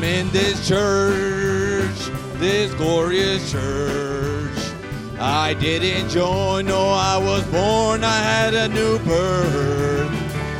I'm 0.00 0.04
in 0.04 0.30
this 0.30 0.66
church, 0.66 1.94
this 2.38 2.72
glorious 2.72 3.52
church. 3.52 4.56
I 5.18 5.52
didn't 5.52 6.08
join, 6.08 6.64
no, 6.64 6.88
I 6.88 7.18
was 7.18 7.44
born, 7.48 8.02
I 8.02 8.18
had 8.22 8.54
a 8.54 8.68
new 8.68 8.98
birth. 9.00 10.10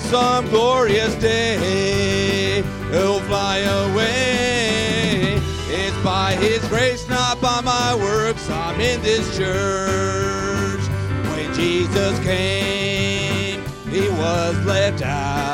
Some 0.03 0.47
glorious 0.51 1.15
day, 1.15 2.59
it'll 2.93 3.21
fly 3.21 3.61
away. 3.61 5.41
It's 5.69 5.97
by 6.05 6.35
His 6.35 6.63
grace, 6.69 7.09
not 7.09 7.41
by 7.41 7.63
my 7.63 7.95
works. 7.95 8.47
I'm 8.51 8.79
in 8.79 9.01
this 9.01 9.39
church. 9.39 10.83
When 11.31 11.55
Jesus 11.55 12.19
came, 12.19 13.63
He 13.89 14.07
was 14.11 14.67
left 14.67 15.01
out. 15.01 15.50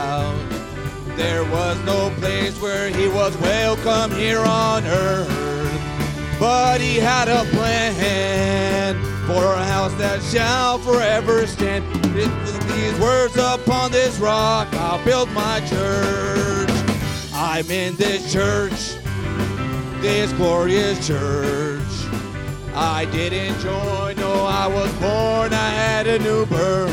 There 1.16 1.44
was 1.44 1.82
no 1.84 2.10
place 2.18 2.60
where 2.60 2.88
He 2.88 3.08
was 3.08 3.36
welcome 3.38 4.10
here 4.10 4.40
on 4.40 4.84
earth. 4.86 5.46
But 6.38 6.82
he 6.82 6.96
had 6.96 7.28
a 7.28 7.44
plan 7.56 8.94
for 9.26 9.54
a 9.54 9.64
house 9.64 9.94
that 9.94 10.22
shall 10.22 10.78
forever 10.78 11.46
stand. 11.46 11.84
With 12.14 12.68
these 12.68 13.00
words 13.00 13.36
upon 13.36 13.90
this 13.90 14.18
rock, 14.18 14.68
I'll 14.74 15.02
build 15.04 15.30
my 15.30 15.60
church. 15.60 16.68
I'm 17.32 17.70
in 17.70 17.96
this 17.96 18.30
church, 18.30 18.96
this 20.02 20.30
glorious 20.34 21.06
church. 21.06 21.80
I 22.74 23.06
didn't 23.10 23.58
join, 23.60 24.16
no, 24.16 24.44
I 24.44 24.66
was 24.66 24.92
born, 24.94 25.54
I 25.54 25.70
had 25.70 26.06
a 26.06 26.18
new 26.18 26.44
birth. 26.44 26.92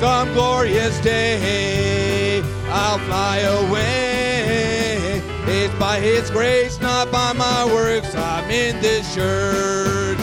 Some 0.00 0.32
glorious 0.32 0.98
day, 1.00 2.42
I'll 2.70 2.98
fly 2.98 3.38
away. 3.38 5.22
It's 5.46 5.74
by 5.76 6.00
His 6.00 6.30
grace, 6.30 6.78
not 6.80 7.10
by 7.10 7.32
my 7.32 7.64
works. 7.64 8.14
I'm 8.14 8.50
in 8.50 8.78
this 8.82 9.14
church. 9.14 10.18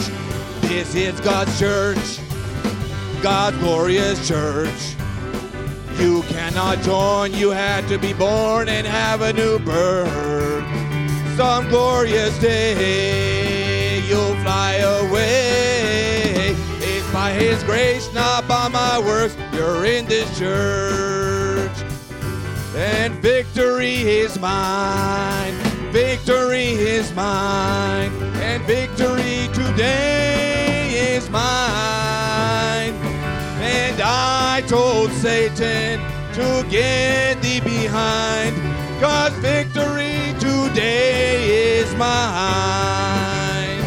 This 0.62 0.94
is 0.94 1.18
God's 1.20 1.58
church, 1.58 2.20
God's 3.20 3.56
glorious 3.58 4.26
church. 4.28 4.94
You 5.98 6.22
cannot 6.28 6.82
join, 6.82 7.32
you 7.32 7.50
had 7.50 7.88
to 7.88 7.98
be 7.98 8.12
born 8.12 8.68
and 8.68 8.86
have 8.86 9.22
a 9.22 9.32
new 9.32 9.58
birth. 9.58 10.64
Some 11.36 11.68
glorious 11.68 12.38
day, 12.38 14.00
you'll 14.06 14.36
fly 14.42 14.74
away. 14.74 16.54
It's 16.78 17.12
by 17.12 17.32
His 17.32 17.62
grace, 17.64 18.12
not 18.14 18.46
by 18.46 18.68
my 18.68 19.00
works. 19.00 19.36
You're 19.52 19.84
in 19.84 20.06
this 20.06 20.38
church 20.38 21.25
and 22.76 23.14
victory 23.14 23.94
is 24.02 24.38
mine. 24.38 25.54
Victory 25.92 26.66
is 26.66 27.10
mine, 27.14 28.12
and 28.36 28.62
victory 28.64 29.48
today 29.54 31.14
is 31.14 31.30
mine. 31.30 32.92
And 33.62 33.98
I 34.02 34.62
told 34.66 35.10
Satan 35.12 36.00
to 36.34 36.66
get 36.68 37.40
thee 37.40 37.60
behind, 37.60 38.54
cause 39.00 39.32
victory 39.38 40.34
today 40.38 41.78
is 41.78 41.94
mine. 41.94 43.80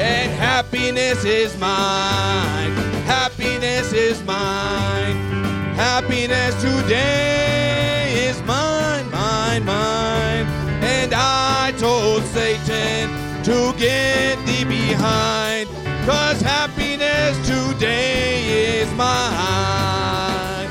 And 0.00 0.32
happiness 0.32 1.26
is 1.26 1.58
mine, 1.58 2.72
happiness 3.04 3.92
is 3.92 4.22
mine, 4.24 5.16
happiness 5.76 6.54
today 6.62 7.59
mine, 9.58 9.64
mine. 9.64 10.46
And 10.82 11.12
I 11.14 11.72
told 11.78 12.22
Satan 12.24 13.10
to 13.42 13.74
get 13.78 14.38
thee 14.46 14.64
behind, 14.64 15.68
cause 16.06 16.40
happiness 16.40 17.36
today 17.46 18.80
is 18.80 18.92
mine. 18.94 20.68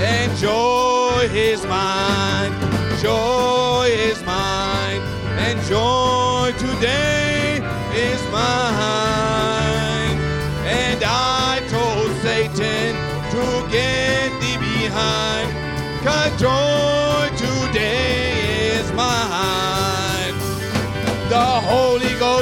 And 0.00 0.36
joy 0.36 1.28
is 1.32 1.64
mine, 1.64 2.52
joy 3.00 3.88
is 3.90 4.22
mine, 4.24 5.00
and 5.38 5.60
joy 5.66 6.52
today 6.58 7.09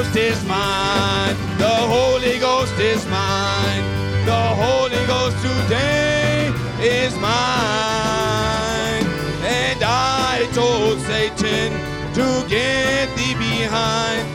Ghost 0.09 0.21
is 0.21 0.45
mine, 0.45 1.35
the 1.59 1.67
Holy 1.67 2.39
Ghost 2.39 2.73
is 2.79 3.05
mine, 3.05 3.83
the 4.25 4.33
Holy 4.33 5.05
Ghost 5.05 5.37
today 5.37 6.51
is 6.81 7.13
mine. 7.17 9.05
And 9.45 9.83
I 9.83 10.49
told 10.51 10.99
Satan 11.01 11.73
to 12.15 12.43
get 12.49 13.15
thee 13.15 13.35
behind. 13.35 14.27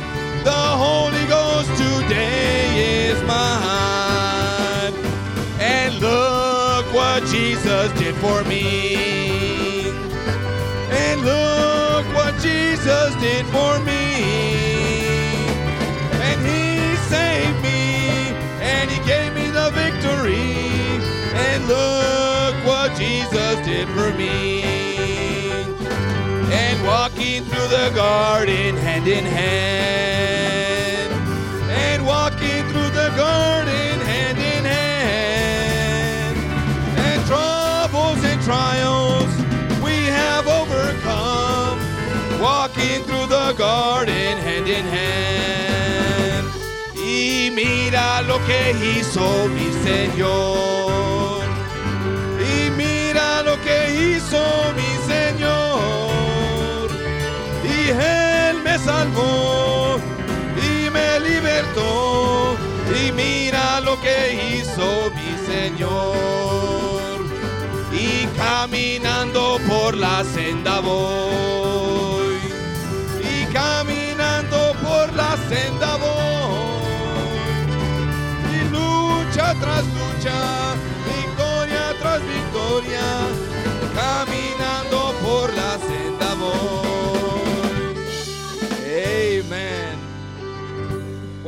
The 0.44 0.52
Holy 0.52 1.26
Ghost 1.26 1.70
today 1.70 3.08
is 3.08 3.20
mine. 3.24 4.94
And 5.58 5.92
look 5.98 6.86
what 6.94 7.24
Jesus 7.26 7.90
did 7.98 8.14
for 8.22 8.44
me. 8.44 9.90
And 10.90 11.20
look 11.22 12.06
what 12.14 12.40
Jesus 12.40 13.16
did 13.16 13.44
for 13.46 13.80
me. 13.80 14.53
For 24.04 24.12
me. 24.18 24.62
And 26.52 26.86
walking 26.86 27.42
through 27.44 27.68
the 27.68 27.90
garden 27.94 28.76
hand 28.76 29.08
in 29.08 29.24
hand. 29.24 31.10
And 31.70 32.04
walking 32.04 32.62
through 32.68 32.90
the 33.00 33.10
garden 33.16 34.00
hand 34.10 34.36
in 34.36 34.64
hand. 34.76 36.36
And 37.06 37.24
troubles 37.26 38.22
and 38.30 38.42
trials 38.42 39.32
we 39.82 39.96
have 40.18 40.46
overcome. 40.46 41.78
Walking 42.42 43.04
through 43.04 43.28
the 43.38 43.54
garden 43.56 44.36
hand 44.46 44.68
in 44.68 44.84
hand. 44.84 46.46
Y 46.94 47.50
mira 47.50 48.20
lo 48.28 48.38
que 48.44 48.74
hizo 48.82 49.48
mi 49.48 49.70
Señor. 49.82 51.33
Hizo 54.24 54.72
mi 54.74 55.12
Señor. 55.12 56.90
Y 57.62 57.90
Él 57.90 58.62
me 58.62 58.78
salvó 58.78 59.98
y 60.56 60.90
me 60.90 61.20
libertó. 61.20 62.56
Y 63.00 63.12
mira 63.12 63.80
lo 63.80 64.00
que 64.00 64.58
hizo 64.58 65.10
mi 65.14 65.52
Señor. 65.52 67.00
Y 67.92 68.26
caminando 68.36 69.58
por 69.68 69.96
la 69.96 70.24
senda 70.24 70.80
voy. 70.80 72.38
Y 73.22 73.52
caminando 73.52 74.74
por 74.82 75.12
la 75.14 75.36
senda 75.48 75.96
voy. 75.96 76.64
Y 78.52 78.58
lucha 78.70 79.54
tras 79.60 79.84
lucha, 79.84 80.74
victoria 81.06 81.94
tras 82.00 82.20
victoria, 82.20 83.02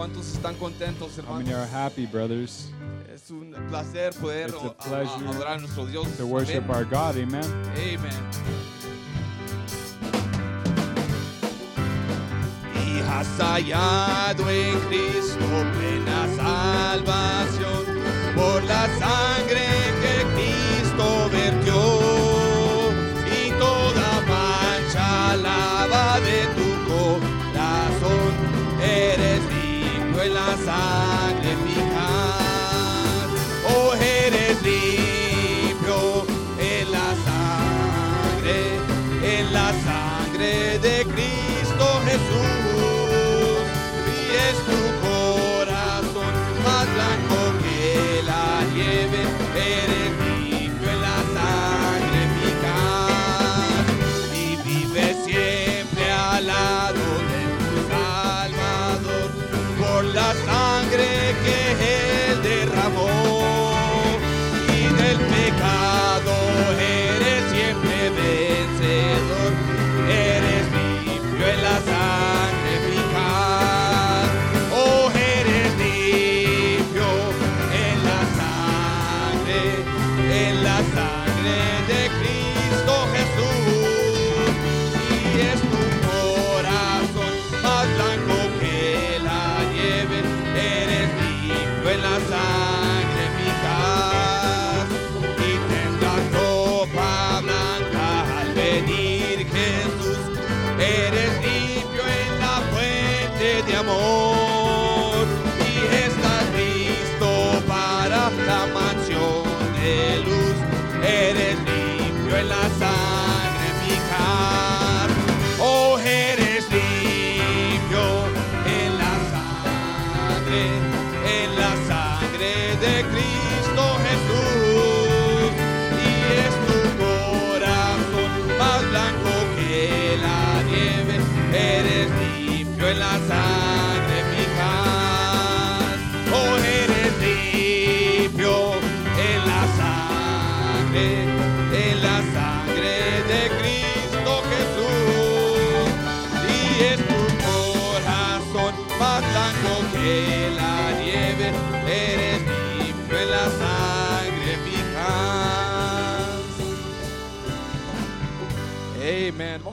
¿Cuántos 0.06 0.34
están 0.34 0.54
contentos, 0.54 1.18
How 1.18 1.34
many 1.34 1.50
are 1.52 1.64
hermanos? 1.64 1.72
happy, 1.74 2.06
brothers, 2.06 2.68
Es 3.12 3.28
un 3.32 3.50
placer 3.68 4.14
poder 4.14 4.50
It's 4.50 4.54
a 4.62 4.66
a- 4.66 4.68
a- 4.68 4.76
pleasure 4.76 5.28
adorar 5.28 5.56
a 5.56 5.58
nuestro 5.58 5.84
Dios. 5.86 6.06
to 6.16 6.26
worship 6.26 6.62
Amén. 6.62 6.76
our 6.76 6.84
God? 6.84 7.16
Amen. 7.16 7.42
Amen. 7.74 8.14
Y 12.86 13.00
has 13.00 13.26
hallado 13.40 14.48
en 14.48 14.78
Cristo 14.86 15.44
plena 15.74 16.28
salvación 16.36 17.84
por 18.36 18.62
la 18.62 18.86
sangre 19.00 19.66
que 20.02 20.24
Cristo 20.36 21.28
vertió 21.32 22.05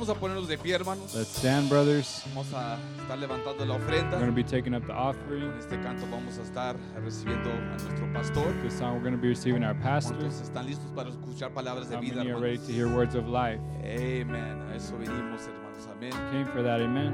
Vamos 0.03 0.17
a 0.17 0.19
ponernos 0.19 0.49
de 0.49 0.57
pie, 0.57 0.73
hermanos. 0.75 1.15
Let's 1.15 1.37
stand, 1.37 1.69
brothers. 1.69 2.23
Vamos 2.35 2.53
a 2.53 2.77
estar 2.99 3.17
levantando 3.17 3.65
la 3.65 3.75
ofrenda. 3.75 4.17
We're 4.17 4.25
going 4.25 4.31
to 4.31 4.35
be 4.35 4.43
taking 4.43 4.73
up 4.75 4.81
the 4.81 4.91
Con 4.91 4.97
offering. 4.97 5.53
este 5.57 5.81
canto 5.81 6.05
vamos 6.11 6.37
a 6.37 6.41
estar 6.41 6.75
recibiendo 7.01 7.49
a 7.49 7.77
nuestro 7.77 8.11
pastor. 8.11 8.53
This 8.61 8.77
song, 8.77 8.95
we're 8.95 9.01
going 9.01 9.15
to 9.15 9.21
be 9.21 9.29
receiving 9.29 9.63
our 9.63 9.73
pastor. 9.75 10.17
¿Cuántos 10.17 10.41
están 10.41 10.65
listos 10.65 10.91
para 10.93 11.09
escuchar 11.09 11.51
palabras 11.53 11.87
de 11.89 11.95
How 11.95 12.01
vida, 12.01 12.15
many 12.17 12.31
are 12.31 12.41
ready 12.41 12.55
hermanos? 12.55 12.67
to 12.67 12.73
hear 12.73 12.89
words 12.93 13.15
of 13.15 13.29
life? 13.29 13.61
Amen. 13.85 14.61
A 14.69 14.75
eso 14.75 14.97
venimos, 14.97 15.39
hermanos. 15.47 15.87
Amén. 15.89 16.11
Came 16.33 16.45
for 16.47 16.61
that, 16.63 16.81
amen. 16.81 17.13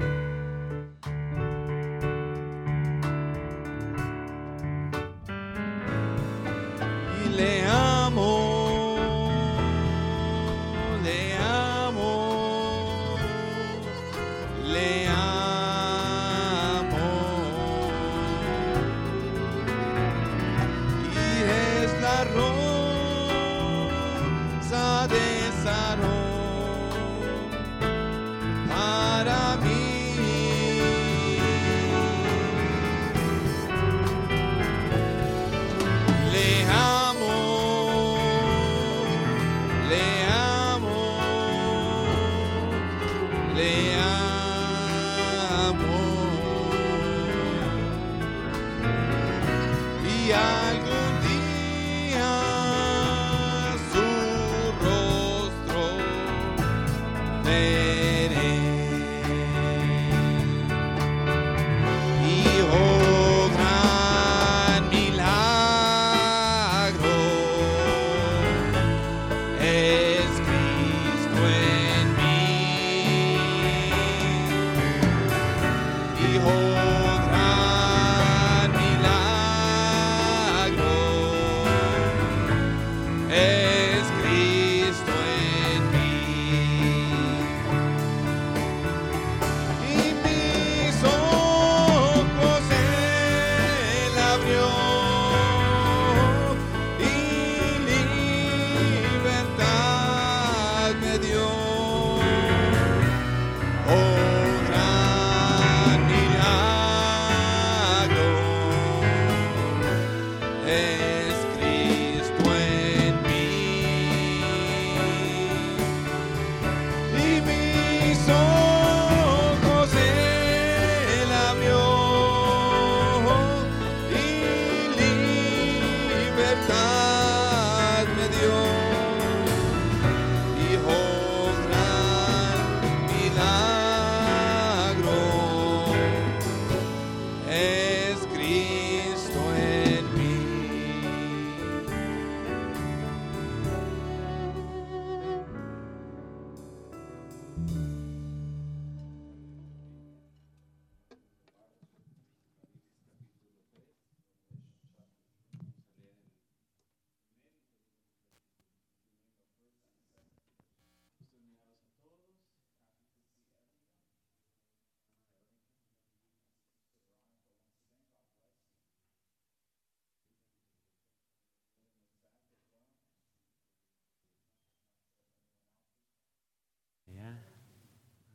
Y 7.26 7.30
le 7.30 7.66
amo, 7.66 7.99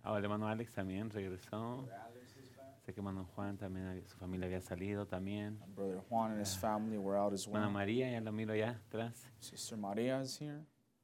Ahora 0.04 0.18
el 0.18 0.24
hermano 0.24 0.46
Alex 0.46 0.72
también 0.72 1.10
regresó. 1.10 1.88
Sé 2.84 2.92
que 2.92 3.00
hermano 3.00 3.24
Juan 3.34 3.56
también, 3.56 4.06
su 4.06 4.18
familia 4.18 4.46
había 4.46 4.60
salido 4.60 5.06
también. 5.06 5.58
Brother 5.74 6.00
Juan 6.10 6.32
and 6.32 6.40
his 6.42 6.54
family 6.54 6.98
were 6.98 7.18
out 7.18 7.32
as 7.32 7.46
Hermana 7.46 7.66
well. 7.68 7.72
María, 7.72 8.10
ya 8.10 8.20
la 8.20 8.30
miro 8.30 8.52
allá 8.52 8.78
atrás. 8.86 9.26
Sister 9.40 9.78
Maria 9.78 10.20
is 10.20 10.38
here. 10.38 10.60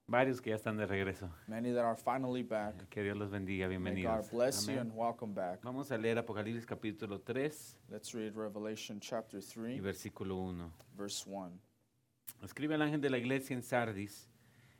Varios 0.06 0.40
que 0.42 0.50
ya 0.50 0.56
están 0.56 0.76
de 0.76 0.84
regreso. 0.86 1.30
Many 1.46 1.72
that 1.72 1.84
are 1.84 1.96
finally 1.96 2.42
back. 2.42 2.88
Que 2.90 3.02
Dios 3.02 3.16
los 3.16 3.30
bendiga, 3.30 3.66
May 3.68 3.78
bienvenidos. 3.78 4.28
God 4.28 4.36
bless 4.36 4.66
you 4.66 4.72
Amén. 4.74 4.88
and 4.88 4.92
welcome 4.94 5.32
back. 5.32 5.62
Vamos 5.62 5.90
a 5.90 5.96
leer 5.96 6.18
Apocalipsis 6.18 6.66
capítulo 6.66 7.20
3 7.22 7.78
Let's 7.88 8.12
read 8.12 8.34
Revelation 8.34 9.00
chapter 9.00 9.40
y 9.40 9.42
3, 9.42 9.80
versículo 9.82 10.36
1. 10.36 10.70
verse 10.98 11.24
1. 11.26 11.52
Escribe 12.42 12.74
el 12.74 12.82
ángel 12.82 13.00
de 13.00 13.08
la 13.08 13.16
iglesia 13.16 13.54
en 13.54 13.62
Sardis, 13.62 14.28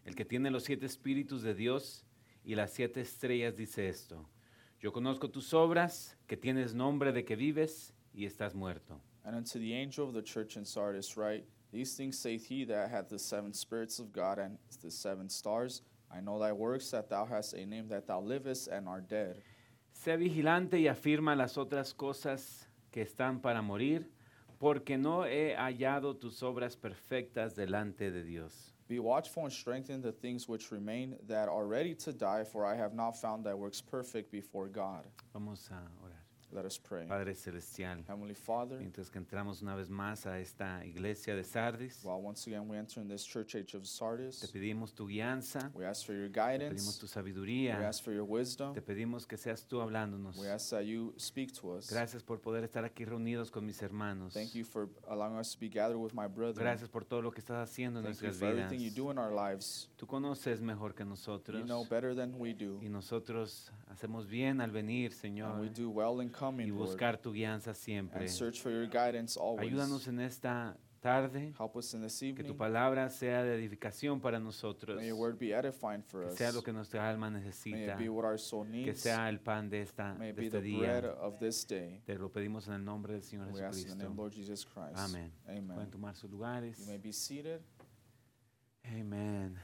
el 0.05 0.15
que 0.15 0.27
tiene 0.27 0.51
los 0.51 0.65
siete 0.65 0.85
espíritus 0.85 1.43
de 1.43 1.55
Dios 1.55 2.05
y 2.45 2.55
las 2.55 2.73
siete 2.73 3.01
estrellas, 3.01 3.57
dice 3.57 3.89
esto. 3.89 4.29
Yo 4.81 4.93
conozco 4.93 5.31
tus 5.31 5.53
obras, 5.53 6.17
que 6.27 6.37
tienes 6.37 6.75
nombre 6.75 7.13
de 7.13 7.25
que 7.25 7.37
vives 7.37 7.93
y 8.15 8.25
estás 8.25 8.55
muerto. 8.55 9.01
And 9.25 9.37
unto 9.37 9.59
the 9.59 9.75
angel 9.75 10.07
of 10.07 10.15
the 10.15 10.23
church 10.23 10.57
in 10.57 10.65
Sardis 10.65 11.17
write, 11.17 11.45
These 11.73 11.97
things 11.97 12.19
saith 12.19 12.47
he 12.47 12.65
that 12.65 12.91
hath 12.91 13.09
the 13.09 13.19
seven 13.19 13.53
spirits 13.53 14.01
of 14.01 14.13
God 14.13 14.39
and 14.39 14.59
the 14.83 14.91
seven 14.91 15.29
stars. 15.29 15.83
I 16.11 16.21
know 16.21 16.39
thy 16.39 16.53
works, 16.53 16.91
that 16.91 17.09
thou 17.09 17.25
hast 17.25 17.55
a 17.55 17.65
name, 17.65 17.89
that 17.89 18.07
thou 18.07 18.21
livest 18.21 18.69
and 18.69 18.89
art 18.89 19.09
dead. 19.09 19.37
Sé 19.93 20.17
vigilante 20.17 20.81
y 20.81 20.89
afirma 20.89 21.37
las 21.37 21.59
otras 21.59 21.95
cosas 21.95 22.67
que 22.91 23.03
están 23.03 23.41
para 23.41 23.63
morir, 23.63 24.11
porque 24.59 24.99
no 24.99 25.27
he 25.27 25.55
hallado 25.55 26.17
tus 26.17 26.43
obras 26.43 26.77
perfectas 26.77 27.55
delante 27.55 28.11
de 28.11 28.25
Dios. 28.25 28.70
Be 28.91 28.99
watchful 28.99 29.45
and 29.45 29.53
strengthen 29.53 30.03
the 30.03 30.11
things 30.11 30.49
which 30.49 30.73
remain 30.73 31.15
that 31.29 31.49
are 31.49 31.65
ready 31.65 31.95
to 31.95 32.13
die, 32.13 32.43
for 32.43 32.67
I 32.67 32.75
have 32.75 32.93
not 32.93 33.13
found 33.13 33.45
thy 33.45 33.55
works 33.55 33.81
perfect 33.81 34.33
before 34.33 34.67
God. 34.67 35.05
Vamos 35.33 35.69
a 35.71 35.75
orar. 36.05 36.20
Let 36.53 36.65
us 36.65 36.79
pray. 36.79 37.07
Padre 37.07 37.35
Celestial, 37.37 38.03
Heavenly 38.09 38.35
Father, 38.35 38.79
mientras 38.79 39.09
que 39.09 39.19
entramos 39.19 39.63
una 39.63 39.77
vez 39.77 39.89
más 39.89 40.27
a 40.27 40.41
esta 40.41 40.85
iglesia 40.85 41.37
de 41.37 41.45
Sardis, 41.45 42.01
while 42.03 42.21
once 42.21 42.47
again 42.49 42.69
we 42.69 42.77
enter 42.77 43.01
in 43.01 43.09
this 43.09 43.25
church 43.25 43.55
age 43.55 43.77
of 43.77 43.83
te 43.83 43.89
Sardis, 43.89 44.51
pedimos 44.53 44.93
tu 44.93 45.07
guianza, 45.07 45.71
we 45.75 45.87
ask 45.87 46.05
for 46.05 46.13
your 46.15 46.29
te 46.29 46.41
pedimos 46.41 46.59
guidance, 46.59 46.99
tu 46.99 47.07
we 47.07 47.09
sabiduría, 47.09 47.89
ask 47.89 48.03
for 48.03 48.13
your 48.13 48.25
wisdom, 48.25 48.75
te 48.75 48.83
pedimos 48.83 49.27
que 49.29 49.37
seas 49.37 49.65
tú 49.65 49.81
hablándonos. 49.81 50.37
we 50.39 50.49
ask 50.51 50.71
that 50.71 50.85
you 50.85 51.15
speak 51.17 51.53
to 51.53 51.73
us. 51.77 51.89
Gracias 51.89 52.25
por 52.25 52.41
poder 52.41 52.65
estar 52.65 52.85
aquí 52.85 53.05
reunidos 53.05 53.51
con 53.53 53.65
mis 53.65 53.81
hermanos. 53.81 54.35
Thank 54.35 54.55
you 54.55 54.65
for 54.65 54.89
allowing 55.09 55.39
us 55.39 55.53
to 55.53 55.61
be 55.61 55.69
gathered 55.69 55.99
with 55.99 56.15
my 56.15 56.27
brother. 56.27 56.61
Gracias 56.61 56.89
por 56.89 57.05
todo 57.05 57.23
lo 57.23 57.31
que 57.31 57.41
estás 57.41 57.59
haciendo 57.69 58.01
en 58.01 58.07
Thank 58.07 58.17
you 58.17 58.23
nuestras 58.27 58.37
for 58.39 58.49
vidas. 58.55 58.65
everything 58.73 58.85
you 58.85 58.91
do 58.93 59.13
in 59.13 59.19
our 59.19 59.33
lives. 59.33 59.89
Tú 59.97 60.07
conoces 60.09 60.61
mejor 60.61 60.95
que 60.95 61.05
nosotros 61.05 61.61
You 61.61 61.65
know 61.67 61.85
better 61.85 62.15
than 62.17 62.35
we 62.41 62.55
do, 62.55 62.81
y 62.83 62.89
nosotros 62.89 63.71
hacemos 63.87 64.27
bien 64.27 64.61
al 64.61 64.73
venir, 64.73 65.13
and 65.13 65.21
Señor, 65.21 65.61
we 65.61 65.69
do 65.69 65.89
well 65.91 66.21
in 66.21 66.29
y 66.67 66.71
Lord, 66.71 66.79
buscar 66.89 67.19
tu 67.19 67.33
guianza 67.33 67.75
siempre. 67.75 68.21
and 68.21 68.29
search 68.29 68.61
for 68.61 68.71
your 68.73 68.87
guidance 68.89 69.39
always. 69.39 69.69
Ayúdanos 69.71 70.07
en 70.09 70.21
esta 70.21 70.77
tarde, 71.01 71.55
Help 71.59 71.77
us 71.77 71.95
in 71.95 72.03
this 72.03 72.19
que 72.21 72.33
tu 72.35 72.41
evening. 72.41 72.57
palabra 72.59 73.09
sea 73.09 73.43
de 73.43 73.55
edificación 73.55 74.21
para 74.21 74.39
nosotros, 74.39 74.97
May 74.97 75.09
your 75.09 75.17
word 75.19 75.39
be 75.39 75.53
edifying 75.55 76.03
for 76.03 76.27
que 76.29 76.37
sea 76.37 76.53
lo 76.53 76.63
que 76.63 76.73
nuestra 76.75 77.09
alma 77.09 77.31
May 77.31 77.41
it 77.41 77.47
necesita, 77.47 77.97
be 77.97 78.09
what 78.11 78.25
our 78.27 78.39
soul 78.39 78.65
que 78.67 78.71
needs. 78.85 79.01
sea 79.01 79.29
el 79.31 79.41
pan 79.41 79.71
de, 79.71 79.81
esta, 79.81 80.15
May 80.15 80.31
it 80.31 80.37
de 80.37 80.41
be 80.43 80.47
este 80.49 80.61
the 80.61 80.77
bread 80.79 81.05
of 81.07 81.39
this 81.39 81.67
day. 81.67 82.03
Te 82.05 82.17
lo 82.19 82.31
pedimos 82.31 82.69
en 82.69 82.75
el 82.75 82.85
nombre 82.85 83.15
del 83.15 83.23
Señor 83.23 83.49
We 83.53 83.63
ask 83.63 83.79
in 83.79 83.89
the 83.89 83.95
name 83.95 84.19
of 84.19 84.19
Jesucristo. 84.19 84.23
Lord 84.23 84.33
Jesus 84.35 84.67
Christ. 84.67 84.97
Amén. 84.99 85.33
Pueden 85.47 85.71
Amen. 85.71 85.91
tomar 85.91 86.15
sus 86.15 86.31
lugares. 86.31 86.79
You 86.81 86.87
may 86.87 86.99
be 86.99 87.13
seated. 87.13 87.61
Amén. 88.85 89.57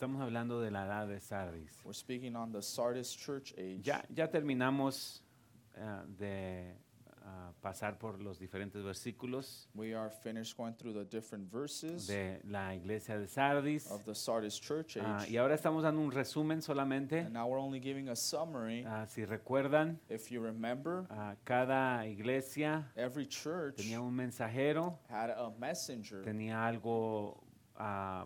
Estamos 0.00 0.22
hablando 0.22 0.62
de 0.62 0.70
la 0.70 0.86
edad 0.86 1.06
de 1.08 1.20
Sardis. 1.20 1.78
We're 1.84 1.92
speaking 1.92 2.34
on 2.34 2.50
the 2.52 2.62
Sardis 2.62 3.14
church 3.14 3.52
age. 3.58 3.82
Ya, 3.82 4.02
ya 4.08 4.30
terminamos 4.30 5.22
eh, 5.76 5.82
de 6.18 6.74
ah, 7.22 7.52
pasar 7.60 7.98
por 7.98 8.18
los 8.18 8.38
diferentes 8.38 8.82
versículos 8.82 9.68
We 9.74 9.94
are 9.94 10.08
finished 10.08 10.56
going 10.56 10.72
through 10.72 10.94
the 10.94 11.04
different 11.04 11.52
verses 11.52 12.06
de 12.06 12.40
la 12.48 12.74
iglesia 12.74 13.18
de 13.18 13.26
Sardis. 13.28 13.90
of 13.90 14.02
the 14.06 14.14
Sardis 14.14 14.58
church 14.58 14.96
Ah, 14.96 15.18
age. 15.20 15.32
y 15.32 15.36
ahora 15.36 15.54
estamos 15.54 15.82
dando 15.82 16.00
un 16.00 16.10
resumen 16.12 16.62
solamente. 16.62 17.18
And 17.20 17.34
now 17.34 17.46
we're 17.46 17.60
only 17.60 17.78
giving 17.78 18.08
a 18.08 18.16
summary. 18.16 18.86
Ah, 18.88 19.04
si 19.04 19.26
recuerdan, 19.26 19.98
If 20.08 20.30
you 20.32 20.40
remember, 20.42 21.04
ah, 21.10 21.34
cada 21.44 22.06
iglesia 22.06 22.90
every 22.96 23.26
church 23.26 23.76
tenía 23.76 24.00
un 24.00 24.16
mensajero, 24.16 24.98
had 25.10 25.28
a 25.28 25.50
messenger, 25.58 26.22
tenía 26.22 26.66
algo 26.66 27.44
ah, 27.76 28.24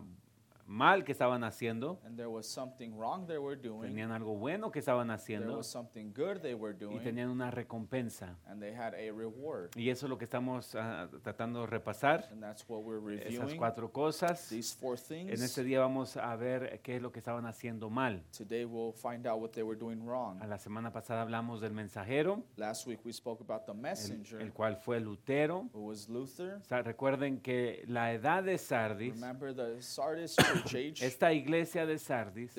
mal 0.67 1.03
que 1.03 1.11
estaban 1.11 1.43
haciendo, 1.43 1.99
and 2.05 2.15
there 2.17 2.27
was 2.29 2.47
something 2.47 2.91
wrong 2.97 3.27
they 3.27 3.37
were 3.37 3.55
doing. 3.55 3.83
tenían 3.91 4.11
algo 4.11 4.35
bueno 4.35 4.71
que 4.71 4.79
estaban 4.79 5.07
There 5.07 5.15
haciendo 5.15 5.57
was 5.57 5.67
something 5.67 6.11
good 6.13 6.39
they 6.41 6.55
were 6.55 6.73
y 6.75 6.79
doing, 6.79 6.99
tenían 7.03 7.29
una 7.29 7.51
recompensa. 7.51 8.35
and 8.47 8.59
they 8.61 8.73
had 8.73 8.93
a 8.95 9.11
reward. 9.11 9.69
Y 9.75 9.89
eso 9.89 10.05
es 10.07 10.09
lo 10.09 10.17
que 10.17 10.25
estamos 10.25 10.73
ah, 10.75 11.07
tratando 11.23 11.61
de 11.61 11.67
repasar, 11.67 12.27
And 12.31 12.41
that's 12.41 12.65
what 12.67 12.81
we're 12.83 12.97
esas 13.19 13.31
reviewing. 13.39 13.57
cuatro 13.57 13.91
cosas. 13.91 14.49
These 14.49 14.75
four 14.75 14.95
En 14.97 15.27
things. 15.27 15.41
este 15.41 15.63
día 15.63 15.79
vamos 15.81 16.17
a 16.17 16.35
ver 16.35 16.79
qué 16.81 16.95
es 16.95 17.01
lo 17.01 17.11
que 17.11 17.19
estaban 17.19 17.45
haciendo 17.45 17.89
mal. 17.89 18.23
Today 18.35 18.65
we'll 18.65 18.93
find 18.93 19.27
out 19.27 19.39
what 19.39 19.51
they 19.51 19.63
were 19.63 19.77
doing 19.77 20.03
wrong. 20.05 20.41
A 20.41 20.47
la 20.47 20.57
semana 20.57 20.91
pasada 20.91 21.21
hablamos 21.21 21.61
del 21.61 21.73
mensajero, 21.73 22.43
Last 22.57 22.87
week 22.87 22.99
we 23.05 23.13
spoke 23.13 23.41
about 23.41 23.65
the 23.65 23.71
el, 23.71 23.77
messenger, 23.77 24.41
el 24.41 24.51
cual 24.51 24.77
fue 24.77 24.99
Lutero. 24.99 25.69
who 25.73 25.85
was 25.85 26.09
Luther. 26.09 26.55
O 26.61 26.65
sea, 26.65 26.81
recuerden 26.81 27.39
que 27.41 27.83
la 27.87 28.11
edad 28.13 28.43
de 28.43 28.57
Sardis, 28.57 29.13
Remember 29.13 29.53
the 29.53 29.81
Sardis 29.81 30.35
church 30.35 30.47
age? 30.54 30.54
Esta 31.01 31.33
iglesia 31.33 31.85
de 31.85 31.97
Sardis, 31.97 32.55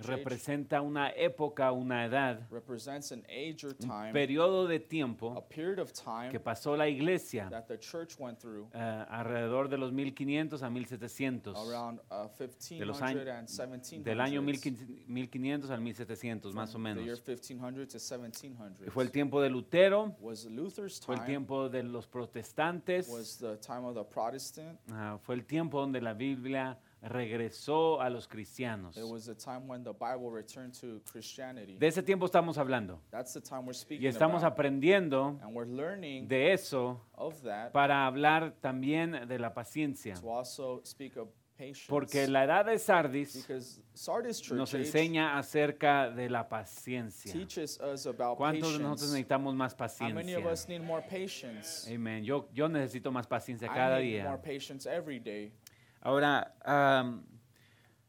representa 0.00 0.80
una 0.80 1.10
época, 1.10 1.72
una 1.72 2.04
edad, 2.04 2.40
represents 2.50 3.12
an 3.12 3.24
age 3.28 3.64
or 3.64 3.76
un 3.80 4.12
periodo 4.12 4.66
de 4.66 4.76
a 4.76 4.80
tiempo 4.80 5.44
period 5.48 5.78
of 5.78 5.92
que 5.92 6.02
time 6.02 6.40
pasó 6.40 6.76
la 6.76 6.88
iglesia 6.88 7.48
that 7.50 7.66
the 7.66 7.78
church 7.78 8.18
went 8.18 8.38
through 8.38 8.68
eh, 8.74 9.06
alrededor 9.08 9.68
de 9.68 9.76
los 9.76 9.92
1500 9.92 10.62
a 10.62 10.70
1700, 10.70 11.54
around 11.56 12.00
uh, 12.10 12.28
de 12.38 12.86
los 12.86 13.00
1500 13.00 13.02
años, 13.02 13.28
and 13.28 13.48
1700s. 13.48 14.02
del 14.02 14.20
año 14.20 14.42
1500 14.42 15.70
al 15.70 15.80
1700 15.80 16.54
más 16.54 16.74
o 16.74 16.78
menos. 16.78 17.04
1500 17.04 17.88
to 17.88 17.98
1700. 17.98 18.86
Y 18.86 18.90
fue 18.90 19.04
el 19.04 19.10
tiempo 19.10 19.40
de 19.40 19.50
Lutero, 19.50 20.16
fue 20.20 21.14
el 21.14 21.24
tiempo 21.24 21.68
de 21.68 21.82
los 21.82 22.06
protestantes, 22.06 23.08
was 23.08 23.38
the 23.38 23.56
time 23.56 23.84
of 23.84 23.94
the 23.94 24.04
Protestant. 24.04 24.78
ah, 24.90 25.18
fue 25.22 25.34
el 25.34 25.44
tiempo 25.44 25.80
donde 25.80 26.00
la 26.00 26.14
Biblia 26.14 26.78
regresó 27.02 28.00
a 28.00 28.10
los 28.10 28.26
cristianos. 28.26 28.96
Was 28.96 29.30
time 29.36 29.66
when 29.68 29.82
the 29.84 29.92
Bible 29.92 30.30
returned 30.30 30.72
to 30.80 31.00
Christianity. 31.10 31.76
De 31.78 31.86
ese 31.86 32.02
tiempo 32.02 32.26
estamos 32.26 32.58
hablando 32.58 33.00
That's 33.10 33.32
the 33.34 33.40
time 33.40 33.62
we're 33.66 33.72
speaking 33.74 34.04
y 34.04 34.08
estamos 34.08 34.42
about. 34.42 34.52
aprendiendo 34.54 35.38
And 35.42 35.54
we're 35.54 35.66
learning 35.70 36.26
de 36.28 36.52
eso 36.52 37.00
of 37.14 37.40
that 37.42 37.72
para 37.72 38.06
hablar 38.06 38.54
también 38.60 39.26
de 39.28 39.38
la 39.38 39.54
paciencia. 39.54 40.14
to 40.20 40.28
also 40.30 40.80
speak 40.84 41.16
of 41.16 41.28
patience. 41.56 41.86
Porque 41.88 42.26
la 42.28 42.44
edad 42.44 42.66
de 42.66 42.78
Sardis 42.78 43.34
because 43.34 43.80
Sardis 43.92 44.40
church 44.40 44.56
nos 44.58 44.74
age 44.74 44.84
enseña 44.84 45.38
acerca 45.38 46.08
de 46.10 46.28
la 46.30 46.48
paciencia. 46.48 47.32
teaches 47.32 47.80
us 47.80 48.06
about 48.06 48.36
¿Cuántos 48.38 48.72
de 48.72 48.78
nosotros 48.78 49.00
patience. 49.00 49.12
necesitamos 49.12 49.54
más 49.56 49.72
How 50.00 50.08
many 50.14 50.34
of 50.34 50.42
paciencia? 50.44 50.52
us 50.52 50.68
need 50.68 50.82
more 50.82 51.02
patience? 51.02 51.88
Yo, 52.24 52.48
yo 52.52 52.68
necesito 52.68 53.10
más 53.12 53.26
paciencia 53.26 53.66
I 53.66 53.74
cada 53.74 53.98
need 53.98 54.22
more 54.24 54.36
día. 54.38 54.42
patience 54.42 54.86
every 54.88 55.18
day. 55.18 55.52
Ahora, 56.00 56.54
am, 56.64 57.24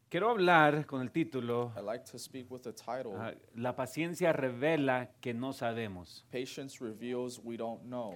quiero 0.09 0.29
hablar 0.29 0.85
con 0.85 1.01
el 1.01 1.11
título, 1.11 1.73
I 1.77 1.81
like 1.81 2.05
to 2.11 2.19
speak 2.19 2.49
with 2.51 2.61
the 2.61 2.73
title 2.73 3.15
ah, 3.17 3.33
La 3.55 3.75
paciencia 3.75 4.31
revela 4.33 5.09
que 5.21 5.33
no 5.33 5.53
sabemos. 5.53 6.25
Patience 6.31 6.83
reveals 6.83 7.39
we 7.43 7.57
don't 7.57 7.81
know. 7.83 8.15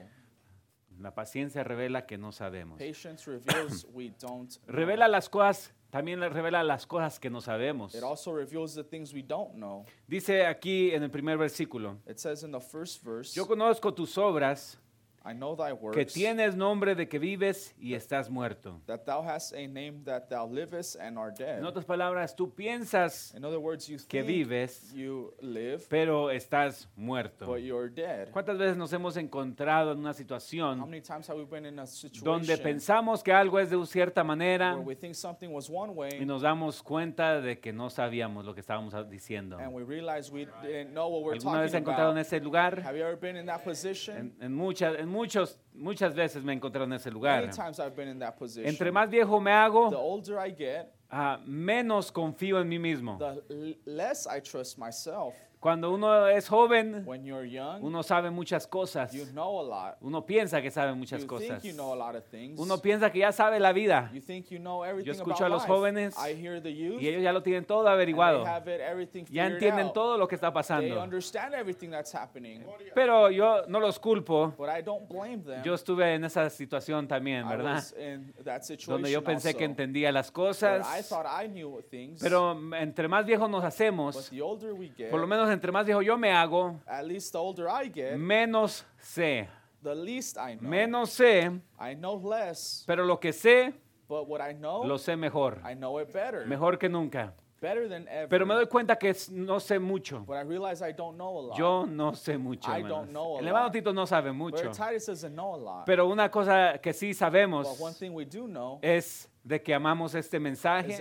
La 0.99 1.15
paciencia 1.15 1.63
revela 1.63 2.05
que 2.05 2.17
no 2.17 2.31
sabemos. 2.31 2.77
Patience 2.77 3.25
reveals 3.29 3.85
we 3.93 4.13
don't 4.19 4.51
know. 4.51 4.75
Revela 4.75 5.07
las 5.07 5.27
cosas, 5.27 5.73
también 5.89 6.19
le 6.19 6.29
revela 6.29 6.63
las 6.63 6.85
cosas 6.85 7.19
que 7.19 7.29
no 7.31 7.41
sabemos. 7.41 7.95
It 7.95 8.03
also 8.03 8.31
reveals 8.31 8.75
the 8.75 8.83
things 8.83 9.11
we 9.11 9.23
don't 9.23 9.53
know. 9.55 9.85
Dice 10.07 10.45
aquí 10.45 10.91
en 10.91 11.03
el 11.03 11.09
primer 11.09 11.37
versículo, 11.37 11.97
It 12.07 12.19
says 12.19 12.43
in 12.43 12.51
the 12.51 12.61
first 12.61 13.03
verse, 13.03 13.33
yo 13.33 13.47
conozco 13.47 13.91
tus 13.93 14.17
obras, 14.19 14.79
I 15.25 15.33
know 15.33 15.55
thy 15.55 15.69
que 15.69 15.73
works, 15.73 16.13
tienes 16.13 16.55
nombre 16.55 16.95
de 16.95 17.07
que 17.07 17.17
vives 17.17 17.73
y 17.79 17.93
estás 17.93 18.29
muerto. 18.29 18.81
that 18.87 19.05
thou 19.05 19.21
hast 19.23 19.53
a 19.53 19.67
name 19.67 20.03
that 20.03 20.27
thou 20.29 20.45
livest 20.45 20.97
and 20.99 21.17
art 21.17 21.37
dead. 21.37 21.59
En 21.59 21.65
otras 21.65 21.85
palabras, 21.85 22.35
tú 22.35 22.53
piensas 22.53 23.33
In 23.33 23.45
other 23.45 23.59
words, 23.59 23.87
you 23.87 23.97
que 24.07 24.21
think 24.21 24.27
vives, 24.27 24.93
you 24.93 25.33
live, 25.39 25.83
pero 25.89 26.29
estás 26.29 26.89
muerto. 26.97 27.45
but 27.45 27.61
you're 27.61 27.89
dead. 27.89 28.29
¿Cuántas 28.31 28.57
veces 28.57 28.75
nos 28.75 28.91
hemos 28.91 29.15
encontrado 29.15 29.93
en 29.93 29.99
una 29.99 30.09
How 30.09 30.13
situación 30.13 30.79
many 30.79 31.01
times 31.01 31.29
have 31.29 31.39
we 31.39 31.45
been 31.45 31.65
in 31.65 31.79
a 31.79 31.85
donde 31.85 32.47
situation 32.47 32.63
pensamos 32.63 33.23
que 33.23 33.31
algo 33.31 33.59
es 33.59 33.69
de 33.69 33.85
cierta 33.85 34.23
manera 34.23 34.75
we 34.75 34.95
think 34.95 35.15
something 35.15 35.49
was 35.49 35.69
one 35.69 35.93
y 35.93 35.95
way 35.95 36.25
nos 36.25 36.41
damos 36.41 36.83
cuenta 36.83 37.39
de 37.39 37.59
que 37.59 37.71
no 37.71 37.89
sabíamos 37.89 38.45
lo 38.45 38.53
que 38.53 38.59
estábamos 38.59 38.93
diciendo? 39.09 39.57
and 39.57 39.73
we 39.73 39.83
realize 39.83 40.29
we 40.31 40.45
didn't 40.61 40.91
know 40.91 41.07
what 41.07 41.23
we're 41.23 41.37
¿Alguna 41.37 41.61
vez 41.61 41.71
se 41.71 41.77
ha 41.77 41.79
talking 41.79 41.93
encontrado 41.93 42.11
en 42.11 42.17
about? 42.17 42.27
ese 42.27 42.39
lugar? 42.41 42.81
Have 42.85 42.97
you 42.97 43.05
ever 43.05 43.17
been 43.17 43.37
in 43.37 43.45
that 43.45 43.63
position? 43.63 44.17
En, 44.17 44.35
en 44.41 44.53
muchas, 44.53 44.99
en 44.99 45.12
muchos, 45.13 45.59
muchas 45.73 46.13
veces 46.13 46.43
me 46.43 46.51
he 46.51 46.55
encontrado 46.55 46.85
en 46.85 46.93
ese 46.93 47.11
lugar. 47.11 47.41
Many 47.41 47.53
times 47.55 47.79
I've 47.79 47.95
been 47.95 48.09
in 48.09 48.19
that 48.19 48.35
position. 48.37 48.67
Entre 48.67 48.91
más 48.91 49.09
viejo 49.09 49.39
me 49.39 49.51
the 49.51 49.55
hago, 49.55 49.89
older 49.95 50.39
I 50.39 50.51
get, 50.51 50.91
ah, 51.09 51.39
menos 51.45 52.11
confío 52.11 52.59
en 52.59 52.67
mí 52.67 52.79
mismo. 52.79 53.17
the 53.19 53.77
less 53.85 54.27
I 54.27 54.41
trust 54.41 54.77
myself. 54.77 55.33
Cuando 55.63 55.91
uno 55.93 56.27
es 56.27 56.49
joven, 56.49 57.03
When 57.05 57.23
you're 57.23 57.47
young, 57.49 57.81
uno 57.81 58.03
sabe 58.03 58.29
muchas 58.31 58.67
cosas. 58.67 59.13
you 59.13 59.23
know 59.27 59.61
a 59.61 59.63
lot. 59.63 59.97
Uno 60.01 60.25
piensa 60.25 60.61
que 60.61 60.69
sabe 60.69 60.93
muchas 60.93 61.21
you 61.21 61.27
cosas. 61.27 61.61
think 61.61 61.63
you 61.63 61.73
know 61.73 61.93
a 61.93 61.95
lot 61.95 62.17
of 62.17 62.25
things. 62.25 62.59
Uno 62.59 62.79
piensa 62.79 63.09
que 63.13 63.19
ya 63.19 63.31
sabe 63.31 63.61
la 63.61 63.71
vida 63.71 64.11
you 64.13 64.19
think 64.19 64.47
you 64.49 64.59
know 64.59 64.83
everything 64.83 65.11
escucho 65.11 65.45
about 65.45 65.45
a 65.45 65.49
los 65.49 65.63
jóvenes 65.65 66.15
I 66.17 66.33
hear 66.35 66.61
the 66.61 66.73
youth. 66.73 67.01
y 67.01 67.07
ellos 67.07 67.23
ya 67.23 67.31
lo 67.31 67.41
tienen 67.43 67.63
todo 67.63 67.79
and 67.79 67.87
they 67.87 67.93
averiguado. 67.93 68.45
have 68.45 68.67
it 68.67 68.81
everything 68.81 69.23
Ya 69.29 69.47
entienden 69.47 69.85
out. 69.87 69.93
todo 69.93 70.17
lo 70.17 70.27
que 70.27 70.35
está 70.35 70.47
They 70.49 70.53
pasando. 70.53 71.01
understand 71.01 71.53
everything 71.53 71.89
that's 71.91 72.13
happening. 72.13 72.61
Pero 72.93 73.29
yo 73.31 73.61
no 73.69 73.79
los 73.79 73.99
culpo. 73.99 74.53
But 74.57 74.67
I 74.67 74.81
don't 74.83 75.07
blame 75.07 75.43
them. 75.45 75.63
Yo 75.63 75.75
estuve 75.75 76.13
en 76.13 76.25
esa 76.25 76.49
situación 76.49 77.07
también, 77.07 77.45
I 77.45 77.49
¿verdad? 77.49 77.75
was 77.75 77.95
in 77.97 78.33
that 78.43 78.63
situation 78.63 78.95
Donde 78.95 79.09
yo 79.11 79.23
pensé 79.23 79.55
que 79.55 79.63
entendía 79.63 80.11
las 80.11 80.29
cosas. 80.29 80.85
I 80.93 81.01
thought 81.03 81.25
I 81.25 81.47
knew 81.47 81.81
things. 81.89 82.21
Pero 82.21 82.51
entre 82.75 83.07
más 83.07 83.25
viejos 83.25 83.49
nos 83.49 83.61
but 83.61 83.67
hacemos, 83.69 84.29
the 84.29 84.41
older 84.41 84.73
we 84.73 84.89
get, 84.97 85.09
por 85.09 85.21
lo 85.21 85.27
menos 85.27 85.52
entre 85.53 85.71
más 85.71 85.85
viejo 85.85 86.01
yo 86.01 86.17
me 86.17 86.31
hago, 86.31 86.79
at 86.87 87.05
least 87.05 87.31
the 87.31 87.37
older 87.37 87.67
I 87.67 87.89
get, 87.89 88.17
menos 88.17 88.85
sé. 89.01 89.47
the 89.81 89.95
least 89.95 90.37
I 90.37 90.55
know. 90.55 90.69
Menos 90.69 91.09
sé, 91.11 91.61
I 91.79 91.95
know 91.95 92.17
less, 92.17 92.83
pero 92.85 93.05
lo 93.05 93.19
que 93.19 93.31
sé, 93.31 93.73
but 94.07 94.27
what 94.27 94.41
I 94.41 94.53
know, 94.53 94.83
lo 94.83 94.97
sé 94.97 95.17
mejor. 95.17 95.61
I 95.63 95.75
know 95.75 95.99
it 95.99 96.11
better. 96.11 96.45
Mejor 96.45 96.77
que 96.77 96.89
nunca. 96.89 97.33
better 97.63 97.87
than 97.87 98.07
ever. 98.09 98.27
Pero 98.27 98.45
me 98.45 98.53
doy 98.53 98.67
cuenta 98.67 98.97
que 98.97 99.15
no 99.31 99.59
sé 99.59 99.79
mucho. 99.79 100.19
but 100.27 100.35
I 100.35 100.41
realize 100.41 100.81
I 100.81 100.91
don't 100.91 101.15
know 101.15 101.39
a 101.39 101.43
lot. 101.47 101.57
Yo 101.57 101.85
no 101.85 102.11
sé 102.11 102.37
mucho. 102.37 102.69
I 102.69 102.81
don't 102.81 103.09
know 103.11 103.37
a 103.37 103.39
El 103.39 103.47
hermano 103.47 103.65
lot. 103.65 103.73
Tito 103.73 103.93
no 103.93 104.05
sabe 104.05 104.33
mucho. 104.33 104.69
Titus 104.71 105.05
doesn't 105.07 105.33
know 105.33 105.55
a 105.55 105.57
lot. 105.57 105.85
Pero 105.85 106.07
una 106.07 106.29
cosa 106.29 106.77
que 106.81 106.91
sí 106.93 107.13
sabemos 107.13 107.65
but 107.65 107.79
one 107.79 107.93
thing 107.93 108.11
we 108.11 108.25
do 108.25 108.47
know 108.47 108.79
es 108.81 109.29
de 109.43 109.61
que 109.61 109.73
amamos 109.73 110.15
este 110.15 110.39
mensaje, 110.39 110.97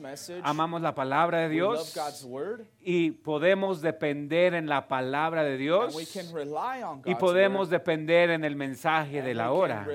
message. 0.00 0.40
amamos 0.42 0.82
la 0.82 0.94
palabra 0.94 1.42
de 1.42 1.48
Dios 1.48 1.94
word. 2.24 2.62
y 2.80 3.12
podemos 3.12 3.80
depender 3.80 4.54
en 4.54 4.66
la 4.66 4.88
palabra 4.88 5.44
de 5.44 5.56
Dios 5.56 5.96
y 7.04 7.14
podemos 7.14 7.68
word. 7.68 7.70
depender 7.70 8.30
en 8.30 8.44
el 8.44 8.56
mensaje 8.56 9.22
de 9.22 9.34
la 9.34 9.52
hora. 9.52 9.86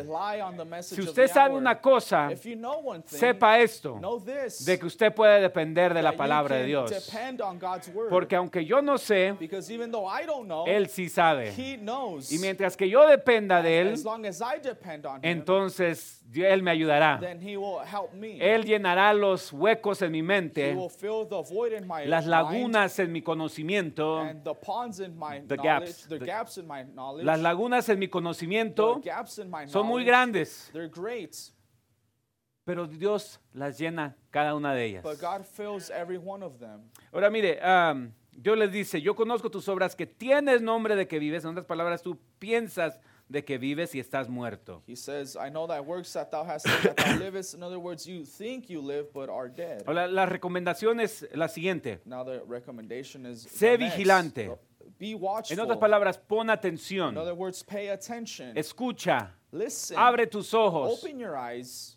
Si 0.81 1.01
usted 1.01 1.27
sabe 1.27 1.55
hour. 1.55 1.61
una 1.61 1.81
cosa, 1.81 2.31
if 2.31 2.45
you 2.45 2.55
know 2.55 2.79
one 2.81 3.03
thing, 3.03 3.17
sepa 3.17 3.59
esto, 3.59 3.99
this, 4.25 4.63
de 4.63 4.79
que 4.79 4.85
usted 4.85 5.13
puede 5.13 5.41
depender 5.41 5.93
de 5.93 6.01
la 6.01 6.13
palabra 6.13 6.55
de 6.55 6.65
Dios. 6.65 6.91
word. 7.93 8.09
Porque 8.09 8.37
aunque 8.37 8.63
yo 8.63 8.81
no 8.81 8.97
sé, 8.97 9.35
know, 10.45 10.65
Él 10.65 10.87
sí 10.87 11.09
sabe. 11.09 11.53
Y 11.57 12.39
mientras 12.39 12.77
que 12.77 12.87
yo 12.87 13.05
dependa 13.05 13.61
de 13.61 13.81
Él, 13.81 13.93
as 13.93 14.41
as 14.41 14.41
entonces 15.21 16.16
Él 16.35 16.61
me 16.61 16.71
ayudará. 16.71 17.19
then 17.21 17.39
He 17.41 17.55
will 17.57 17.79
help 17.85 18.11
me. 18.13 18.37
Él 18.41 18.65
llenará 18.65 19.13
los 19.13 19.51
huecos 19.53 20.01
en 20.01 20.11
mi 20.11 20.21
mente, 20.21 20.75
las 22.05 22.25
lagunas 22.27 22.99
en 22.99 23.11
mi 23.11 23.21
conocimiento, 23.21 24.19
and 24.19 24.43
the 24.43 24.53
ponds 24.53 24.99
in 24.99 25.17
my 25.17 25.39
the 25.47 25.55
knowledge, 25.55 25.63
gaps, 25.63 26.07
the 26.07 26.19
the- 26.19 26.25
gaps 26.25 26.57
in 26.57 26.67
my 26.67 26.83
knowledge, 26.83 27.25
las 27.25 27.39
lagunas 27.39 27.87
en 27.89 27.99
mi 27.99 28.07
the 28.07 28.11
conocimiento 28.11 29.01
gaps 29.03 29.37
in 29.39 29.49
my 29.49 29.67
son 29.67 29.85
muy 29.87 30.03
grandes, 30.03 30.69
They're 30.73 30.89
great, 30.89 31.33
pero 32.65 32.85
Dios 32.87 33.39
las 33.53 33.79
llena 33.79 34.15
cada 34.29 34.53
una 34.55 34.73
de 34.73 34.83
ellas. 34.85 35.03
but 35.03 35.19
God 35.21 35.45
fills 35.45 35.89
every 35.89 36.17
one 36.17 36.43
of 36.43 36.59
them. 36.59 36.81
Ahora 37.13 37.29
mire, 37.29 37.59
am, 37.61 38.13
Dios 38.31 38.57
les 38.57 38.71
dice, 38.71 39.01
yo 39.01 39.15
conozco 39.15 39.49
tus 39.49 39.67
obras 39.69 39.95
que 39.95 40.05
tienes 40.05 40.61
nombre 40.61 40.95
de 40.95 41.07
que 41.07 41.17
vives, 41.19 41.43
en 41.45 41.51
otras 41.51 41.65
palabras, 41.65 42.01
tú 42.01 42.19
piensas 42.37 42.99
de 43.29 43.43
que 43.43 43.57
vives 43.57 43.93
y 43.95 43.99
estás 43.99 44.29
muerto. 44.29 44.81
He 44.87 44.95
says, 44.95 45.35
I 45.35 45.49
know 45.49 45.67
thy 45.67 45.79
works 45.81 46.13
that 46.13 46.31
thou 46.31 46.43
hast 46.45 46.65
said 46.67 46.81
that 46.83 46.95
thou 46.97 47.17
livest. 47.19 47.53
In 47.53 47.61
other 47.63 47.79
words, 47.79 48.05
you 48.07 48.23
think 48.25 48.69
you 48.69 48.81
live 48.81 49.07
but 49.13 49.29
are 49.29 49.49
dead. 49.49 49.83
Ahora, 49.85 50.07
la 50.07 50.25
recomendación 50.25 50.99
es 51.01 51.27
la 51.33 51.47
siguiente. 51.47 51.99
Now 52.05 52.23
the 52.23 52.41
recommendation 52.47 53.25
is 53.25 53.45
Sé 53.45 53.71
the 53.71 53.77
next. 53.79 53.95
vigilante. 53.97 54.51
Be 54.99 55.11
En 55.11 55.21
watchful. 55.21 55.59
otras 55.59 55.77
palabras, 55.77 56.17
pon 56.17 56.47
In 56.47 56.49
atención, 56.51 57.17
other 57.17 57.33
words, 57.33 57.63
pay 57.63 57.89
attention. 57.89 58.57
escucha, 58.57 59.33
Listen. 59.51 59.97
abre 59.97 60.25
tus 60.27 60.53
ojos, 60.53 61.03
Open 61.03 61.19
your 61.19 61.35
eyes. 61.35 61.96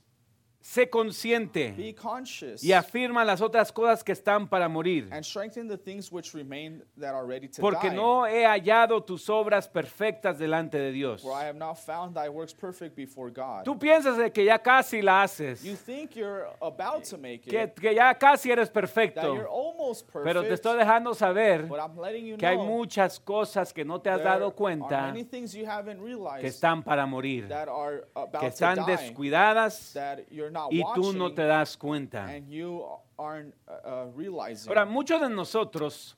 Sé 0.62 0.90
consciente 0.90 1.74
Be 1.76 1.94
conscious. 1.94 2.62
y 2.62 2.72
afirma 2.72 3.24
las 3.24 3.40
otras 3.40 3.72
cosas 3.72 4.04
que 4.04 4.12
están 4.12 4.46
para 4.48 4.68
morir. 4.68 5.08
and 5.10 5.24
strengthen 5.24 5.66
the 5.68 5.78
things 5.78 6.12
which 6.12 6.34
remain 6.34 6.82
that 6.98 7.14
are 7.14 7.26
ready 7.26 7.48
to 7.48 7.60
Porque 7.62 7.88
die. 7.88 7.96
no 7.96 8.26
he 8.26 8.44
hallado 8.44 9.02
tus 9.02 9.28
obras 9.30 9.66
perfectas 9.66 10.38
delante 10.38 10.78
de 10.78 10.92
Dios. 10.92 11.22
For 11.22 11.32
I 11.32 11.46
have 11.46 11.56
not 11.58 11.78
found 11.78 12.14
thy 12.14 12.28
works 12.28 12.52
perfect 12.52 12.94
before 12.94 13.30
God. 13.30 13.64
Tú 13.64 13.78
piensas 13.78 14.16
de 14.18 14.30
que 14.30 14.44
ya 14.44 14.58
casi 14.58 15.00
la 15.00 15.22
haces, 15.22 15.62
you 15.64 15.76
think 15.76 16.14
you're 16.14 16.46
about 16.60 17.04
to 17.04 17.16
make 17.16 17.40
que, 17.40 17.62
it, 17.62 17.74
que 17.74 17.94
ya 17.94 18.12
casi 18.14 18.50
eres 18.50 18.68
that 18.68 18.74
perfecto, 18.74 19.34
you're 19.34 19.48
almost 19.48 20.06
perfect, 20.06 20.24
pero 20.24 20.42
te 20.42 20.52
estoy 20.52 20.76
dejando 20.76 21.14
saber 21.14 21.66
but 21.66 21.78
I'm 21.80 21.96
letting 21.98 22.26
you 22.26 22.36
que 22.36 22.46
hay 22.46 22.56
know 22.56 22.66
muchas 22.66 23.18
cosas 23.18 23.72
que 23.72 23.84
no 23.84 24.00
te 24.00 24.10
has 24.10 24.22
dado 24.22 24.48
are 24.48 24.54
cuenta 24.54 25.06
many 25.06 25.24
things 25.24 25.54
you 25.54 25.64
haven't 25.66 26.00
realized 26.02 26.40
que 26.42 26.48
están 26.48 26.82
para 26.82 27.06
morir, 27.06 27.48
that 27.48 27.68
are 27.68 28.04
about 28.14 28.40
que 28.40 28.48
están 28.48 28.76
to 28.76 28.84
die, 28.84 28.96
descuidadas 28.96 29.92
that 29.94 30.18
you're 30.30 30.49
y 30.70 30.82
tú 30.94 31.12
no 31.12 31.32
te 31.32 31.42
das 31.42 31.76
cuenta. 31.76 32.26
and 32.26 32.48
you 32.50 32.84
aren't 33.20 33.54
uh, 33.68 34.08
uh. 34.08 34.68
Ahora, 34.68 34.84
muchos 34.86 35.20
de 35.20 35.28
nosotros 35.28 36.16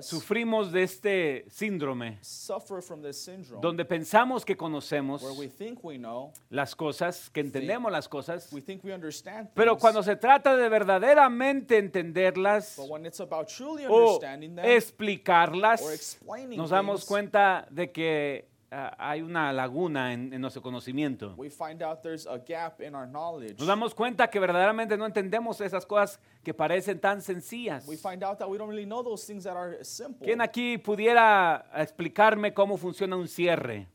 sufrimos 0.00 0.72
de 0.72 0.82
este 0.82 1.44
síndrome 1.48 2.18
donde 3.60 3.84
pensamos 3.84 4.44
que 4.44 4.56
conocemos 4.56 5.22
las 6.50 6.74
cosas, 6.74 7.30
que 7.30 7.40
entendemos 7.40 7.92
las 7.92 8.08
cosas, 8.08 8.50
pero 9.54 9.78
cuando 9.78 10.02
se 10.02 10.16
trata 10.16 10.56
de 10.56 10.68
verdaderamente 10.68 11.78
entenderlas 11.78 12.78
o 12.78 14.18
explicarlas, 14.64 16.18
nos 16.56 16.70
damos 16.70 17.04
cuenta 17.04 17.66
de 17.70 17.92
que 17.92 18.47
ah, 18.70 18.94
hay 18.98 19.22
una 19.22 19.52
laguna 19.52 20.12
en, 20.12 20.32
en 20.32 20.40
nuestro 20.40 20.62
conocimiento. 20.62 21.34
we 21.36 21.48
find 21.48 21.82
out 21.82 22.02
there's 22.02 22.26
a 22.26 22.38
gap 22.38 22.80
in 22.80 22.94
our 22.94 23.06
knowledge. 23.06 23.58
Nos 23.58 23.66
damos 23.66 23.94
cuenta 23.94 24.28
que 24.28 24.38
verdaderamente 24.40 24.96
no 24.96 25.06
entendemos 25.06 25.60
esas 25.60 25.86
cosas 25.86 26.20
que 26.42 26.54
parecen 26.54 27.00
tan 27.00 27.22
sencillas. 27.22 27.86
We 27.86 27.96
find 27.96 28.22
out 28.22 28.38
that 28.38 28.48
we 28.48 28.58
don't 28.58 28.70
really 28.70 28.86
know 28.86 29.02
those 29.02 29.24
things 29.26 29.44
that 29.44 29.56
are 29.56 29.82
simple. 29.84 30.26
¿Quién 30.26 30.40
aquí 30.40 30.78
pudiera 30.78 31.66
explicarme 31.74 32.52
cómo 32.54 32.76
funciona 32.76 33.16
un 33.16 33.28
cierre 33.28 33.88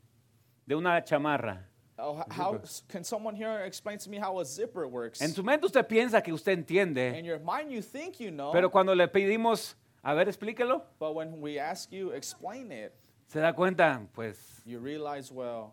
de 0.65 0.75
una 0.75 1.03
chamarra? 1.03 1.69
Oh, 1.97 2.23
how 2.27 2.59
can 2.87 3.03
someone 3.03 3.35
here 3.35 3.65
explain 3.65 3.99
to 3.99 4.09
me 4.09 4.17
how 4.17 4.39
a 4.39 4.45
zipper 4.45 4.87
works? 4.87 5.21
En 5.21 5.31
su 5.31 5.43
mente 5.43 5.67
usted 5.67 5.85
piensa 5.87 6.23
que 6.23 6.33
usted 6.33 6.53
In 6.53 6.59
entiende, 6.59 7.23
your 7.23 7.39
mind, 7.39 7.69
you 7.69 7.81
think 7.81 8.19
you 8.19 8.31
know, 8.31 8.51
pero 8.51 8.71
cuando 8.71 8.95
le 8.95 9.07
pedimos, 9.07 9.75
a 10.01 10.13
ver, 10.15 10.27
explíquelo, 10.27 10.83
but 10.99 11.13
when 11.13 11.39
we 11.39 11.59
ask 11.59 11.91
you, 11.91 12.09
explain 12.11 12.71
it, 12.71 12.93
se 13.33 13.39
da 13.39 13.51
cuenta, 13.53 13.99
pues 14.13 14.61
you 14.63 14.79
realize, 14.79 15.33
well, 15.33 15.71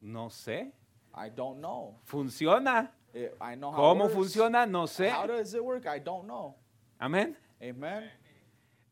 no 0.00 0.30
sé. 0.30 0.72
I 1.16 1.28
don't 1.34 1.58
know. 1.58 1.98
¿Funciona? 2.04 2.92
It- 3.12 3.32
I 3.40 3.56
know 3.56 3.70
how 3.72 3.76
¿Cómo 3.94 4.04
works. 4.04 4.14
funciona? 4.14 4.64
No 4.66 4.86
sé. 4.86 5.10
How 5.10 5.26
does 5.26 5.54
it 5.54 5.60
work? 5.62 5.86
I 5.86 5.98
don't 5.98 6.24
know. 6.26 6.54
Amén. 7.00 7.36
Amen. 7.60 8.10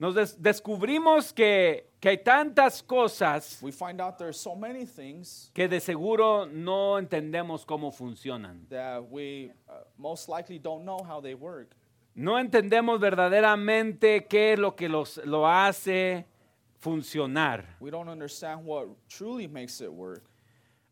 Nos 0.00 0.16
des- 0.16 0.36
descubrimos 0.42 1.32
que, 1.32 1.90
que 2.00 2.08
hay 2.08 2.18
tantas 2.18 2.82
cosas 2.82 3.60
We 3.62 3.70
find 3.70 4.00
out 4.00 4.18
there's 4.18 4.36
so 4.36 4.56
many 4.56 4.84
things 4.84 5.50
que 5.54 5.68
de 5.68 5.78
seguro 5.78 6.44
no 6.46 6.98
entendemos 6.98 7.64
cómo 7.64 7.92
funcionan. 7.92 8.66
that 8.68 9.00
we 9.10 9.52
uh, 9.68 9.74
most 9.96 10.28
likely 10.28 10.58
don't 10.58 10.82
know 10.84 10.98
how 11.04 11.20
they 11.20 11.34
work. 11.34 11.76
No 12.16 12.36
entendemos 12.38 12.98
verdaderamente 13.00 14.26
qué 14.28 14.54
es 14.54 14.58
lo 14.58 14.74
que 14.74 14.88
los, 14.88 15.18
lo 15.24 15.46
hace 15.48 16.26
funcionar. 16.82 17.64
We 17.80 17.90
don't 17.90 18.08
understand 18.08 18.64
what 18.64 18.88
truly 19.08 19.46
makes 19.46 19.80
it 19.80 19.90
work. 19.90 20.24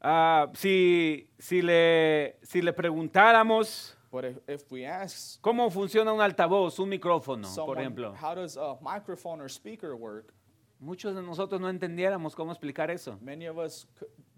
Ah, 0.00 0.48
si, 0.54 1.28
si, 1.38 1.60
le, 1.60 2.36
si 2.42 2.62
le 2.62 2.72
preguntáramos 2.72 3.96
But 4.10 4.24
if, 4.24 4.38
if 4.48 4.72
we 4.72 4.86
ask 4.86 5.40
cómo 5.40 5.70
funciona 5.70 6.12
un 6.12 6.20
altavoz, 6.20 6.78
un 6.78 6.88
micrófono, 6.88 7.46
por 7.64 7.78
ejemplo, 7.78 8.14
how 8.14 8.34
does 8.34 8.56
a 8.56 8.76
microphone 8.80 9.40
or 9.40 9.48
speaker 9.48 9.94
work? 9.94 10.32
muchos 10.80 11.14
de 11.14 11.22
nosotros 11.22 11.60
no 11.60 11.68
entendiéramos 11.68 12.34
cómo 12.34 12.50
explicar 12.52 12.90
eso. 12.90 13.18
Many 13.20 13.46
of 13.46 13.58
us 13.58 13.86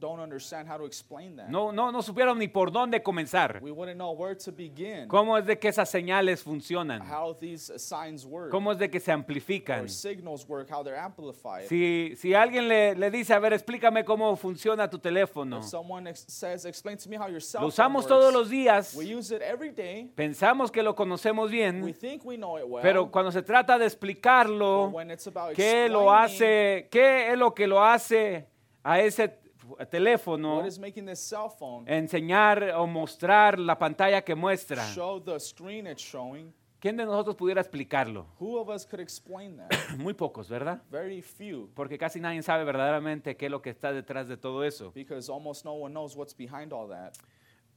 don't 0.02 0.20
understand 0.20 0.68
how 0.68 0.76
to 0.76 0.84
explain 0.84 1.36
that. 1.36 1.48
No, 1.48 1.70
no, 1.70 1.92
no 1.92 2.02
supiéramos 2.02 2.36
ni 2.38 2.48
por 2.48 2.72
dónde 2.72 3.00
comenzar. 3.02 3.60
We 3.62 3.70
wouldn't 3.70 3.96
know 3.96 4.10
where 4.12 4.34
to 4.34 4.50
begin, 4.50 5.06
¿Cómo 5.06 5.38
es 5.38 5.46
de 5.46 5.56
que 5.58 5.68
esas 5.68 5.88
señales 5.88 6.42
funcionan? 6.42 7.00
how 7.00 7.32
these 7.34 7.72
signs 7.78 8.24
work, 8.26 8.50
¿Cómo 8.50 8.72
es 8.72 8.78
de 8.78 8.90
que 8.90 8.98
se 8.98 9.12
or 9.12 9.18
amplifican? 9.18 9.88
signals 9.88 10.44
work, 10.48 10.68
how 10.68 10.82
they're 10.82 10.98
amplified. 10.98 11.68
Si, 11.68 12.14
si 12.16 12.34
alguien 12.34 12.66
le, 12.68 12.96
le 12.96 13.10
dice, 13.12 13.32
a 13.32 13.38
ver, 13.38 13.52
explícame 13.52 14.04
cómo 14.04 14.34
funciona 14.36 14.90
tu 14.90 14.98
teléfono. 14.98 15.58
If 15.60 15.66
someone 15.66 16.10
ex- 16.10 16.24
says, 16.26 16.64
explain 16.66 16.98
to 16.98 17.08
me 17.08 17.16
how 17.16 17.28
your 17.28 17.40
cell 17.40 17.60
Lo 17.60 17.68
phone 17.70 17.72
usamos 17.72 18.04
works, 18.04 18.08
todos 18.08 18.32
los 18.32 18.50
días, 18.50 18.94
we 18.96 19.04
use 19.14 19.32
it 19.32 19.40
every 19.42 19.70
day. 19.70 20.10
pensamos 20.16 20.72
que 20.72 20.82
lo 20.82 20.96
conocemos 20.96 21.46
We 21.50 21.56
bien, 21.58 21.94
think 21.94 22.24
we 22.24 22.36
know 22.36 22.58
it 22.58 22.64
well. 22.66 22.82
pero 22.82 23.10
cuando 23.10 23.30
se 23.30 23.42
trata 23.42 23.78
de 23.78 23.86
explicarlo, 23.86 24.88
when 24.88 25.10
it's 25.10 25.26
about 25.28 25.54
¿qué 25.54 25.88
lo 25.88 26.12
hace? 26.12 26.88
¿Qué 26.90 27.30
es 27.32 27.38
lo 27.38 27.54
que 27.54 27.66
lo 27.66 27.84
hace 27.84 28.46
a 28.82 29.00
ese 29.00 29.28
teléfono? 29.28 29.41
What 29.64 30.66
is 30.66 30.78
making 30.78 31.06
this 31.06 31.20
cell 31.20 31.48
phone 31.48 31.84
Enseñar 31.88 32.74
o 32.76 32.86
mostrar 32.86 33.58
la 33.58 33.78
pantalla 33.78 34.22
que 34.22 34.34
muestra. 34.34 34.84
show 34.92 35.20
the 35.22 35.38
screen 35.38 35.86
it's 35.86 36.02
showing, 36.02 36.52
¿Quién 36.80 36.96
de 36.96 37.04
nosotros 37.04 37.36
pudiera 37.36 37.60
explicarlo? 37.60 38.26
who 38.40 38.58
of 38.58 38.68
us 38.68 38.84
could 38.84 39.00
explain 39.00 39.56
that? 39.56 39.70
Muy 39.98 40.14
pocos, 40.14 40.48
¿verdad? 40.48 40.82
Very 40.90 41.22
few, 41.22 41.70
Porque 41.74 41.96
casi 41.96 42.18
nadie 42.18 42.42
sabe 42.42 42.64
verdaderamente 42.64 43.36
qué 43.36 43.46
es 43.46 43.50
lo 43.52 43.62
que 43.62 43.70
está 43.70 43.92
detrás 43.92 44.26
de 44.26 44.36
todo 44.36 44.64
eso. 44.64 44.90
because 44.92 45.30
almost 45.30 45.64
no 45.64 45.74
one 45.74 45.92
knows 45.92 46.16
what's 46.16 46.34
behind 46.36 46.72
all 46.72 46.88
that. 46.88 47.16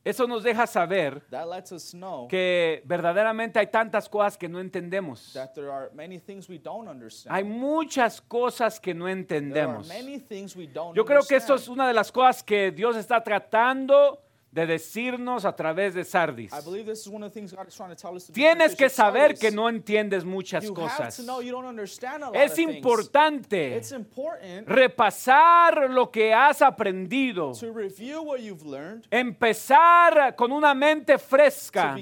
Eso 0.05 0.27
nos 0.27 0.43
deja 0.43 0.67
saber 0.67 1.21
That 1.31 1.47
lets 1.47 1.71
us 1.71 1.91
know 1.93 2.27
que 2.27 2.83
verdaderamente 2.85 3.57
hay 3.57 3.65
tantas 3.67 4.07
cosas 4.07 4.37
que 4.37 4.47
no 4.47 4.59
entendemos. 4.59 5.33
that 5.33 5.53
there 5.55 5.71
are 5.71 5.89
many 5.95 6.19
things 6.19 6.47
we 6.47 6.59
don't 6.59 6.87
understand. 6.87 7.35
Hay 7.35 7.43
muchas 7.43 8.21
cosas 8.21 8.79
que 8.79 8.93
no 8.93 9.05
there 9.05 9.13
are 9.13 9.19
entendemos. 9.19 9.87
many 9.87 10.19
things 10.19 10.55
we 10.55 10.67
don't 10.67 10.95
Yo 10.95 11.03
creo 11.05 11.21
que 11.27 11.35
esto 11.37 11.55
es 11.55 11.61
understand. 11.67 11.73
una 11.79 11.87
de 11.87 11.93
las 11.95 12.11
cosas 12.11 12.43
que 12.43 12.71
Dios 12.71 12.95
está 12.95 13.23
tratando 13.23 14.21
de 14.55 14.65
decirnos 14.65 15.43
a 15.43 15.53
través 15.53 15.93
de 15.93 16.05
Sardis. 16.05 16.53
I 16.53 16.61
believe 16.63 16.85
this 16.85 17.01
is 17.01 17.09
one 17.09 17.25
of 17.25 17.33
the 17.33 17.37
things 17.37 17.51
God 17.51 17.67
is 17.67 17.75
trying 17.75 17.89
to 17.89 17.95
tell 17.95 18.15
us 18.15 18.27
to 18.27 18.31
do 18.31 18.35
Tienes 18.35 18.73
que 18.73 18.87
saber 18.89 19.37
que 19.37 19.51
no 19.51 19.67
entiendes 19.67 20.23
muchas 20.23 20.71
cosas. 20.71 21.19
Es 22.33 22.57
importante 22.57 23.81
repasar 24.65 25.89
lo 25.89 26.09
que 26.09 26.33
has 26.33 26.61
aprendido. 26.61 27.51
to 27.51 27.73
review 27.73 28.21
what 28.21 28.39
you've 28.39 28.65
learned, 28.65 29.05
Empezar 29.11 30.33
con 30.37 30.53
una 30.53 30.73
mente 30.73 31.17
fresca 31.17 31.97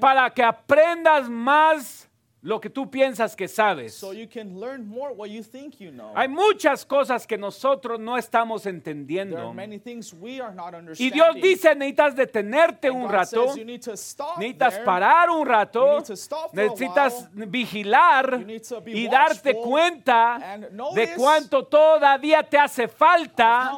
para 0.00 0.30
que 0.30 0.44
aprendas 0.44 1.28
más 1.28 2.05
lo 2.46 2.60
que 2.60 2.70
tú 2.70 2.88
piensas 2.88 3.34
que 3.34 3.48
sabes. 3.48 3.92
so 3.94 4.12
you 4.12 4.28
can 4.28 4.60
learn 4.60 4.86
more 4.86 5.12
what 5.12 5.28
you 5.28 5.42
think 5.42 5.80
you 5.80 5.90
know. 5.90 6.12
Hay 6.14 6.28
muchas 6.28 6.86
cosas 6.86 7.26
que 7.26 7.36
nosotros 7.36 7.98
no 7.98 8.16
estamos 8.16 8.66
entendiendo. 8.66 9.52
many 9.52 9.80
we 10.20 10.40
are 10.40 10.54
not 10.54 10.72
Y. 10.96 11.10
Dios 11.10 11.34
dice, 11.42 11.74
necesitas 11.74 12.14
detenerte 12.14 12.86
And 12.86 12.96
un 12.98 13.02
God 13.02 13.10
rato, 13.10 13.46
says 13.48 13.56
you 13.56 13.64
need 13.64 13.82
to 13.82 13.96
stop 13.96 14.38
necesitas 14.38 14.74
there. 14.74 14.84
parar 14.84 15.28
un 15.30 15.38
You 15.38 15.44
rato, 15.44 15.96
need 15.96 16.06
to 16.06 16.16
stop 16.16 16.52
necesitas 16.54 17.28
vigilar 17.34 18.38
You 18.38 18.46
need 18.46 18.62
to 18.68 18.80
be 18.80 18.92
y 18.92 19.08
darte 19.08 19.54
cuenta 19.54 20.38
de 20.94 21.14
cuánto 21.16 21.66
todavía 21.66 22.44
te 22.44 22.58
hace 22.58 22.86
falta 22.86 23.72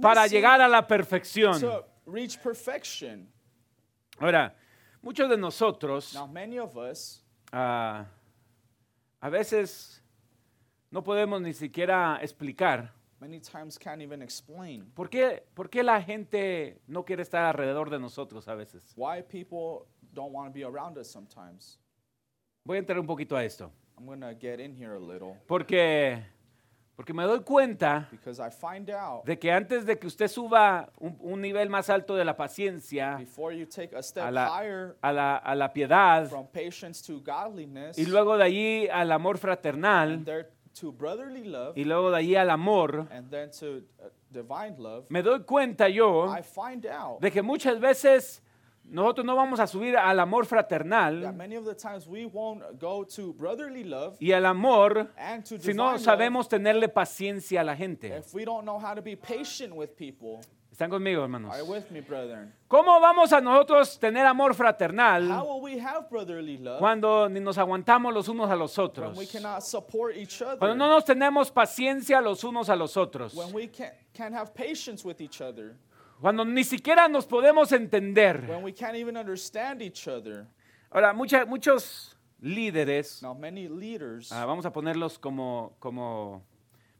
para 0.00 0.26
llegar 0.26 0.62
a 0.62 0.68
la 0.68 0.86
perfección. 0.86 1.60
to 1.60 1.84
reach 2.06 2.38
perfection. 2.42 3.28
Ahora, 4.18 4.54
muchos 5.02 5.28
de 5.28 5.36
nosotros 5.36 6.14
Now, 6.14 6.26
many 6.26 6.58
of 6.58 6.76
us, 6.78 7.23
ah, 7.54 8.06
a 9.20 9.30
veces 9.30 10.02
no 10.90 11.02
podemos 11.02 11.40
ni 11.40 11.52
siquiera 11.52 12.18
explicar 12.20 12.92
many 13.20 13.40
times 13.40 13.78
can't 13.78 14.02
even 14.02 14.20
explain 14.20 14.90
por 14.94 15.08
qué, 15.08 15.44
por 15.54 15.70
qué 15.70 15.82
la 15.82 16.02
gente 16.02 16.80
no 16.86 17.04
quiere 17.04 17.22
estar 17.22 17.44
alrededor 17.44 17.90
de 17.90 17.98
nosotros 17.98 18.48
a 18.48 18.54
veces. 18.54 18.92
why 18.96 19.22
people 19.22 19.86
don't 20.12 20.32
want 20.32 20.48
to 20.48 20.52
be 20.52 20.64
around 20.64 20.98
us 20.98 21.08
sometimes. 21.08 21.78
Voy 22.64 22.76
a 22.76 22.80
entrar 22.80 22.98
un 22.98 23.06
poquito 23.06 23.36
a 23.36 23.44
esto, 23.44 23.70
I'm 23.96 24.20
to 24.20 24.34
get 24.34 24.58
in 24.58 24.74
here 24.74 24.94
a 24.96 25.00
little 25.00 25.36
porque, 25.46 26.24
porque 26.96 27.12
me 27.12 27.24
doy 27.24 27.40
cuenta 27.40 28.08
de 29.24 29.38
que 29.38 29.50
antes 29.50 29.84
de 29.84 29.98
que 29.98 30.06
usted 30.06 30.28
suba 30.28 30.90
un, 30.98 31.16
un 31.20 31.40
nivel 31.40 31.68
más 31.68 31.90
alto 31.90 32.14
de 32.14 32.24
la 32.24 32.36
paciencia, 32.36 33.18
a 34.16 34.30
la, 34.30 34.94
a 35.00 35.12
la, 35.12 35.36
a 35.36 35.54
la 35.54 35.72
piedad 35.72 36.30
y 37.96 38.06
luego 38.06 38.36
de 38.36 38.44
allí 38.44 38.88
al 38.88 39.10
amor 39.12 39.38
fraternal 39.38 40.24
y 41.74 41.84
luego 41.84 42.10
de 42.10 42.16
allí 42.16 42.36
al 42.36 42.50
amor, 42.50 43.06
and 43.10 43.30
then 43.30 43.50
to 43.50 43.82
uh, 44.00 45.04
me 45.08 45.22
doy 45.22 45.40
cuenta 45.44 45.88
yo 45.88 46.34
de 47.20 47.30
que 47.30 47.42
muchas 47.42 47.78
veces 47.80 48.42
nosotros 48.84 49.24
no 49.24 49.34
vamos 49.34 49.60
a 49.60 49.66
subir 49.66 49.96
al 49.96 50.20
amor 50.20 50.46
fraternal 50.46 51.34
y 54.20 54.32
al 54.32 54.46
amor 54.46 55.10
si 55.58 55.74
no 55.74 55.98
sabemos 55.98 56.48
tenerle 56.48 56.88
paciencia 56.88 57.62
a 57.62 57.64
la 57.64 57.76
gente. 57.76 58.16
if 58.16 58.34
we 58.34 58.44
don't 58.44 58.64
know 58.64 58.78
how 58.78 58.94
to 58.94 59.02
be 59.02 59.16
patient 59.16 59.74
with 59.74 59.90
people. 59.96 60.40
¿Están 60.74 60.90
conmigo, 60.90 61.22
hermanos? 61.22 61.54
¿Cómo 62.66 63.00
vamos 63.00 63.32
a 63.32 63.40
nosotros 63.40 63.96
tener 63.96 64.26
amor 64.26 64.56
fraternal 64.56 65.28
cuando 66.80 67.28
ni 67.28 67.38
nos 67.38 67.58
aguantamos 67.58 68.12
los 68.12 68.26
unos 68.26 68.50
a 68.50 68.56
los 68.56 68.76
otros? 68.76 69.16
Cuando 70.58 70.74
no 70.74 70.88
nos 70.88 71.04
tenemos 71.04 71.52
paciencia 71.52 72.20
los 72.20 72.42
unos 72.42 72.68
a 72.68 72.74
los 72.74 72.96
otros. 72.96 73.36
Cuando 76.24 76.42
ni 76.46 76.64
siquiera 76.64 77.06
nos 77.06 77.26
podemos 77.26 77.70
entender. 77.72 78.46
when 78.48 78.62
we 78.64 78.72
can't 78.72 78.96
even 78.96 79.14
understand 79.14 79.82
each 79.82 80.08
other. 80.08 80.46
Ahora, 80.90 81.12
mucha- 81.12 81.44
muchos 81.44 82.16
líderes, 82.40 83.22
Now, 83.22 83.34
many 83.34 83.68
leaders, 83.68 84.32
ah, 84.32 84.46
vamos 84.46 84.64
a 84.64 84.72
ponerlos 84.72 85.18
como, 85.18 85.76
como, 85.80 86.42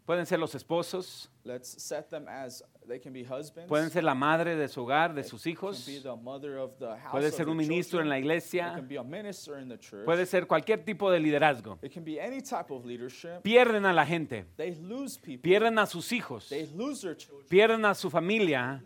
pueden 0.05 0.27
ser 0.27 0.39
los 0.39 0.55
esposos, 0.55 1.31
let's 1.43 1.69
set 1.83 2.11
them 2.11 2.29
as 2.29 2.63
they 2.87 3.01
can 3.01 3.15
be 3.15 3.23
husbands, 3.25 3.67
pueden 3.67 3.89
ser 3.89 4.05
la 4.05 4.15
madre 4.15 4.57
de 4.57 4.69
su 4.69 4.83
hogar, 4.83 5.15
de 5.15 5.25
sus 5.25 5.43
can 5.45 5.53
hijos, 5.53 5.87
be 5.87 6.01
the 6.01 6.15
mother 6.17 6.59
of 6.59 6.77
the 6.79 6.95
house, 6.99 7.13
puede 7.13 7.29
of 7.29 7.35
ser 7.35 7.47
the 7.47 7.51
un 7.51 7.57
ministro 7.57 8.03
en 8.03 8.11
la 8.11 8.17
they 8.17 8.21
iglesia, 8.21 8.73
can 8.75 8.87
be 8.87 8.99
a 8.99 9.03
minister 9.03 9.59
in 9.59 9.71
the 9.71 9.79
church, 9.79 10.05
puede 10.05 10.27
ser 10.27 10.47
cualquier 10.47 10.85
tipo 10.85 11.11
de 11.11 11.19
liderazgo. 11.19 11.79
it 11.81 11.91
can 11.95 12.05
be 12.05 12.21
any 12.21 12.43
type 12.43 12.71
of 12.71 12.85
leadership. 12.85 13.43
Pierden 13.43 13.87
a 13.87 13.93
la 13.95 14.05
gente, 14.05 14.45
They 14.59 14.75
lose 14.75 15.19
people, 15.19 15.39
pierden 15.51 15.79
a 15.79 15.87
sus 15.87 16.13
hijos, 16.13 16.51
they 16.51 16.67
lose 16.75 17.01
their 17.01 17.17
children, 17.17 17.47
pierden 17.49 17.87
a 17.87 17.95
su 17.95 18.11
familia. 18.11 18.83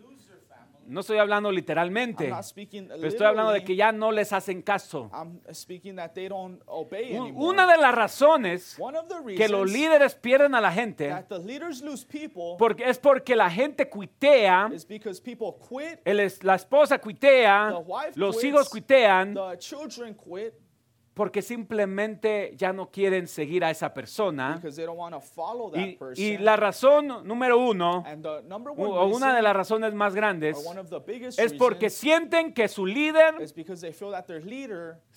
No 0.89 1.01
estoy 1.01 1.19
hablando 1.19 1.49
I'm 1.49 1.55
literalmente, 1.55 2.25
pero 2.25 3.07
estoy 3.07 3.25
hablando 3.27 3.51
de 3.51 3.63
que 3.63 3.75
ya 3.75 3.91
no 3.91 4.11
les 4.11 4.33
hacen 4.33 4.61
caso. 4.63 5.09
Una 7.35 7.67
de 7.67 7.77
las 7.77 7.93
razones 7.95 8.77
que 9.37 9.47
los 9.49 9.71
líderes 9.71 10.15
pierden 10.15 10.55
a 10.55 10.61
la 10.61 10.71
gente 10.71 11.07
that 11.09 11.25
the 11.27 11.39
leaders 11.39 11.81
lose 11.81 12.05
people 12.05 12.55
porque 12.57 12.89
es 12.89 12.97
porque 12.97 13.35
la 13.35 13.49
gente 13.49 13.87
cuitea, 13.87 14.69
is 14.73 14.85
because 14.87 15.21
people 15.21 15.53
quit, 15.67 15.99
el 16.05 16.19
es- 16.19 16.43
la 16.43 16.55
esposa 16.55 16.99
cuitea, 16.99 17.71
los 18.15 18.43
hijos 18.43 18.69
cuitean 18.69 19.33
the 19.35 19.57
children 19.59 20.15
quit 20.15 20.53
porque 21.19 21.41
simplemente 21.41 22.53
ya 22.55 22.71
no 22.71 22.89
quieren 22.89 23.27
seguir 23.27 23.65
a 23.65 23.69
esa 23.71 23.93
persona. 23.93 24.53
because 24.55 24.77
they 24.77 24.85
don't 24.85 24.97
want 24.97 25.13
to 25.13 25.19
follow 25.19 25.69
that 25.69 25.81
Y, 25.85 25.95
person. 25.97 26.23
y 26.25 26.37
la 26.37 26.55
razón 26.55 27.07
número 27.25 27.57
uno, 27.57 28.03
and 28.07 28.23
the 28.23 28.41
number 28.47 28.71
u- 28.71 28.81
one 28.85 28.97
o 28.97 29.05
una 29.07 29.35
de 29.35 29.41
las 29.41 29.53
razones 29.53 29.93
más 29.93 30.15
grandes, 30.15 30.57
es 31.37 31.51
porque 31.53 31.89
sienten 31.89 32.53
que 32.53 32.69
su 32.69 32.85
líder 32.85 33.35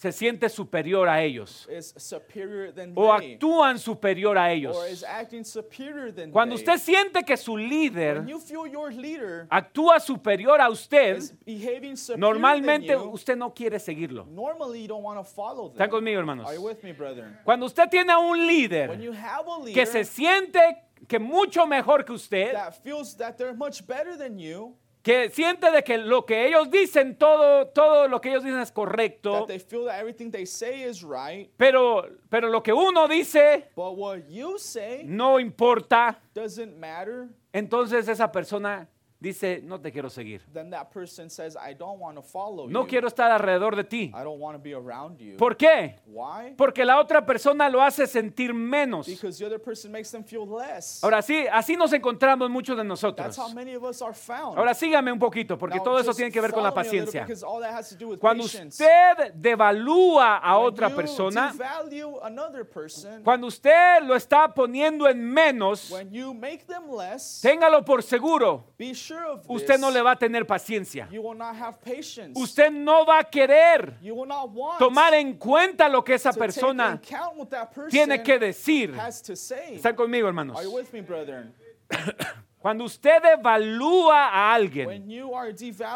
se 0.02 0.10
siente 0.10 0.48
superior 0.48 1.08
a 1.08 1.22
ellos 1.22 1.68
is 1.70 1.94
superior 1.96 2.72
than 2.74 2.92
o 2.96 3.16
they, 3.16 3.34
actúan 3.34 3.78
superior 3.78 4.36
a 4.36 4.50
ellos. 4.52 4.76
or 4.76 4.88
is 4.88 5.04
acting 5.04 5.44
superior 5.44 6.12
than 6.12 6.32
Cuando 6.32 6.56
they. 6.56 6.64
usted 6.64 6.78
siente 6.78 7.22
que 7.24 7.36
su 7.36 7.56
líder 7.56 8.18
when 8.18 8.26
you 8.28 8.40
feel 8.40 8.66
your 8.66 8.92
leader 8.92 9.46
actúa 9.48 10.00
superior 10.00 10.60
a 10.60 10.68
usted, 10.68 11.18
is 11.18 11.32
behaving 11.46 11.96
superior 11.96 12.18
normalmente 12.18 12.88
than 12.88 13.04
you, 13.04 13.12
usted 13.12 13.36
no 13.36 13.54
quiere 13.54 13.78
seguirlo. 13.78 14.26
normally 14.26 14.82
you 14.82 14.88
don't 14.88 15.04
want 15.04 15.20
to 15.20 15.24
follow 15.24 15.68
them. 15.68 15.74
¿Están 15.78 15.90
conmigo, 15.90 16.18
hermanos? 16.18 16.48
Are 16.48 16.56
you 16.56 16.62
with 16.62 16.82
me, 16.82 16.90
brethren? 16.92 17.38
Cuando 17.44 17.66
usted 17.66 17.88
tiene 17.88 18.10
a 18.12 18.18
un 18.18 18.40
When 18.40 18.48
líder 18.48 19.00
you 19.00 19.12
have 19.12 19.46
a 19.46 19.58
leader 19.58 19.72
que 19.72 19.86
se 19.86 20.02
siente 20.04 20.82
que 21.06 21.20
mucho 21.20 21.64
mejor 21.64 22.04
que 22.04 22.12
usted, 22.12 22.52
that 22.54 22.72
feels 22.82 23.14
that 23.18 23.36
they're 23.38 23.54
much 23.54 23.86
better 23.86 24.16
than 24.16 24.36
you, 24.36 24.74
que 25.02 25.30
siente 25.30 25.70
de 25.70 25.82
que 25.82 25.98
lo 25.98 26.24
que 26.24 26.46
ellos 26.46 26.70
dicen, 26.70 27.16
todo, 27.16 27.66
todo 27.68 28.08
lo 28.08 28.20
que 28.20 28.30
ellos 28.30 28.44
dicen 28.44 28.60
es 28.60 28.70
correcto, 28.70 29.32
that 29.32 29.46
they 29.46 29.58
feel 29.58 29.84
that 29.84 29.98
everything 29.98 30.30
they 30.30 30.46
say 30.46 30.82
is 30.84 31.02
right, 31.02 31.50
pero, 31.56 32.06
pero 32.28 32.48
lo 32.48 32.62
que 32.62 32.72
uno 32.72 33.08
dice 33.08 33.68
but 33.74 33.96
what 33.96 34.20
you 34.28 34.58
say 34.58 35.02
no 35.04 35.38
importa, 35.38 36.20
doesn't 36.34 36.76
matter, 36.78 37.28
entonces 37.52 38.08
esa 38.08 38.30
persona 38.30 38.88
dice, 39.22 39.60
no 39.62 39.80
te 39.80 39.92
quiero 39.92 40.10
seguir. 40.10 40.42
then 40.52 40.70
that 40.70 40.90
person 40.92 41.30
says, 41.30 41.56
I 41.56 41.74
don't 41.74 41.98
want 42.00 42.16
to 42.16 42.22
follow 42.22 42.68
No 42.68 42.82
you. 42.82 42.88
quiero 42.88 43.08
estar 43.08 43.30
alrededor 43.30 43.76
de 43.76 43.84
ti. 43.84 44.12
I 44.14 44.22
don't 44.24 44.40
want 44.40 44.56
to 44.56 44.62
be 44.62 44.74
around 44.74 45.18
you. 45.18 45.36
¿Por 45.36 45.56
qué? 45.56 46.00
Why? 46.06 46.54
Porque 46.56 46.84
la 46.84 46.98
otra 46.98 47.24
persona 47.24 47.68
lo 47.68 47.80
hace 47.82 48.06
sentir 48.06 48.52
menos. 48.52 49.06
Because 49.06 49.38
the 49.38 49.46
other 49.46 49.60
person 49.60 49.92
makes 49.92 50.10
them 50.10 50.24
feel 50.24 50.46
less. 50.46 51.02
Ahora 51.04 51.22
sí, 51.22 51.46
así 51.52 51.76
nos 51.76 51.92
encontramos 51.92 52.50
muchos 52.50 52.76
de 52.76 52.82
That's 52.82 52.88
nosotros. 52.88 53.36
how 53.38 53.48
many 53.54 53.74
of 53.74 53.84
us 53.84 54.02
are 54.02 54.14
found. 54.14 54.58
Ahora 54.58 54.74
sígame 54.74 55.12
un 55.12 55.18
poquito, 55.18 55.56
porque 55.56 55.76
Now, 55.76 55.84
todo 55.84 55.98
eso 55.98 56.06
just 56.08 56.16
tiene 56.18 56.32
que 56.32 56.40
ver 56.40 56.50
con 56.52 56.62
la 56.62 56.70
follow 56.72 56.82
me 56.84 56.88
a 56.88 56.92
little 56.92 57.06
paciencia. 57.12 57.22
Because 57.26 57.44
all 57.44 57.60
that 57.60 57.72
has 57.72 57.88
to 57.90 57.96
do 57.96 58.08
with 58.08 58.18
Cuando 58.18 58.42
patience. 58.44 58.82
usted 58.82 59.32
devalúa 59.34 60.38
a 60.38 60.58
When 60.58 60.66
otra 60.66 60.88
you 60.88 60.96
persona, 60.96 61.52
devalue 61.52 62.18
another 62.24 62.64
person, 62.68 63.22
cuando 63.22 63.46
usted 63.46 64.02
lo 64.02 64.14
está 64.16 64.52
poniendo 64.52 65.08
en 65.08 65.22
menos, 65.24 65.90
when 65.90 66.10
you 66.12 66.34
make 66.34 66.64
them 66.66 66.90
less, 66.90 67.40
téngalo 67.40 67.84
por 67.84 68.02
seguro, 68.02 68.64
be 68.78 68.92
sure 69.12 69.26
of 69.26 69.44
usted 69.48 69.78
no 69.78 69.90
le 69.90 70.02
va 70.02 70.12
a 70.12 70.16
tener 70.16 70.46
paciencia. 70.46 71.08
you 71.10 71.22
will 71.22 71.36
not 71.36 71.54
have 71.54 71.78
patience. 71.80 72.38
Usted 72.38 72.70
no 72.70 73.04
va 73.04 73.20
a 73.20 73.24
querer 73.24 73.96
you 74.00 74.14
will 74.14 74.26
not 74.28 74.50
want 74.50 74.78
tomar 74.78 75.14
en 75.14 75.34
cuenta 75.34 75.88
lo 75.88 76.02
que 76.02 76.14
esa 76.14 76.32
persona 76.32 77.00
person 77.00 77.90
tiene 77.90 78.22
que 78.22 78.38
decir. 78.38 78.94
has 78.94 79.22
to 79.22 79.36
say. 79.36 79.76
¿Están 79.76 79.94
conmigo, 79.94 80.26
hermanos? 80.26 80.56
Are 80.56 80.64
you 80.64 80.72
with 80.72 80.92
me, 80.92 81.00
brethren? 81.00 81.52
Cuando 82.62 82.84
usted 82.84 83.20
evalúa 83.24 84.28
a 84.28 84.54
alguien, 84.54 85.08
you 85.10 85.32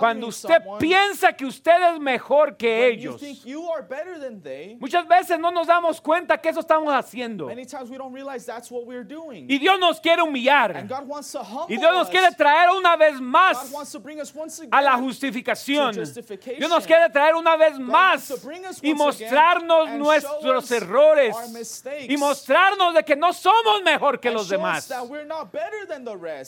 cuando 0.00 0.26
usted 0.26 0.58
someone, 0.62 0.80
piensa 0.80 1.32
que 1.32 1.46
usted 1.46 1.94
es 1.94 2.00
mejor 2.00 2.56
que 2.56 2.96
you 2.98 3.14
ellos, 3.14 3.44
you 3.44 3.70
are 3.72 3.82
better 3.82 4.18
than 4.18 4.42
they, 4.42 4.76
muchas 4.80 5.06
veces 5.06 5.38
no 5.38 5.52
nos 5.52 5.68
damos 5.68 6.00
cuenta 6.00 6.36
que 6.36 6.48
eso 6.48 6.58
estamos 6.58 6.92
haciendo. 6.92 7.46
many 7.46 7.64
times 7.64 7.88
we 7.88 7.96
don't 7.96 8.12
realize 8.12 8.44
that's 8.44 8.68
what 8.68 8.84
we're 8.84 9.04
doing. 9.06 9.46
Y 9.48 9.58
Dios 9.58 9.78
nos 9.78 10.00
quiere 10.00 10.22
humillar. 10.22 10.84
Y 11.68 11.76
Dios 11.76 11.92
nos 11.94 12.08
quiere 12.08 12.34
traer 12.34 12.70
una 12.70 12.96
vez 12.96 13.20
más 13.20 13.72
a 14.70 14.82
la 14.82 14.96
justificación. 14.96 15.94
Dios 15.94 16.68
nos 16.68 16.84
quiere 16.84 17.08
traer 17.10 17.36
una 17.36 17.56
vez 17.56 17.78
más 17.78 18.32
y 18.82 18.92
mostrarnos 18.92 19.90
nuestros 19.90 20.70
errores 20.72 21.36
y 22.08 22.16
mostrarnos 22.16 22.94
de 22.94 23.04
que 23.04 23.14
no 23.14 23.32
somos 23.32 23.82
mejor 23.84 24.18
que 24.18 24.32
los 24.32 24.48
demás. 24.48 24.90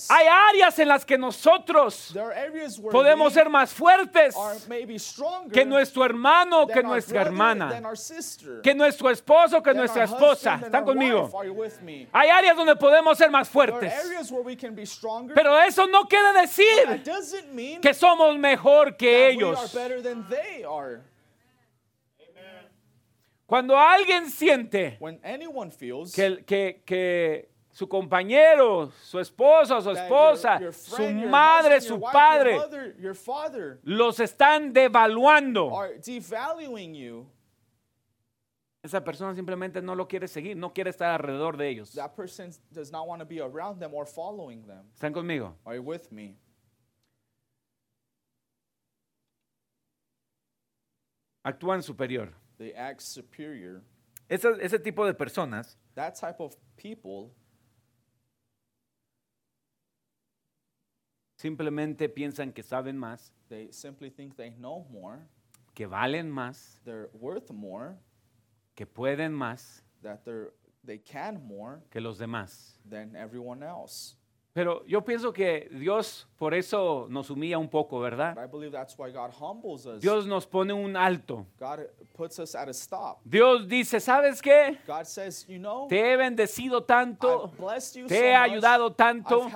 Hay 0.08 0.26
áreas 0.26 0.78
en 0.78 0.88
las 0.88 1.04
que 1.04 1.18
nosotros 1.18 2.14
podemos 2.90 3.32
ser 3.32 3.48
más 3.50 3.72
fuertes 3.72 4.34
que 5.52 5.64
nuestro 5.64 6.04
hermano, 6.04 6.66
que 6.66 6.82
nuestra 6.82 7.22
hermana, 7.22 7.82
que 8.62 8.74
nuestro 8.74 9.10
esposo, 9.10 9.62
que 9.62 9.74
nuestra 9.74 10.04
esposa. 10.04 10.60
¿Están 10.64 10.84
conmigo? 10.84 11.30
Hay 12.12 12.28
áreas 12.28 12.56
donde 12.56 12.76
podemos 12.76 13.18
ser 13.18 13.30
más 13.30 13.48
fuertes. 13.48 13.92
Pero 15.34 15.58
eso 15.60 15.86
no 15.86 16.04
quiere 16.06 16.32
decir 16.40 17.80
que 17.80 17.94
somos 17.94 18.38
mejor 18.38 18.96
que 18.96 19.28
ellos. 19.30 19.76
Cuando 23.46 23.78
alguien 23.78 24.30
siente 24.30 24.98
que, 26.14 26.44
que, 26.44 26.82
que 26.84 27.48
su 27.78 27.88
compañero, 27.88 28.90
su 29.04 29.20
esposo, 29.20 29.80
su 29.80 29.90
esposa, 29.92 30.54
your, 30.54 30.62
your 30.62 30.74
su 30.74 30.96
friend, 30.96 31.30
madre, 31.30 31.76
husband, 31.76 31.82
su 31.82 31.94
wife, 31.94 32.12
padre 32.12 32.50
your 32.50 32.60
mother, 32.60 32.96
your 32.98 33.14
father 33.14 33.80
los 33.84 34.18
están 34.18 34.72
devaluando, 34.72 35.70
you, 36.92 37.30
esa 38.82 39.04
persona 39.04 39.32
simplemente 39.36 39.80
no 39.80 39.94
lo 39.94 40.08
quiere 40.08 40.26
seguir, 40.26 40.56
no 40.56 40.72
quiere 40.72 40.90
estar 40.90 41.12
alrededor 41.12 41.56
de 41.56 41.68
ellos. 41.68 41.92
that 41.94 42.16
person 42.16 42.50
does 42.72 42.90
not 42.90 43.06
want 43.06 43.20
to 43.20 43.24
be 43.24 43.40
around 43.40 43.78
them 43.78 43.94
or 43.94 44.04
following 44.04 44.66
them. 44.66 44.84
¿Están 44.92 45.12
conmigo? 45.12 45.54
Are 45.64 45.76
you 45.76 45.82
with 45.82 46.10
me? 46.10 46.36
Actúan 51.44 51.84
superior. 51.84 52.32
They 52.58 52.74
act 52.74 53.02
superior. 53.02 53.82
Ese, 54.28 54.48
ese 54.60 54.80
tipo 54.80 55.06
de 55.06 55.14
personas 55.14 55.76
That 55.94 56.16
type 56.16 56.40
of 56.40 56.56
people 56.76 57.32
simplemente 61.38 62.08
piensan 62.08 62.52
que 62.52 62.62
saben 62.62 62.98
más, 62.98 63.32
they 63.48 63.68
simply 63.70 64.10
think 64.10 64.36
they 64.36 64.50
know 64.50 64.86
more, 64.90 65.20
que 65.74 65.86
valen 65.86 66.30
más, 66.30 66.80
they're 66.84 67.08
worth 67.14 67.50
more, 67.52 67.96
que 68.74 68.86
pueden 68.86 69.32
más 69.32 69.82
that 70.02 70.24
they're 70.24 70.52
they 70.84 70.98
can 70.98 71.40
more 71.46 71.80
que 71.90 72.00
los 72.00 72.18
demás. 72.18 72.78
than 72.88 73.14
everyone 73.14 73.62
else. 73.62 74.16
Pero 74.52 74.84
yo 74.86 75.04
pienso 75.04 75.32
que 75.32 75.68
Dios 75.70 76.28
por 76.38 76.54
eso 76.54 77.06
nos 77.10 77.30
humilla 77.30 77.58
un 77.58 77.68
poco, 77.68 77.98
But 77.98 78.10
¿verdad? 78.10 78.36
I 78.44 78.46
believe 78.46 78.70
that's 78.70 78.96
why 78.96 79.10
God 79.10 79.32
humbles 79.40 79.86
us. 79.86 80.00
Dios 80.00 80.24
nos 80.26 80.46
pone 80.46 80.72
un 80.72 80.96
alto. 80.96 81.46
God 81.58 81.80
puts 82.16 82.38
us 82.38 82.54
at 82.54 82.68
a 82.68 82.72
stop. 82.72 83.18
Dios 83.24 83.66
dice, 83.66 83.98
¿sabes 83.98 84.40
qué? 84.40 84.78
God 84.86 85.04
says, 85.04 85.44
you 85.48 85.58
know, 85.58 85.88
Te 85.88 85.98
he 86.00 86.16
bendecido 86.16 86.84
tanto, 86.84 87.50
te 87.50 87.80
so 87.80 88.14
he 88.14 88.32
much. 88.32 88.50
ayudado 88.50 88.92
tanto, 88.92 89.48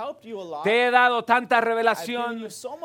te 0.64 0.86
he 0.86 0.90
dado 0.90 1.22
tanta 1.24 1.60
revelación, 1.60 2.50
so 2.50 2.76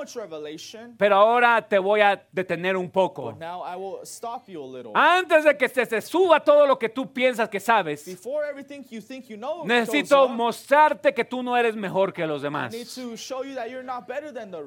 pero 0.98 1.16
ahora 1.16 1.68
te 1.68 1.80
voy 1.80 2.02
a 2.02 2.24
detener 2.32 2.78
un 2.78 2.92
poco. 2.92 3.32
But 3.32 3.40
now 3.40 3.64
I 3.64 3.76
will 3.76 4.02
stop 4.04 4.48
you 4.48 4.64
a 4.64 4.68
little. 4.68 4.92
Antes 4.94 5.44
de 5.44 5.58
que 5.58 5.68
se 5.70 5.86
te 5.88 6.02
suba 6.02 6.40
todo 6.40 6.68
lo 6.68 6.78
que 6.78 6.90
tú 6.90 7.12
piensas 7.12 7.50
que 7.50 7.60
sabes, 7.60 8.06
you 8.06 9.38
know 9.38 9.66
necesito 9.66 10.28
mostrarte 10.30 11.14
que 11.14 11.26
tú 11.26 11.42
no 11.42 11.58
eres 11.58 11.76
mejor 11.76 11.97
que 12.14 12.28
los 12.28 12.42
demás. 12.42 12.74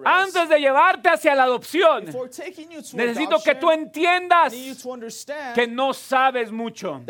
Antes 0.04 0.48
de 0.48 0.58
llevarte 0.58 1.08
hacia 1.08 1.34
la 1.34 1.44
adopción, 1.44 2.04
necesito 2.04 3.40
que 3.42 3.54
tú 3.54 3.70
entiendas 3.70 4.52
que 5.54 5.66
no 5.66 5.92
sabes 5.92 6.50
mucho. 6.50 7.02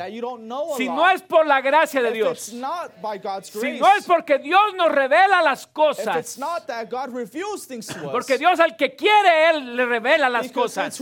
Si 0.77 0.89
no 0.89 1.09
es 1.11 1.23
por 1.23 1.47
la 1.47 1.61
gracia 1.61 2.03
de 2.03 2.13
Dios, 2.13 2.41
si 2.41 2.61
no 2.61 3.95
es 3.97 4.05
porque 4.07 4.39
Dios 4.39 4.75
nos 4.77 4.93
revela 4.93 5.43
las 5.43 5.67
cosas, 5.67 6.39
not 6.39 6.67
that 6.67 6.89
God 6.91 7.15
reveals 7.15 7.67
things 7.67 7.87
to 7.87 7.95
us, 7.95 8.13
porque 8.13 8.37
Dios 8.39 8.61
al 8.61 8.77
que 8.77 8.95
quiere, 8.95 9.51
Él 9.51 9.77
le 9.77 9.87
revela 9.87 10.29
las 10.29 10.51
cosas. 10.53 11.01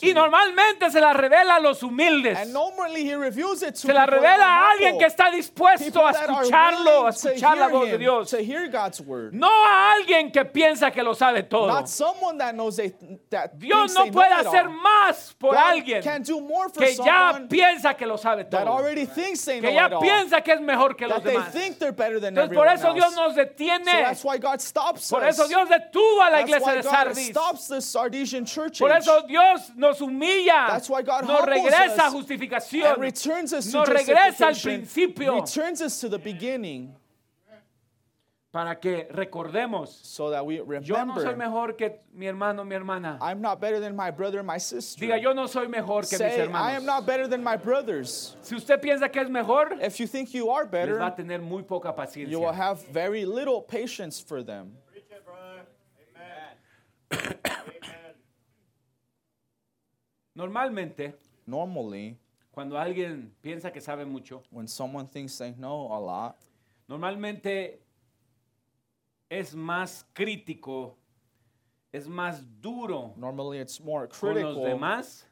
Y 0.00 0.14
normalmente 0.14 0.90
se 0.90 1.00
las 1.00 1.16
revela 1.16 1.56
a 1.56 1.60
los 1.60 1.82
humildes. 1.82 2.38
And 2.38 2.52
normally 2.52 3.08
He 3.08 3.16
reveals 3.16 3.62
it 3.62 3.74
to 3.74 3.86
Se 3.86 3.92
la 3.92 4.04
people 4.04 4.20
revela 4.20 4.46
a 4.46 4.70
alguien 4.72 4.98
que 4.98 5.06
está 5.06 5.30
dispuesto 5.30 6.06
a 6.06 6.10
escucharlo, 6.10 7.06
a 7.06 7.12
to 7.12 7.35
escuchar 7.36 7.58
la 7.58 7.68
de 7.86 7.98
Dios. 7.98 8.30
to 8.30 8.38
hear 8.42 8.68
God's 8.68 9.00
word. 9.00 9.32
No 9.34 9.46
a 9.48 9.92
alguien 9.94 10.30
que 10.32 10.44
piensa 10.44 10.90
que 10.92 11.02
lo 11.02 11.14
sabe 11.14 11.42
todo. 11.48 11.68
Not 11.68 11.88
someone 11.88 12.38
that 12.38 12.54
knows 12.54 12.76
they, 12.76 12.92
that 13.30 13.58
Dios 13.58 13.94
no 13.94 14.04
they 14.04 14.10
puede 14.10 14.32
hacer 14.32 14.68
más 14.68 15.34
por 15.38 15.52
God 15.54 15.58
alguien 15.58 16.02
can 16.02 16.22
do 16.22 16.40
more 16.40 16.68
for 16.68 16.82
que 16.84 16.94
ya 16.94 17.40
piensa 17.48 17.96
que 17.96 18.06
lo 18.06 18.16
sabe 18.16 18.44
that 18.44 18.64
todo. 18.64 18.72
already 18.72 19.06
thinks 19.06 19.44
they 19.44 19.60
know 19.60 19.68
Que 19.68 19.74
ya 19.74 19.86
it 19.86 19.92
all. 19.92 20.00
piensa 20.00 20.42
que 20.42 20.52
es 20.54 20.60
mejor 20.60 20.94
que 20.96 21.06
los 21.06 21.22
they 21.22 21.32
demás. 21.34 21.52
think 21.52 21.78
they're 21.78 21.92
better 21.92 22.18
than 22.20 22.34
Entonces 22.34 22.54
por 22.56 22.66
eso 22.68 22.92
Dios 22.94 23.14
nos 23.14 23.34
So 23.34 23.40
detiene. 23.44 23.84
that's 23.84 24.24
why 24.24 24.38
God 24.38 24.60
stops 24.60 25.10
Por 25.10 25.22
us. 25.22 25.38
eso 25.38 25.48
Dios 25.48 25.68
detuvo 25.68 26.22
a 26.22 26.30
la 26.30 26.38
that's 26.38 26.50
iglesia 26.50 26.74
de 26.74 26.82
Sardis. 26.82 27.26
stops 27.28 27.68
the 27.68 27.80
Sardisian 27.80 28.44
church 28.46 28.78
Por 28.78 28.90
eso 28.92 29.22
Dios 29.26 29.72
nos 29.76 30.00
humilla, 30.00 30.68
That's 30.68 30.88
why 30.88 31.02
God 31.02 31.24
nos 31.26 31.42
regresa 31.44 32.04
a 32.04 32.06
us 32.08 32.14
justificación, 32.14 32.92
and 32.94 32.98
returns 33.02 33.52
us 33.52 33.70
to 33.70 33.78
nos 33.78 33.88
regresa 33.88 34.48
al 34.48 34.54
principio 34.54 35.34
returns 35.40 35.80
us 35.82 36.00
to 36.00 36.08
the 36.08 36.18
beginning 36.18 36.94
para 38.56 38.74
que 38.80 39.06
recordemos, 39.10 39.90
so 40.02 40.30
that 40.30 40.46
we 40.46 40.54
yo 40.56 41.04
no 41.04 41.14
soy 41.16 41.24
remember 41.24 41.36
mejor 41.36 41.76
que 41.76 42.00
mi 42.14 42.24
hermano, 42.26 42.64
mi 42.64 42.74
hermana. 42.74 43.18
I'm 43.20 43.42
not 43.42 43.60
better 43.60 43.78
than 43.78 43.94
my 43.94 44.10
brother 44.10 44.38
and 44.38 44.46
my 44.46 44.56
sister. 44.56 44.98
Diga, 45.04 45.20
yo 45.20 45.34
no 45.34 45.46
soy 45.46 45.66
mejor 45.68 46.08
que 46.08 46.12
mis 46.12 46.18
Say, 46.18 46.40
I 46.40 46.44
am 46.44 46.48
hermanos. 46.54 46.86
not 46.86 47.04
better 47.04 47.28
than 47.28 47.44
my 47.44 47.58
brothers. 47.58 48.34
Si 48.40 48.54
usted 48.56 48.80
piensa 48.80 49.12
que 49.12 49.20
es 49.20 49.28
mejor, 49.28 49.76
If 49.78 50.00
you 50.00 50.06
think 50.06 50.32
you 50.32 50.48
are 50.48 50.64
les 50.64 50.70
va 50.70 50.78
a 50.78 50.86
better, 50.86 51.16
tener 51.22 51.42
muy 51.42 51.64
poca 51.64 51.88
you 51.90 52.40
will 52.40 52.46
paciencia. 52.46 52.54
have 52.54 52.82
very 52.86 53.26
little 53.26 53.60
patience 53.60 54.22
for 54.22 54.42
them. 54.42 54.72
Normalmente, 60.34 61.12
Normally, 61.46 62.16
cuando 62.50 62.78
alguien 62.78 63.32
piensa 63.42 63.70
que 63.70 63.82
sabe 63.82 64.06
mucho, 64.06 64.42
when 64.50 64.66
someone 64.66 65.06
thinks 65.06 65.36
they 65.36 65.52
know 65.52 65.92
a 65.92 66.00
lot, 66.00 66.38
normalmente 66.88 67.85
es 69.30 69.54
más 69.54 70.04
crítico, 70.14 70.94
es 71.92 72.06
más 72.06 72.44
duro 72.60 73.14
normally 73.16 73.58
it's 73.58 73.80
more 73.80 74.06
con 74.06 74.34
los 74.34 74.34
critical 74.34 74.64
demás 74.64 75.24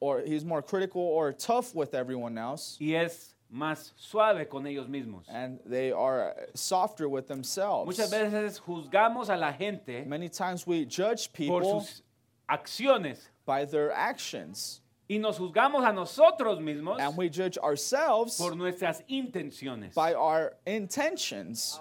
or 0.00 0.20
he's 0.20 0.44
more 0.44 0.62
critical 0.62 1.00
or 1.00 1.32
tough 1.32 1.74
with 1.74 1.94
everyone 1.94 2.38
else 2.38 2.76
y 2.80 2.94
es 2.94 3.34
más 3.52 3.92
suave 3.96 4.48
con 4.48 4.66
ellos 4.66 4.86
mismos. 4.88 5.24
and 5.28 5.58
they 5.66 5.92
are 5.92 6.34
softer 6.54 7.08
with 7.08 7.28
themselves. 7.28 7.86
Muchas 7.86 8.10
veces 8.10 8.58
juzgamos 8.60 9.28
a 9.28 9.36
la 9.36 9.52
gente 9.52 10.04
Many 10.06 10.28
times 10.28 10.66
we 10.66 10.84
judge 10.84 11.32
por 11.32 11.60
people 11.60 11.80
sus 11.80 12.02
acciones 12.48 13.18
by 13.44 13.64
their 13.64 13.92
actions 13.92 14.80
y 15.08 15.18
nos 15.18 15.38
juzgamos 15.38 15.84
a 15.84 15.92
nosotros 15.92 16.58
mismos 16.60 16.98
and 17.00 17.16
we 17.16 17.28
judge 17.28 17.58
ourselves 17.58 18.38
por 18.38 18.52
nuestras 18.54 19.02
intenciones. 19.08 19.92
by 19.94 20.14
our 20.14 20.54
intentions. 20.66 21.78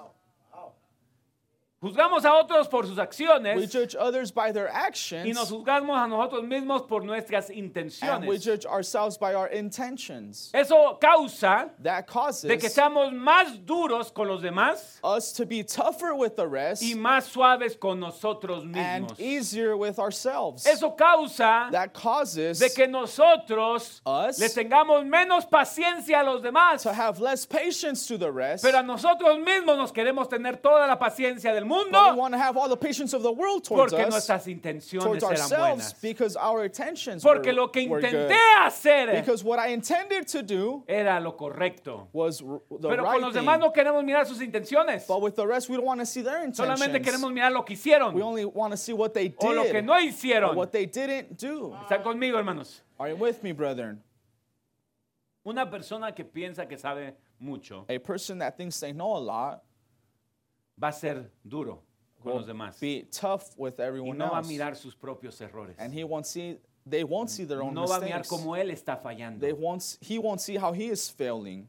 Juzgamos 1.84 2.24
a 2.26 2.36
otros 2.36 2.68
por 2.70 2.86
sus 2.86 2.98
We 2.98 3.02
acciones 3.02 3.72
judge 3.72 3.96
others 3.96 4.32
by 4.32 4.52
their 4.52 4.68
y 4.68 4.86
actions 4.86 5.34
nos 5.36 5.50
juzgamos 5.50 5.98
a 5.98 6.08
nosotros 6.08 6.44
mismos 6.44 6.88
por 6.88 7.04
nuestras 7.04 7.50
and 7.50 7.58
we 7.58 7.64
intenciones. 7.64 8.44
judge 8.44 8.66
ourselves 8.68 9.18
by 9.18 9.34
our 9.34 9.48
intentions. 9.48 10.52
Eso 10.54 11.00
causa 11.02 11.72
That 11.82 12.06
de 12.06 12.58
que 12.58 12.70
causes 12.70 12.74
seamos 12.76 13.12
más 13.14 13.66
duros 13.66 14.14
con 14.14 14.28
los 14.28 14.44
demás 14.44 15.00
us 15.04 15.34
to 15.34 15.44
be 15.48 15.64
tougher 15.64 16.14
with 16.14 16.36
the 16.36 16.48
rest 16.48 16.84
y 16.84 16.94
más 16.94 17.24
suaves 17.28 17.76
con 17.80 18.00
nosotros 18.00 18.62
and 18.62 19.08
mismos. 19.08 19.20
easier 19.20 19.76
with 19.76 19.98
ourselves. 19.98 20.68
Eso 20.68 20.92
causa 20.92 21.70
That 21.72 21.94
causes 21.96 22.60
de 22.60 22.70
que 22.70 22.88
nosotros 22.88 24.02
Us 24.06 24.38
le 24.40 24.50
tengamos 24.50 25.04
menos 25.04 25.48
paciencia 25.50 26.20
a 26.20 26.24
los 26.24 26.44
demás, 26.44 26.84
to 26.84 26.94
have 26.94 27.20
less 27.20 27.44
patience 27.44 28.06
to 28.06 28.20
the 28.20 28.32
rest. 28.32 28.64
pero 28.64 28.78
a 28.78 28.84
nosotros 28.84 29.40
mismos 29.40 29.78
nos 29.78 29.92
queremos 29.92 30.30
tener 30.30 30.58
toda 30.62 30.86
la 30.86 31.00
paciencia 31.00 31.52
del 31.56 31.71
But 31.72 31.86
we 31.86 31.92
mundo 31.92 32.16
want 32.18 32.34
to 32.34 32.38
have 32.38 32.58
all 32.58 32.68
the 32.68 32.76
patience 32.78 33.14
of 33.14 33.24
the 33.24 33.32
world 33.32 33.64
towards 33.64 33.94
porque 33.94 34.06
us, 34.06 34.12
nuestras 34.14 34.48
intenciones 34.48 35.04
towards 35.04 35.24
eran 35.24 35.38
ourselves, 35.38 35.94
buenas. 35.94 35.94
because 36.02 36.36
our 36.36 36.66
intentions 36.66 37.24
Porque 37.24 37.48
were, 37.48 37.54
lo 37.54 37.68
que 37.70 37.88
were 37.88 38.02
intenté 38.02 38.28
good. 38.30 38.64
hacer 38.66 39.12
Because 39.22 39.44
what 39.44 39.60
I 39.60 39.68
intended 39.74 40.28
to 40.28 40.44
do 40.44 40.84
era 40.88 41.20
lo 41.20 41.32
correcto. 41.38 42.08
was 42.12 42.42
r- 42.42 42.60
the 42.80 42.90
Pero 42.90 43.04
con 43.04 43.14
right 43.14 43.22
los 43.22 43.34
thing. 43.34 43.46
no 43.46 43.72
queremos 43.72 44.04
mirar 44.04 44.26
sus 44.28 44.40
intenciones. 44.42 45.08
But 45.08 45.22
with 45.22 45.36
the 45.36 45.48
rest, 45.48 45.70
we 45.70 45.78
don't 45.78 45.86
want 45.86 46.00
to 46.02 46.06
see 46.06 46.22
their 46.22 46.44
intentions. 46.44 46.80
Solamente 46.80 47.02
queremos 47.04 47.32
mirar 47.32 47.52
lo 47.52 47.64
que 47.64 47.76
hicieron 47.76 48.14
we 48.14 48.22
only 48.22 48.46
want 48.46 48.72
to 48.72 48.78
see 48.78 48.94
what 48.94 49.14
they 49.14 49.34
o 49.40 49.52
lo 49.54 49.64
que 49.64 49.74
did, 49.74 49.86
no 49.86 49.94
or 49.94 50.02
hicieron. 50.02 50.56
what 50.56 50.72
they 50.72 50.86
didn't 50.86 51.38
do. 51.38 51.76
¿Están 51.88 52.04
conmigo, 52.04 52.38
hermanos? 52.38 52.82
Are 53.00 53.10
you 53.10 53.16
with 53.16 53.42
me, 53.44 53.52
brethren? 53.54 54.02
Una 55.46 55.66
persona 55.70 56.12
que 56.14 56.24
piensa 56.24 56.68
que 56.70 56.78
sabe 56.78 57.14
mucho 57.40 57.86
A 57.90 57.98
person 57.98 58.38
that 58.40 58.58
thinks 58.58 58.80
they 58.80 58.92
know 58.92 59.16
a 59.16 59.18
lot 59.18 59.64
va 60.82 60.88
a 60.90 60.92
ser 60.94 61.30
duro 61.44 61.82
con 62.24 62.34
los 62.36 62.46
demás 62.48 62.80
be 62.80 63.08
tough 63.12 63.54
with 63.58 63.80
y 63.80 63.84
everyone 63.84 64.18
no 64.18 64.30
va 64.30 64.38
a 64.38 64.40
else, 64.42 64.48
mirar 64.50 64.76
sus 64.76 64.96
propios 64.96 65.40
errores. 65.42 65.76
and 65.80 65.94
he 65.94 66.04
won't 66.04 66.26
see. 66.26 66.58
They 66.84 67.04
won't 67.04 67.30
see 67.30 67.46
their 67.46 67.62
own 67.62 67.76
No 67.76 67.86
va 67.86 67.98
a 67.98 68.00
mirar 68.00 68.20
mistakes. 68.22 68.30
cómo 68.30 68.56
él 68.58 68.72
está 68.72 68.98
fallando. 68.98 69.40
They 69.40 69.54
won't. 69.54 69.82
s- 69.82 69.98
He 70.02 70.18
won't 70.18 70.42
see 70.42 70.56
how 70.58 70.72
he 70.74 70.88
is 70.90 71.10
failing. 71.10 71.68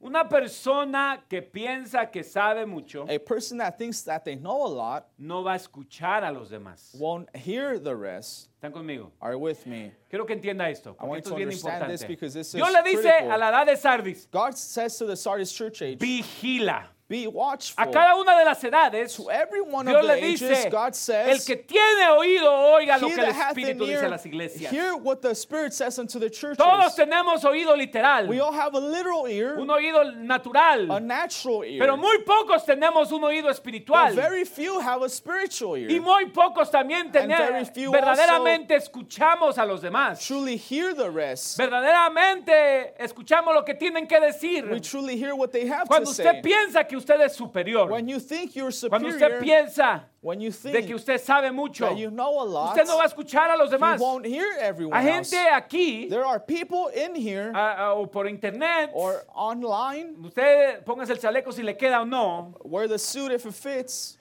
Una 0.00 0.28
persona 0.28 1.24
que 1.28 1.40
piensa 1.40 2.10
que 2.12 2.22
sabe 2.22 2.66
mucho 2.66 3.06
A 3.08 3.18
person 3.18 3.56
that 3.58 3.78
thinks 3.78 4.02
that 4.02 4.22
they 4.24 4.36
know 4.36 4.64
a 4.64 4.68
lot 4.68 5.08
no 5.18 5.42
va 5.42 5.54
a 5.54 5.56
escuchar 5.56 6.22
a 6.22 6.30
los 6.30 6.50
demás. 6.50 6.94
won't 6.98 7.28
hear 7.34 7.78
the 7.80 7.94
rest. 7.96 8.48
¿Están 8.62 8.70
conmigo? 8.72 9.10
Are 9.20 9.32
you 9.32 9.38
with 9.38 9.64
me? 9.66 9.92
Quiero 10.10 10.24
que 10.26 10.34
entienda 10.36 10.68
esto, 10.70 10.92
porque 10.94 11.08
want 11.08 11.24
esto 11.24 11.30
you 11.30 11.48
es 11.48 11.60
to 11.62 11.66
bien 11.66 11.72
understand 11.78 11.90
this 11.90 12.02
importante. 12.02 12.08
because 12.08 12.34
this 12.34 12.52
Dios 12.52 12.70
le 12.72 12.82
dice 12.82 13.02
critical. 13.02 13.32
a 13.32 13.38
la 13.38 13.48
edad 13.48 13.66
de 13.66 13.76
Sardis, 13.76 14.28
God 14.30 14.54
says 14.56 14.96
to 14.98 15.06
the 15.06 15.16
Sardis 15.16 15.50
church 15.52 15.80
age, 15.82 15.98
vigila. 15.98 16.84
Be 17.06 17.24
A 17.26 17.28
watchful. 17.28 17.84
cada 17.92 18.14
una 18.16 18.34
de 18.38 18.44
las 18.46 18.64
edades, 18.64 19.14
To 19.16 19.30
every 19.30 19.60
one 19.60 19.84
Dios 19.84 19.96
of 19.96 20.02
the 20.08 20.16
le 20.16 20.26
ages, 20.26 20.40
dice, 20.40 20.70
God 20.70 20.86
el 20.88 20.94
says, 20.94 21.44
que 21.44 21.56
tiene 21.56 22.08
oído, 22.16 22.50
oiga 22.50 22.96
lo 22.98 23.08
que 23.08 23.20
el 23.22 23.30
Espíritu 23.30 23.84
dice 23.86 24.06
a 24.06 24.08
las 24.08 24.24
iglesias. 24.24 24.72
hear 24.72 24.94
what 24.96 25.20
the 25.20 25.34
Spirit 25.34 25.74
says 25.74 25.98
unto 25.98 26.18
the 26.18 26.30
churches. 26.30 26.56
Todos 26.56 26.94
tenemos 26.96 27.44
oído 27.44 27.76
literal, 27.76 28.26
We 28.26 28.40
all 28.40 28.52
have 28.52 28.74
a 28.74 28.80
literal 28.80 29.26
ear, 29.28 29.58
un 29.58 29.68
oído 29.68 30.02
natural, 30.16 30.90
a 30.90 30.98
natural 30.98 31.62
ear. 31.64 31.78
pero 31.78 31.96
muy 31.98 32.18
pocos 32.24 32.64
tenemos 32.64 33.12
un 33.12 33.22
oído 33.22 33.44
but 33.48 33.52
espiritual. 33.52 34.14
very 34.14 34.44
few 34.46 34.80
have 34.80 35.02
a 35.02 35.08
spiritual 35.10 35.76
ear. 35.76 35.90
Y 35.90 36.00
muy 36.00 36.26
pocos 36.30 36.70
también 36.70 37.12
very 37.12 37.28
tenemos, 37.28 37.70
few 37.70 37.92
verdaderamente 37.92 38.76
escuchamos 38.76 39.58
a 39.58 39.66
los 39.66 39.82
demás. 39.82 40.26
truly 40.26 40.56
hear 40.56 40.94
the 40.94 41.10
rest. 41.10 41.58
Verdaderamente 41.58 42.94
escuchamos 42.98 43.54
lo 43.54 43.62
que 43.64 43.74
tienen 43.74 44.06
que 44.06 44.18
decir. 44.20 44.68
We 44.70 44.80
truly 44.80 45.16
hear 45.18 45.34
what 45.34 45.50
they 45.52 45.66
have 45.68 45.86
Cuando 45.86 46.06
to 46.06 46.10
usted 46.10 46.24
say. 46.24 46.42
piensa 46.42 46.86
que 46.86 46.93
usted 46.96 47.20
es 47.20 47.34
superior, 47.36 47.88
When 47.90 48.08
you 48.08 48.18
think 48.20 48.54
you're 48.56 48.70
cuando 48.88 49.08
usted 49.08 49.40
piensa 49.40 50.02
when 50.20 50.40
you 50.40 50.50
de 50.50 50.82
que 50.86 50.94
usted 50.94 51.20
sabe 51.20 51.52
mucho, 51.52 51.86
that 51.90 51.98
you 51.98 52.10
know 52.10 52.40
a 52.40 52.44
lot, 52.44 52.70
usted 52.70 52.86
no 52.86 52.96
va 52.96 53.04
a 53.04 53.08
escuchar 53.08 53.50
a 53.50 53.56
los 53.58 53.70
you 53.70 53.76
demás. 53.78 53.98
won't 54.00 54.24
hear 54.26 54.46
everyone 54.60 54.98
Hay 55.00 55.08
else. 55.10 55.30
gente 55.30 55.48
aquí 55.52 56.08
There 56.08 56.24
are 56.24 56.40
people 56.40 56.88
in 56.88 57.14
here 57.14 57.52
o 57.54 58.06
por 58.06 58.26
internet, 58.26 58.90
or 58.94 59.22
online 59.34 60.16
usted 60.24 60.82
póngase 60.84 61.10
el 61.10 61.18
chaleco 61.18 61.52
si 61.52 61.62
le 61.62 61.74
queda 61.74 62.00
o 62.00 62.04
no, 62.04 62.54
wear 62.64 62.88
the 62.88 62.98
suit 62.98 63.32
if 63.32 63.44
it 63.46 63.54
fits, 63.54 64.16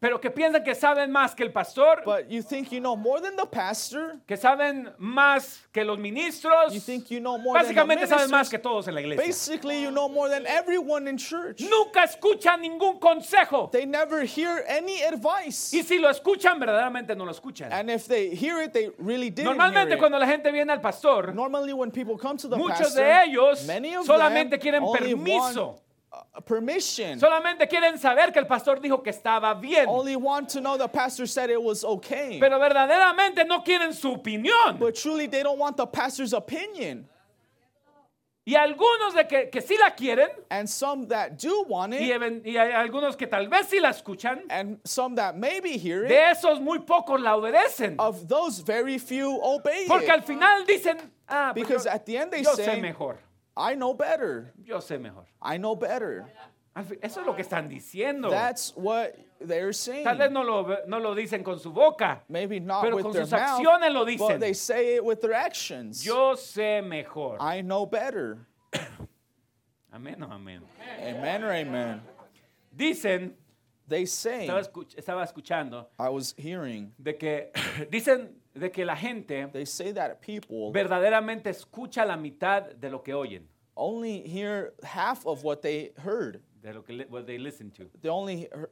pero 0.00 0.20
que 0.20 0.30
piensan 0.30 0.64
que 0.64 0.74
saben 0.74 1.10
más 1.10 1.34
que 1.34 1.42
el 1.42 1.52
pastor, 1.52 2.02
but 2.04 2.28
you 2.28 2.42
think 2.42 2.70
you 2.72 2.80
know 2.80 2.96
more 2.96 3.20
than 3.20 3.36
the 3.36 3.46
pastor. 3.46 4.18
que 4.26 4.36
saben 4.36 4.92
más 4.98 5.60
que 5.72 5.84
los 5.84 5.98
ministros. 5.98 6.72
You 6.72 6.80
think 6.80 7.10
you 7.10 7.20
know 7.20 7.38
more 7.38 7.58
than 7.58 7.68
the 7.68 7.74
Básicamente 7.74 8.06
saben 8.06 8.30
más 8.30 8.50
que 8.50 8.58
todos 8.58 8.88
en 8.88 8.94
la 8.94 9.00
iglesia. 9.00 9.24
Basically, 9.24 9.82
you 9.82 9.90
know 9.90 10.08
more 10.08 10.28
than 10.28 10.46
everyone 10.46 11.08
in 11.08 11.16
church. 11.16 11.60
Nunca 11.60 12.04
escuchan 12.04 12.60
ningún 12.62 12.98
consejo. 12.98 13.70
They 13.70 13.86
never 13.86 14.24
hear 14.24 14.64
any 14.68 15.02
advice. 15.02 15.72
Y 15.72 15.82
si 15.82 15.98
lo 15.98 16.08
escuchan, 16.08 16.58
verdaderamente 16.58 17.16
no 17.16 17.24
lo 17.24 17.32
escuchan. 17.32 17.72
And 17.72 17.90
if 17.90 18.06
they 18.06 18.34
hear 18.34 18.60
it, 18.62 18.72
they 18.72 18.90
really 18.98 19.30
didn't 19.30 19.56
Normalmente 19.56 19.90
hear 19.90 19.98
cuando 19.98 20.18
la 20.18 20.26
gente 20.26 20.50
viene 20.50 20.72
al 20.72 20.80
pastor, 20.80 21.32
Normally, 21.34 21.72
when 21.72 21.90
people 21.90 22.16
come 22.16 22.36
to 22.38 22.48
the 22.48 22.56
muchos 22.56 22.94
pastor, 22.94 23.04
de 23.04 23.24
ellos 23.24 23.66
many 23.66 23.94
of 23.94 24.06
solamente 24.06 24.50
them 24.50 24.60
quieren 24.60 24.92
permiso. 24.92 25.81
Permission. 26.44 27.18
Solamente 27.18 27.68
quieren 27.68 27.98
saber 27.98 28.32
que 28.32 28.38
el 28.38 28.46
pastor 28.46 28.80
dijo 28.80 29.02
que 29.02 29.10
estaba 29.10 29.54
bien. 29.60 29.86
only 29.88 30.16
want 30.16 30.48
to 30.50 30.60
know 30.60 30.76
the 30.76 30.88
pastor 30.88 31.26
said 31.26 31.50
it 31.50 31.62
was 31.62 31.84
okay. 31.84 32.38
Pero 32.40 32.58
verdaderamente 32.58 33.44
no 33.46 33.62
quieren 33.62 33.92
su 33.94 34.12
opinión. 34.16 34.78
but 34.78 34.94
truly, 34.94 35.26
they 35.26 35.42
don't 35.42 35.58
want 35.58 35.76
the 35.76 35.86
pastor's 35.86 36.32
opinion. 36.32 37.08
Y 38.44 38.56
algunos 38.56 39.14
de 39.14 39.24
que, 39.28 39.50
que 39.50 39.60
sí 39.60 39.76
la 39.78 39.90
quieren, 39.94 40.28
And 40.50 40.68
some 40.68 41.06
that 41.06 41.38
do 41.38 41.62
want 41.68 41.92
y, 41.94 41.98
it, 42.10 42.10
even- 42.16 42.42
y 42.44 42.56
hay 42.56 42.72
algunos 42.72 43.16
que 43.16 43.28
tal 43.28 43.46
vez 43.48 43.68
sí 43.68 43.78
la 43.80 43.90
escuchan, 43.90 44.42
and 44.50 44.80
some 44.84 45.14
that 45.14 45.36
maybe 45.36 45.78
hear 45.78 46.04
it, 46.04 46.08
de 46.08 46.30
esos 46.30 46.60
muy 46.60 46.80
pocos 46.80 47.20
la 47.20 47.36
obedecen. 47.36 47.94
of 48.00 48.26
those 48.26 48.58
very 48.58 48.98
few 48.98 49.38
obey 49.40 49.86
Porque 49.86 50.06
it. 50.06 50.10
al 50.10 50.22
final 50.22 50.64
dicen, 50.66 50.98
ah, 51.28 51.52
Because 51.54 51.84
yo, 51.84 51.92
at 51.92 52.04
the 52.04 52.16
end 52.18 52.32
they 52.32 52.42
yo 52.42 52.50
sé 52.56 52.64
say, 52.64 52.80
mejor, 52.80 53.16
I 53.56 53.74
know 53.74 53.92
better. 53.94 54.52
yo 54.64 54.78
sé 54.78 54.98
mejor. 55.00 55.24
I 55.42 55.58
know 55.58 55.74
better. 55.76 56.26
Eso 57.02 57.20
es 57.20 57.26
lo 57.26 57.34
que 57.34 57.42
están 57.44 57.68
diciendo. 57.68 58.30
That's 58.30 58.72
what 58.74 59.14
they're 59.40 59.74
saying. 59.74 60.04
Tal 60.04 60.16
vez 60.16 60.30
no 60.30 60.42
lo, 60.42 60.78
no 60.86 60.98
lo 61.00 61.14
dicen 61.14 61.44
con 61.44 61.58
su 61.58 61.70
boca, 61.70 62.22
Maybe 62.30 62.60
not 62.60 62.82
pero 62.82 62.96
with 62.96 63.02
con 63.04 63.12
their 63.12 63.24
sus 63.24 63.32
mouth, 63.32 63.60
acciones 63.60 63.92
lo 63.92 64.04
but 64.06 64.10
dicen. 64.10 64.40
they 64.40 64.54
say 64.54 64.94
it 64.96 65.04
with 65.04 65.20
their 65.20 65.34
actions. 65.34 66.02
Yo 66.04 66.34
sé 66.34 66.82
mejor. 66.82 67.36
I 67.40 67.60
know 67.60 67.84
better. 67.84 68.46
Amén 69.92 70.22
o 70.22 70.28
amén. 70.28 70.60
Amen 70.98 71.44
or 71.44 71.52
amen. 71.52 72.00
Dicen, 72.74 73.32
They 73.86 74.06
say, 74.06 74.46
estaba, 74.48 74.60
escuch- 74.62 74.94
estaba 74.96 75.22
escuchando, 75.22 75.86
I 75.98 76.08
was 76.08 76.34
hearing, 76.38 76.92
de 77.02 77.12
que 77.18 77.50
dicen 77.90 78.28
de 78.54 78.70
que 78.70 78.84
la 78.84 78.96
gente 78.96 79.48
they 79.52 79.64
say 79.66 79.92
that 79.92 80.20
people 80.20 80.72
verdaderamente 80.72 81.50
escucha 81.50 82.04
la 82.06 82.16
mitad 82.16 82.74
de 82.74 82.90
lo 82.90 83.02
que 83.02 83.14
oyen, 83.14 83.48
only 83.76 84.22
hear 84.22 84.74
half 84.82 85.26
of 85.26 85.42
what 85.44 85.62
they 85.62 85.92
heard. 85.96 86.40
de 86.62 86.72
lo 86.72 86.82
que 86.82 87.06
what 87.08 87.26
they 87.26 87.38
listen 87.38 87.70
to. 87.70 87.90
They 88.00 88.08
only 88.08 88.36
hear, 88.36 88.70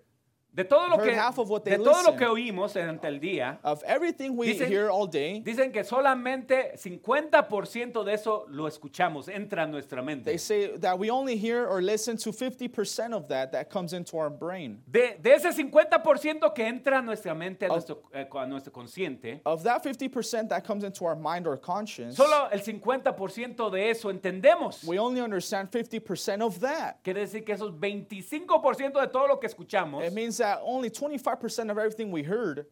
De 0.53 0.65
todo 0.65 0.89
lo 0.89 0.99
que 0.99 1.17
of 1.17 1.37
de 1.63 1.77
todo 1.79 1.85
lo 2.03 2.11
listen. 2.11 2.19
que 2.19 2.27
oímos 2.27 2.73
durante 2.75 3.07
el 3.07 3.21
día, 3.21 3.61
of 3.63 3.83
everything 3.87 4.31
we 4.37 4.49
Dicen- 4.49 4.69
hear 4.69 4.91
all 4.91 5.07
day. 5.07 5.41
dicen 5.45 5.71
que 5.73 5.85
solamente 5.85 6.73
50% 6.77 8.03
de 8.05 8.15
eso 8.15 8.47
lo 8.49 8.67
escuchamos, 8.67 9.29
entra 9.29 9.63
en 9.63 9.71
nuestra 9.71 10.03
mente. 10.03 10.25
They 10.25 10.39
say 10.39 10.77
that 10.79 10.99
we 10.99 11.09
only 11.09 11.37
hear 11.37 11.67
or 11.69 11.81
listen 11.81 12.17
to 12.19 12.33
50% 12.33 13.15
of 13.15 13.29
that 13.29 13.53
that 13.53 13.71
comes 13.71 13.93
into 13.93 14.17
our 14.17 14.29
brain. 14.29 14.83
De, 14.91 15.17
de 15.23 15.35
ese 15.35 15.53
50% 15.53 16.53
que 16.53 16.67
entra 16.67 16.99
a 16.99 17.03
nuestra 17.03 17.33
mente, 17.35 17.67
a 17.67 17.69
nuestro, 17.69 18.03
eh, 18.13 18.27
a 18.33 18.47
nuestro 18.47 18.73
consciente, 18.73 19.41
Of 19.45 19.63
that 19.63 19.83
50% 19.85 20.49
that 20.49 20.65
comes 20.65 20.83
into 20.83 21.05
our 21.05 21.15
mind 21.17 21.47
or 21.47 21.57
conscience, 21.61 22.17
solo 22.17 22.49
el 22.51 22.61
50% 22.61 23.71
de 23.71 23.91
eso 23.91 24.11
entendemos. 24.11 24.83
we 24.85 24.99
only 24.99 25.21
understand 25.21 25.71
50% 25.71 26.43
of 26.43 26.59
that. 26.61 27.03
Quiere 27.05 27.21
decir 27.21 27.45
que 27.45 27.55
esos 27.55 27.71
25% 27.73 29.01
de 29.01 29.07
todo 29.09 29.29
lo 29.29 29.39
que 29.39 29.47
escuchamos, 29.49 30.05
It 30.05 30.13
means 30.13 30.40
that 30.41 30.61
only 30.65 30.91
25% 30.91 31.71
of 31.71 31.79
everything 31.79 32.11
we 32.13 32.23
heard, 32.23 32.67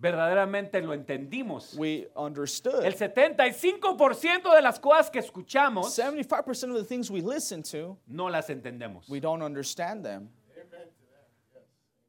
verdaderamente 0.00 0.80
lo 0.82 0.92
entendimos. 0.92 1.76
we 1.76 2.06
understood. 2.16 2.84
El 2.84 2.94
75% 2.94 4.54
de 4.54 4.62
las 4.62 4.78
cosas 4.80 5.10
que 5.10 5.20
escuchamos, 5.20 5.86
75% 5.96 6.70
of 6.70 6.76
the 6.76 6.84
things 6.84 7.10
we 7.10 7.20
listen 7.20 7.62
to, 7.62 7.96
no 8.08 8.28
las 8.28 8.48
entendemos. 8.48 9.08
we 9.08 9.20
don't 9.20 9.42
understand 9.42 10.04
them. 10.04 10.30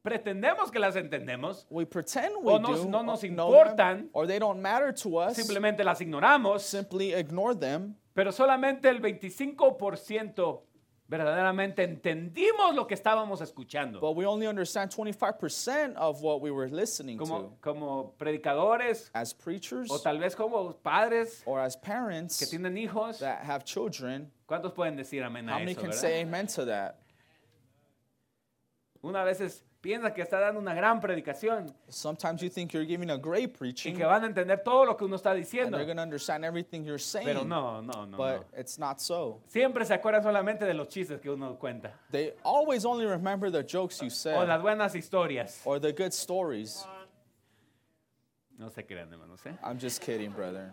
Pretendemos 0.02 0.70
que 0.70 0.78
las 0.78 0.94
entendemos, 0.94 1.66
We 1.68 1.84
pretend 1.84 2.36
we 2.40 2.52
O 2.52 2.58
nos- 2.58 2.82
do 2.84 2.88
no 2.88 3.02
nos 3.02 3.24
importan. 3.24 3.76
them, 4.02 4.10
or 4.12 4.24
they 4.28 4.38
don't 4.38 4.60
matter 4.62 4.92
to 4.92 5.18
us. 5.18 5.34
simplemente 5.36 5.82
las 5.82 6.00
ignoramos, 6.00 6.62
Simply 6.62 7.12
ignore 7.12 7.56
them. 7.56 7.96
pero 8.14 8.30
solamente 8.30 8.88
el 8.88 9.00
25% 9.00 10.62
verdaderamente 11.08 11.82
entendimos 11.84 12.74
lo 12.74 12.86
que 12.86 12.94
estábamos 12.94 13.40
escuchando. 13.40 14.00
But 14.00 14.16
we 14.16 14.26
only 14.26 14.46
understand 14.46 14.90
25% 14.90 15.94
of 15.96 16.22
what 16.22 16.40
we 16.40 16.50
were 16.50 16.68
listening 16.68 17.18
to. 17.18 17.24
Como, 17.24 17.56
como 17.60 18.14
predicadores 18.18 19.10
As 19.14 19.32
preachers 19.32 19.90
o 19.90 19.98
tal 19.98 20.18
vez 20.18 20.34
como 20.34 20.72
padres 20.82 21.42
or 21.46 21.60
as 21.60 21.76
parents 21.76 22.38
que 22.38 22.46
tienen 22.46 22.76
hijos, 22.76 23.18
that 23.20 23.44
have 23.44 23.64
children, 23.64 24.30
¿cuántos 24.48 24.74
pueden 24.74 24.96
decir 24.96 25.22
amén 25.22 25.48
how 25.48 25.56
a 25.56 25.58
many 25.60 25.72
eso? 25.72 25.80
can 25.80 25.90
verdad? 25.90 26.00
say 26.00 26.22
amen 26.22 26.46
to 26.46 26.64
that? 26.64 26.98
Una 29.02 29.24
vez 29.24 29.40
piensa 29.86 30.12
que 30.12 30.20
está 30.20 30.40
dando 30.40 30.58
una 30.58 30.74
gran 30.74 31.00
predicación 31.00 31.72
Sometimes 31.88 32.42
you 32.42 32.48
think 32.50 32.72
you're 32.72 32.84
giving 32.84 33.08
a 33.10 33.16
great 33.16 33.44
y 33.44 33.46
preaching 33.56 33.96
que 33.96 34.04
van 34.04 34.24
a 34.24 34.26
entender 34.26 34.58
todo 34.64 34.84
lo 34.84 34.96
que 34.96 35.04
uno 35.04 35.14
está 35.14 35.30
and 35.30 35.38
diciendo, 35.44 35.76
they're 35.76 35.84
going 35.86 35.96
to 35.96 36.02
understand 36.02 36.44
everything 36.44 36.82
you're 36.84 36.98
pero 36.98 37.22
saying. 37.24 37.48
no, 37.48 37.80
no, 37.80 38.04
no, 38.04 38.16
But 38.16 38.40
no. 38.52 38.58
it's 38.60 38.78
not 38.78 39.00
so. 39.00 39.40
Siempre 39.46 39.84
se 39.84 39.94
acuerdan 39.94 40.24
solamente 40.24 40.64
de 40.64 40.74
los 40.74 40.88
chistes 40.88 41.20
que 41.20 41.30
uno 41.30 41.56
cuenta 41.56 41.92
They 42.10 42.32
always 42.42 42.84
only 42.84 43.06
remember 43.06 43.48
the 43.48 43.62
jokes 43.62 44.00
you 44.00 44.08
o 44.08 44.10
said 44.10 44.48
las 44.48 44.60
buenas 44.60 44.94
historias. 44.96 45.60
or 45.64 45.78
the 45.78 45.92
good 45.92 46.12
stories. 46.12 46.84
No 48.58 48.68
se 48.70 48.82
crean, 48.82 49.08
hermanos. 49.12 49.40
¿eh? 49.46 49.52
I'm 49.62 49.78
just 49.78 50.00
kidding, 50.02 50.32
brother. 50.32 50.72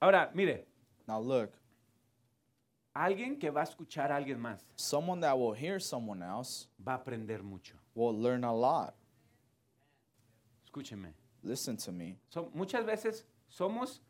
Ahora, 0.00 0.30
mire, 0.34 0.64
Now 1.06 1.20
look, 1.20 1.52
alguien 2.94 3.38
que 3.38 3.50
va 3.50 3.60
a 3.60 3.64
escuchar 3.64 4.12
a 4.12 4.16
alguien 4.16 4.38
más 4.38 4.64
someone 4.76 5.20
that 5.20 5.34
will 5.36 5.54
hear 5.54 5.80
someone 5.80 6.22
else 6.22 6.68
va 6.86 6.92
a 6.92 6.96
aprender 6.96 7.42
mucho. 7.42 7.74
will 7.94 8.14
learn 8.14 8.44
a 8.44 8.52
lot. 8.52 8.94
Escúcheme. 10.64 11.12
Listen 11.42 11.76
to 11.76 11.92
me. 11.92 12.16
So- 12.28 12.50
muchas 12.54 12.84
veces 12.86 13.26
somos, 13.48 14.00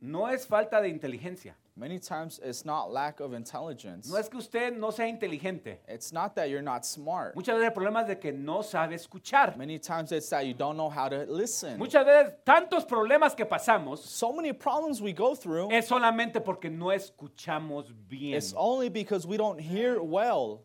no 0.00 0.28
es 0.28 0.46
falta 0.46 0.80
de 0.80 0.88
inteligencia. 0.88 1.56
Many 1.78 1.98
times 1.98 2.40
it's 2.42 2.64
not 2.64 2.90
lack 2.90 3.20
of 3.20 3.34
intelligence. 3.34 4.08
No 4.10 4.16
es 4.16 4.30
que 4.30 4.38
usted 4.38 4.78
no 4.78 4.90
sea 4.90 5.10
inteligente. 5.10 5.76
It's 5.86 6.10
not 6.10 6.34
that 6.36 6.48
you're 6.48 6.62
not 6.62 6.86
smart. 6.86 7.34
Muchas 7.36 7.54
veces 7.56 7.66
el 7.66 7.72
problema 7.72 8.00
es 8.00 8.08
de 8.08 8.16
que 8.18 8.32
no 8.32 8.62
sabe 8.62 8.94
escuchar. 8.94 9.58
Many 9.58 9.78
times 9.78 10.10
it's 10.10 10.30
that 10.30 10.46
you 10.46 10.54
don't 10.54 10.78
know 10.78 10.88
how 10.88 11.08
to 11.10 11.26
listen. 11.28 11.78
Muchas 11.78 12.06
veces 12.06 12.32
tantos 12.46 12.86
problemas 12.86 13.36
que 13.36 13.44
pasamos 13.44 13.98
So 13.98 14.32
many 14.32 14.54
problems 14.54 15.02
we 15.02 15.12
go 15.12 15.34
through, 15.34 15.70
es 15.70 15.86
solamente 15.86 16.40
porque 16.42 16.70
no 16.70 16.86
escuchamos 16.86 17.92
bien. 18.08 18.34
it's 18.36 18.54
only 18.56 18.88
because 18.88 19.26
we 19.26 19.36
don't 19.36 19.60
hear 19.60 20.02
well. 20.02 20.62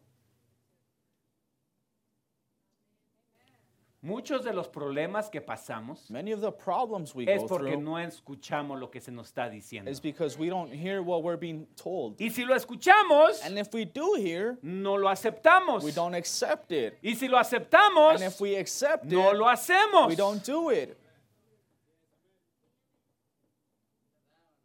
Muchos 4.04 4.44
de 4.44 4.52
los 4.52 4.68
problemas 4.68 5.30
que 5.30 5.42
pasamos 5.42 6.10
Many 6.10 6.32
of 6.34 6.42
the 6.42 6.52
problems 6.52 7.14
we 7.14 7.26
es 7.28 7.40
go 7.42 7.48
porque 7.48 7.74
through 7.74 7.84
no 7.84 8.00
escuchamos 8.00 8.80
lo 8.80 8.90
que 8.90 9.00
se 9.00 9.12
nos 9.12 9.28
está 9.28 9.48
diciendo. 9.48 9.92
is 9.92 10.00
because 10.02 10.40
we 10.40 10.50
don't 10.50 10.74
hear 10.74 11.04
what 11.04 11.22
we're 11.22 11.38
being 11.38 11.68
told. 11.76 12.20
Y 12.20 12.30
si 12.30 12.44
lo 12.44 12.56
escuchamos, 12.56 13.46
And 13.46 13.60
if 13.60 13.72
we 13.76 13.86
do 13.86 14.16
hear, 14.16 14.58
no 14.64 14.96
lo 14.96 15.08
aceptamos. 15.08 15.84
we 15.84 15.92
don't 15.92 16.16
accept 16.16 16.72
it. 16.72 16.98
Y 17.04 17.14
si 17.14 17.28
lo 17.28 17.38
aceptamos, 17.38 18.16
And 18.16 18.24
if 18.24 18.42
we 18.42 18.56
accept 18.56 19.06
no 19.06 19.30
it, 19.32 19.38
lo 19.38 19.46
hacemos. 19.46 20.08
we 20.08 20.16
don't 20.16 20.44
do 20.44 20.72
it. 20.72 20.98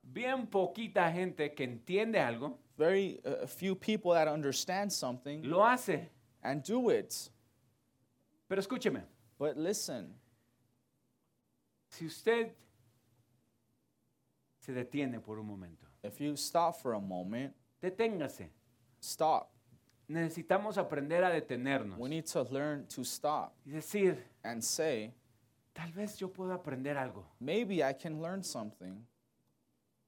Bien 0.03 0.47
poquita 0.47 1.13
gente 1.13 1.53
que 1.55 1.65
entiende 1.65 2.19
algo 2.21 2.57
Very 2.79 3.21
uh, 3.25 3.47
few 3.47 3.75
people 3.75 4.13
that 4.15 4.29
understand 4.29 4.91
something 4.91 5.43
lo 5.43 5.63
hace. 5.63 6.09
and 6.43 6.63
do 6.63 6.89
it. 6.91 7.31
Pero 8.49 8.61
escúcheme, 8.63 9.03
But 9.39 9.57
listen, 9.57 10.15
si 11.91 12.07
usted 12.07 12.53
se 14.61 14.73
detiene 14.73 15.21
por 15.21 15.39
un 15.39 15.47
momento, 15.47 15.87
if 16.03 16.21
you 16.21 16.37
stop 16.37 16.77
for 16.77 16.95
a 16.95 17.01
moment, 17.01 17.55
deténgase. 17.83 18.49
stop. 19.01 19.53
Necesitamos 20.09 20.79
aprender 20.79 21.25
a 21.25 21.31
detenernos 21.31 21.99
We 21.99 22.09
need 22.09 22.27
to 22.27 22.43
learn 22.45 22.87
to 22.89 23.05
stop 23.05 23.55
y 23.67 23.73
decir, 23.73 24.17
and 24.45 24.63
say, 24.63 25.13
tal 25.75 25.91
vez 25.93 26.17
yo 26.17 26.29
puedo 26.29 26.53
aprender 26.53 26.97
algo. 26.97 27.25
maybe 27.41 27.83
I 27.83 27.93
can 27.93 28.23
learn 28.23 28.43
something. 28.43 29.05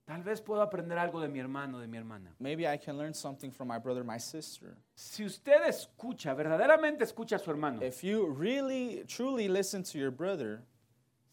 Tal 0.09 0.23
vez 0.23 0.41
puedo 0.41 0.63
aprender 0.63 0.97
algo 0.97 1.21
de 1.21 1.29
mi 1.29 1.39
hermano, 1.39 1.79
de 1.79 1.87
mi 1.87 1.99
hermana. 1.99 2.33
Maybe 2.39 2.67
I 2.67 2.79
can 2.79 2.97
learn 2.97 3.13
something 3.13 3.51
from 3.51 3.69
my 3.69 3.79
brother, 3.79 4.03
my 4.03 4.19
sister. 4.19 4.75
Si 4.95 5.23
usted 5.23 5.63
escucha, 5.69 6.35
verdaderamente 6.35 7.05
escucha 7.05 7.37
a 7.37 7.39
su 7.39 7.51
hermano, 7.51 7.83
If 7.83 8.03
you 8.03 8.27
really, 8.27 9.05
truly 9.07 9.49
listen 9.49 9.83
to 9.83 9.99
your 9.99 10.11
brother, 10.11 10.63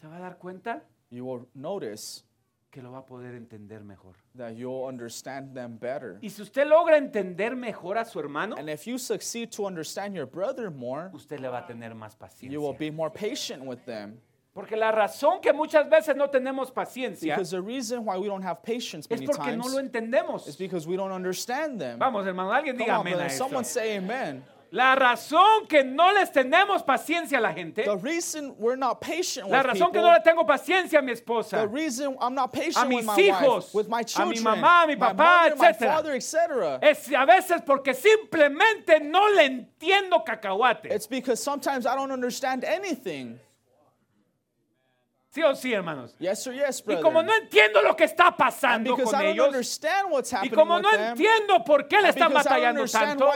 se 0.01 0.07
va 0.07 0.17
a 0.17 0.19
dar 0.19 0.37
cuenta 0.37 0.81
you 1.09 1.23
will 1.25 1.47
notice 1.55 2.23
que 2.69 2.81
lo 2.83 2.91
va 2.91 2.97
a 2.97 3.05
poder 3.05 3.33
entender 3.35 3.81
mejor. 3.85 4.15
that 4.35 4.57
you'll 4.57 4.83
understand 4.85 5.55
them 5.55 5.77
better. 5.77 6.19
Y 6.21 6.27
si 6.27 6.41
usted 6.41 6.67
logra 6.67 6.97
entender 6.97 7.55
mejor 7.55 7.97
a 7.97 8.03
su 8.03 8.19
hermano, 8.19 8.57
And 8.57 8.69
if 8.69 8.85
you 8.85 8.97
succeed 8.97 9.51
to 9.53 9.65
understand 9.65 10.13
your 10.17 10.25
brother 10.27 10.69
more, 10.69 11.09
usted 11.13 11.39
le 11.39 11.47
va 11.47 11.59
a 11.59 11.65
tener 11.65 11.95
más 11.95 12.17
you 12.41 12.59
will 12.59 12.73
paciencia. 12.73 12.77
be 12.77 12.91
more 12.91 13.09
patient 13.09 13.63
with 13.63 13.85
them. 13.85 14.19
Porque 14.55 14.77
la 14.77 14.89
razón 14.89 15.41
que 15.41 15.51
muchas 15.51 15.89
veces 15.89 16.15
no 16.15 16.29
tenemos 16.29 16.71
paciencia 16.71 17.35
Because 17.35 17.51
the 17.51 17.61
reason 17.61 18.05
why 18.05 18.17
we 18.17 18.27
don't 18.27 18.41
have 18.41 18.63
patience 18.63 19.05
es 19.05 19.09
many 19.19 19.25
porque 19.27 19.51
times 19.51 19.57
no 19.57 19.69
lo 19.69 19.79
entendemos. 19.79 20.57
because 20.57 20.87
we 20.87 20.95
don't 20.95 21.11
understand 21.11 21.77
them. 21.77 21.99
Vamos, 21.99 22.25
hermano, 22.25 22.53
alguien 22.53 22.77
Come 22.77 22.85
diga 22.85 22.95
on, 22.99 23.01
amén 23.05 23.13
a 23.15 23.17
brother. 23.17 23.25
eso. 23.31 23.37
Someone 23.43 23.65
say 23.65 23.97
amen. 23.97 24.43
La 24.71 24.95
razón 24.95 25.67
que 25.69 25.83
no 25.83 26.11
les 26.13 26.31
tenemos 26.31 26.83
paciencia 26.83 27.37
a 27.37 27.41
la 27.41 27.53
gente, 27.53 27.83
The 27.83 27.97
reason 27.97 28.55
we're 28.57 28.75
not 28.77 28.99
patient 28.99 29.49
la 29.49 29.57
with 29.59 29.67
razón 29.67 29.91
que 29.91 29.99
people, 29.99 30.01
no 30.01 30.13
le 30.13 30.19
tengo 30.21 30.45
paciencia 30.45 30.99
a 30.99 31.01
mi 31.01 31.13
the 31.13 31.21
esposa, 31.21 31.67
reason 31.71 32.15
I'm 32.19 32.33
not 32.33 32.49
a 32.49 32.57
patient 32.57 32.87
mis 32.89 32.97
with 32.97 33.05
my 33.05 33.15
hijos, 33.21 33.65
wife, 33.67 33.73
with 33.73 33.87
my 33.89 33.99
a 33.99 34.03
mi 34.25 34.35
children, 34.35 34.43
mamá, 34.43 34.83
a 34.83 34.87
mi 34.87 34.95
my 34.95 35.13
papá, 35.13 35.15
mother, 35.17 35.55
my 35.57 35.69
etcétera. 35.69 35.93
father, 35.95 36.13
etc. 36.15 36.79
es 36.81 37.09
a 37.11 37.25
veces 37.25 37.61
porque 37.65 37.93
simplemente 37.93 38.99
no 39.01 39.27
le 39.33 39.45
entiendo 39.45 40.23
cacahuate. 40.25 40.85
It's 40.91 41.07
because 41.07 41.41
sometimes 41.43 41.85
I 41.85 41.95
don't 41.95 42.11
understand 42.11 42.63
anything. 42.63 43.39
¿Sí 45.35 45.43
o 45.43 45.53
sí, 45.53 45.73
hermanos? 45.73 46.15
Yes 46.17 46.47
or 46.47 46.53
yes, 46.53 46.81
Y 46.87 46.95
como 47.01 47.21
no 47.21 47.33
entiendo 47.35 47.81
lo 47.81 47.93
que 47.93 48.05
está 48.05 48.27
and 48.27 48.37
pasando 48.37 48.95
con 48.95 49.13
I 49.21 49.31
ellos, 49.31 49.81
y 50.41 50.49
como 50.49 50.79
no 50.79 50.89
entiendo 50.93 51.61
por 51.65 51.89
qué 51.89 52.01
le 52.01 52.07
están 52.07 52.31
I 52.31 52.35
batallando 52.35 52.85
tanto, 52.85 53.29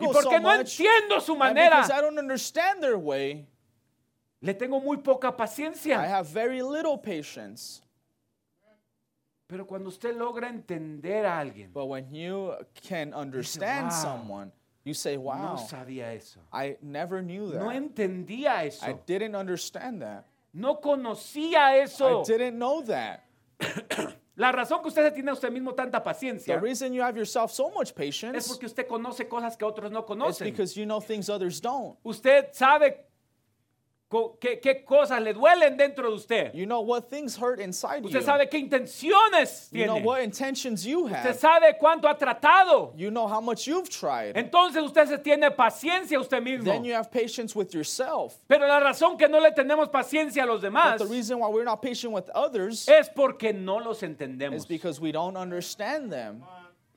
y 0.00 0.06
porque 0.12 0.40
no 0.40 0.52
entiendo 0.52 1.20
su 1.20 1.36
manera, 1.36 1.86
I 1.86 2.94
way, 2.96 3.46
le 4.40 4.54
tengo 4.54 4.80
muy 4.80 4.96
poca 4.96 5.28
I 5.28 5.32
paciencia. 5.36 6.00
have 6.00 6.26
very 6.32 6.62
little 6.62 6.98
patience. 6.98 7.80
Pero 9.46 9.68
cuando 9.68 9.88
usted 9.88 10.16
logra 10.16 10.48
entender 10.48 11.24
a 11.24 11.38
alguien, 11.38 11.72
But 11.72 11.86
when 11.86 12.12
you 12.12 12.54
can 12.88 13.14
understand 13.14 13.92
"Wow, 13.92 14.02
someone, 14.02 14.52
you 14.82 14.94
say, 14.94 15.14
no 15.16 15.22
wow, 15.22 15.56
sabía 15.58 16.12
eso. 16.12 16.40
I 16.52 16.76
never 16.82 17.22
knew 17.22 17.52
that. 17.52 17.60
No 17.60 17.70
entendía 17.70 18.64
I 18.64 18.66
eso. 18.66 19.00
didn't 19.06 19.36
understand 19.36 20.02
that. 20.02 20.24
No 20.56 20.80
conocía 20.80 21.76
eso. 21.76 22.22
I 22.22 22.24
didn't 22.24 22.56
know 22.56 22.82
that. 22.84 23.24
La 24.36 24.52
razón 24.52 24.80
que 24.82 24.88
usted 24.88 25.02
se 25.02 25.10
tiene 25.12 25.30
a 25.30 25.34
usted 25.34 25.50
mismo 25.50 25.74
tanta 25.74 25.98
The 25.98 26.04
paciencia 26.04 26.60
reason 26.60 26.92
you 26.92 27.02
have 27.02 27.16
yourself 27.16 27.50
so 27.50 27.70
much 27.70 27.88
es 27.88 27.92
patience 27.92 28.48
porque 28.48 28.66
usted 28.66 28.86
conoce 28.86 29.28
cosas 29.28 29.56
que 29.56 29.66
otros 29.66 29.90
no 29.90 30.00
is 30.00 30.06
conocen. 30.06 30.44
because 30.44 30.74
you 30.74 30.84
know 30.86 31.00
things 31.00 31.28
others 31.28 31.60
don't. 31.60 31.98
Usted 32.02 32.48
sabe 32.52 33.06
qué, 34.40 34.60
qué 34.60 34.84
cosas 34.84 35.20
le 35.20 35.32
duelen 35.34 35.76
dentro 35.76 36.08
de 36.10 36.14
usted. 36.14 36.54
You 36.54 36.64
know 36.66 36.80
what 36.80 37.08
things 37.10 37.36
hurt 37.36 37.58
inside 37.60 38.04
Usted 38.04 38.20
you. 38.20 38.24
sabe 38.26 38.48
qué 38.48 38.58
intenciones 38.58 39.68
You 39.72 39.86
know 39.86 39.94
tiene. 39.94 40.04
what 40.04 40.22
intentions 40.22 40.86
you 40.86 41.06
Usted 41.06 41.16
have. 41.16 41.36
sabe 41.36 41.76
cuánto 41.80 42.08
ha 42.08 42.16
tratado. 42.16 42.92
You 42.96 43.10
know 43.10 43.26
how 43.26 43.40
much 43.40 43.66
you've 43.66 43.88
tried. 43.90 44.36
Entonces 44.36 44.82
usted 44.82 45.06
se 45.08 45.18
tiene 45.18 45.50
paciencia 45.50 46.18
a 46.18 46.20
usted 46.20 46.40
mismo. 46.42 46.64
Then 46.64 46.84
you 46.84 46.94
have 46.94 47.10
patience 47.10 47.54
with 47.56 47.74
yourself. 47.74 48.38
Pero 48.48 48.66
la 48.66 48.80
razón 48.80 49.18
que 49.18 49.28
no 49.28 49.40
le 49.40 49.50
tenemos 49.52 49.88
paciencia 49.90 50.44
a 50.44 50.46
los 50.46 50.60
demás 50.62 50.98
But 50.98 51.08
the 51.08 51.12
reason 51.14 51.38
why 51.38 51.48
we're 51.48 51.64
not 51.64 51.82
patient 51.82 52.12
with 52.12 52.28
others 52.34 52.88
es 52.88 53.08
porque 53.08 53.52
no 53.52 53.78
los 53.78 54.02
entendemos. 54.02 54.54
is 54.54 54.66
because 54.66 55.00
we 55.00 55.10
don't 55.12 55.36
understand 55.36 56.12
them. 56.12 56.42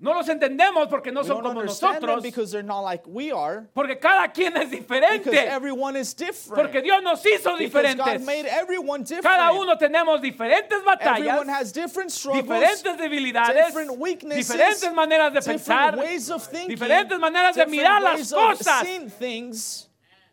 No 0.01 0.13
los 0.13 0.29
entendemos 0.29 0.87
porque 0.89 1.11
no 1.11 1.19
We 1.21 1.27
son 1.27 1.41
como 1.41 1.61
nosotros. 1.61 2.23
because 2.23 2.51
they're 2.53 2.63
not 2.63 2.79
like 2.85 3.03
we 3.05 3.33
are. 3.33 3.67
Porque 3.75 3.99
cada 3.99 4.31
quien 4.31 4.55
es 4.55 4.69
Because 4.69 4.85
diferente. 4.87 5.33
everyone 5.35 5.97
is 5.97 6.13
different. 6.13 6.55
Porque 6.71 6.81
Dios 6.81 7.03
nos 7.03 7.21
hizo 7.21 7.57
Because 7.57 7.95
God 7.95 8.05
diferentes. 8.05 8.25
made 8.25 8.45
everyone 8.45 9.03
different. 9.03 9.25
Cada 9.25 9.51
uno 9.51 9.75
tenemos 9.75 10.21
diferentes 10.21 10.81
batallas, 10.85 11.17
Everyone 11.27 11.49
has 11.49 11.73
different 11.73 12.11
struggles, 12.13 12.45
diferentes 12.45 12.97
debilidades, 12.97 13.55
different 13.67 13.97
weaknesses, 13.99 14.47
diferentes 14.47 14.93
maneras 14.93 15.33
de 15.33 15.39
different 15.41 15.59
pensar, 15.65 15.97
ways 15.97 16.29
of 16.31 16.43
thinking, 16.47 16.77
diferentes 16.77 17.19
maneras 17.19 17.55
de 17.55 17.65
different 17.65 17.71
mirar 17.71 18.01
las 18.01 18.15
ways 18.19 18.31
of 18.31 18.39
cosas. 18.57 18.81
seeing 18.85 19.09
things. 19.09 19.89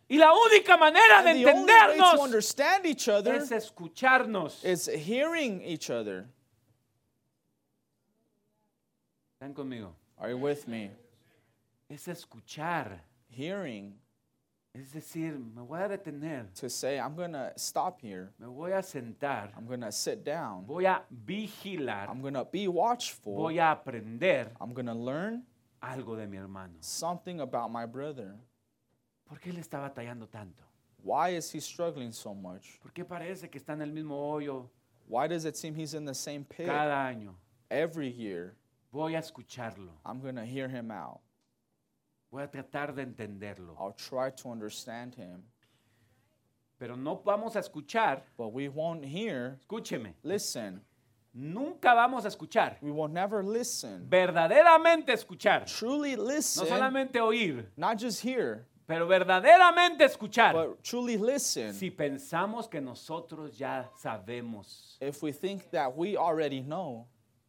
Y 0.09 0.15
la 0.17 0.31
única 0.33 0.77
manera 0.77 1.21
de 1.23 1.31
And 1.31 1.39
entendernos 1.67 2.17
understand 2.21 2.85
each 2.85 3.09
other 3.09 3.35
es 3.35 3.49
escucharnos. 3.51 4.63
is 4.63 4.85
hearing 4.87 5.61
each 5.61 5.89
other. 5.89 6.27
¿Están 9.39 9.53
conmigo? 9.53 9.93
Are 10.17 10.31
you 10.31 10.37
with 10.37 10.67
me? 10.67 10.89
Es 11.87 12.07
escuchar. 12.07 13.03
Hearing 13.29 13.93
Es 14.73 14.91
decir, 14.93 15.37
me 15.37 15.61
voy 15.61 15.79
a 15.79 15.89
detener, 15.89 16.51
to 16.55 16.69
say, 16.69 16.99
I'm 16.99 17.15
going 17.15 17.33
to 17.33 17.51
stop 17.55 18.01
here. 18.01 18.31
me 18.39 18.47
voy 18.47 18.71
a 18.71 18.81
sentar, 18.81 19.51
I'm 19.55 19.67
going 19.67 19.81
to 19.81 19.91
sit 19.91 20.23
down. 20.23 20.65
voy 20.65 20.85
a 20.85 21.03
vigilar, 21.11 22.09
I'm 22.09 22.19
going 22.21 22.33
to 22.33 22.45
be 22.45 22.67
watchful. 22.67 23.35
voy 23.35 23.59
a 23.59 23.71
aprender 23.71 24.49
I'm 24.59 24.73
going 24.73 24.87
to 24.87 24.95
learn 24.95 25.43
algo 25.83 26.15
de 26.15 26.25
mi 26.25 26.37
hermano. 26.37 26.73
something 26.79 27.41
about 27.41 27.71
my 27.71 27.85
brother. 27.85 28.33
¿Por 29.27 29.39
qué 29.39 29.51
él 29.51 29.59
está 29.59 29.79
batallando 29.79 30.27
tanto? 30.27 30.63
Why 31.03 31.35
is 31.35 31.51
he 31.51 31.59
struggling 31.59 32.11
so 32.11 32.33
much? 32.33 32.79
¿Por 32.81 32.91
qué 32.91 33.05
parece 33.05 33.51
que 33.51 33.59
está 33.59 33.73
en 33.73 33.83
el 33.83 33.91
mismo 33.91 34.15
hoyo 34.15 34.67
Why 35.07 35.27
does 35.27 35.45
it 35.45 35.55
seem 35.55 35.75
he's 35.75 35.93
in 35.93 36.05
the 36.05 36.15
same 36.15 36.43
pit 36.43 36.65
cada 36.65 36.95
año? 36.95 37.35
every 37.69 38.09
year? 38.09 38.55
Voy 38.91 39.15
a 39.15 39.19
escucharlo. 39.19 39.89
I'm 40.05 40.21
going 40.21 40.35
to 40.35 40.45
hear 40.45 40.67
him 40.67 40.91
out. 40.91 41.19
Voy 42.31 42.43
a 42.43 42.47
tratar 42.47 42.93
de 42.95 43.05
entenderlo. 43.05 43.75
I'll 43.79 43.93
try 43.93 44.29
to 44.31 44.49
understand 44.51 45.15
him. 45.15 45.43
Pero 46.79 46.95
no 46.95 47.15
vamos 47.25 47.55
a 47.55 47.59
escuchar, 47.59 48.21
But 48.37 48.49
we 48.53 48.69
won't 48.69 49.03
hear, 49.03 49.57
escúcheme, 49.67 50.13
listen. 50.23 50.79
nunca 51.33 51.93
vamos 51.95 52.23
a 52.25 52.27
escuchar. 52.27 52.77
We 52.81 52.91
will 52.91 53.07
never 53.07 53.43
listen. 53.43 54.05
Verdaderamente 54.07 55.09
escuchar. 55.09 55.65
Truly 55.65 56.15
No 56.15 56.23
listen, 56.23 56.67
solamente 56.67 57.15
oír, 57.19 57.65
not 57.77 57.97
just 57.97 58.21
hear, 58.21 58.67
pero 58.85 59.07
verdaderamente 59.07 60.01
escuchar. 60.01 60.53
but 60.53 60.83
truly 60.83 61.17
listen. 61.17 61.73
Si 61.73 61.89
pensamos 61.89 62.69
que 62.69 62.79
nosotros 62.79 63.57
ya 63.57 63.85
sabemos. 63.97 64.97
If 65.01 65.23
we 65.23 65.31
think 65.31 65.71
that 65.71 65.95
we 65.97 66.15
already 66.15 66.61
know, 66.61 67.07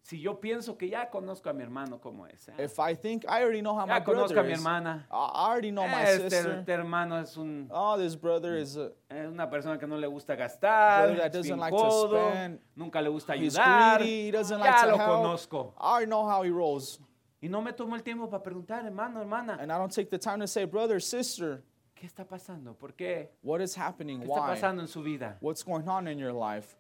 Si 0.09 0.19
yo 0.19 0.41
pienso 0.41 0.79
que 0.79 0.89
ya 0.89 1.11
conozco 1.11 1.51
a 1.51 1.53
mi 1.53 1.63
hermano 1.63 2.01
como 2.01 2.27
es. 2.27 2.49
¿eh? 2.49 2.55
if 2.65 2.79
I 2.79 2.95
think 2.95 3.27
I 3.27 3.43
already 3.43 3.61
know 3.61 3.75
how 3.75 3.85
my 3.87 3.99
Ya 3.99 4.05
conozco 4.05 4.29
brother 4.33 4.39
a 4.39 4.43
mi 4.43 4.53
is, 4.53 4.59
I 4.59 4.63
hermana. 4.63 5.07
I 5.11 5.15
already 5.51 5.71
know 5.71 5.87
my 5.87 6.03
Este, 6.03 6.31
sister. 6.31 6.53
este 6.61 6.73
hermano 6.73 7.21
es, 7.21 7.37
un, 7.37 7.69
Oh, 7.71 7.99
this 7.99 8.17
brother 8.17 8.57
is 8.57 8.79
a, 8.79 8.91
es 9.11 9.29
una 9.29 9.51
persona 9.51 9.79
que 9.79 9.87
no 9.87 9.99
le 9.99 10.07
gusta 10.09 10.35
gastar, 10.35 11.15
that 11.19 11.31
doesn't 11.31 11.59
like 11.59 11.77
to 11.77 12.09
spend. 12.09 12.59
nunca 12.75 13.03
le 13.03 13.11
gusta 13.11 13.35
ayudar. 13.35 13.99
greedy, 13.99 14.29
he 14.29 14.31
doesn't 14.31 14.59
like 14.59 14.71
ya 14.73 14.85
to 14.87 14.93
lo 14.93 14.97
help. 14.97 15.11
conozco. 15.23 15.75
I 15.79 15.91
already 15.91 16.07
know 16.07 16.27
how 16.27 16.43
he 16.43 16.49
rolls. 16.51 17.01
Y 17.43 17.49
no 17.49 17.61
me 17.61 17.73
tomo 17.75 17.95
el 17.95 18.03
tiempo 18.03 18.31
para 18.31 18.43
preguntar, 18.43 18.87
hermano, 18.87 19.21
hermana, 19.21 19.59
And 19.61 19.71
I 19.71 19.77
don't 19.77 19.93
take 19.95 20.09
the 20.09 20.17
time 20.19 20.41
to 20.41 20.47
say, 20.47 20.65
brother, 20.65 21.01
sister, 21.01 21.63
¿qué 21.95 22.07
está 22.07 22.25
pasando? 22.27 22.73
¿Por 22.79 22.95
qué? 22.95 23.29
what 23.43 23.61
is 23.61 23.75
happening? 23.77 24.21
¿Qué 24.21 24.25
está 24.27 24.41
Why? 24.41 24.55
pasando 24.55 24.81
en 24.81 24.89
su 24.89 25.03
vida? 25.03 25.37
What's 25.41 25.63
going 25.63 25.87
on 25.87 26.09
in 26.09 26.19
your 26.19 26.33
life? 26.33 26.77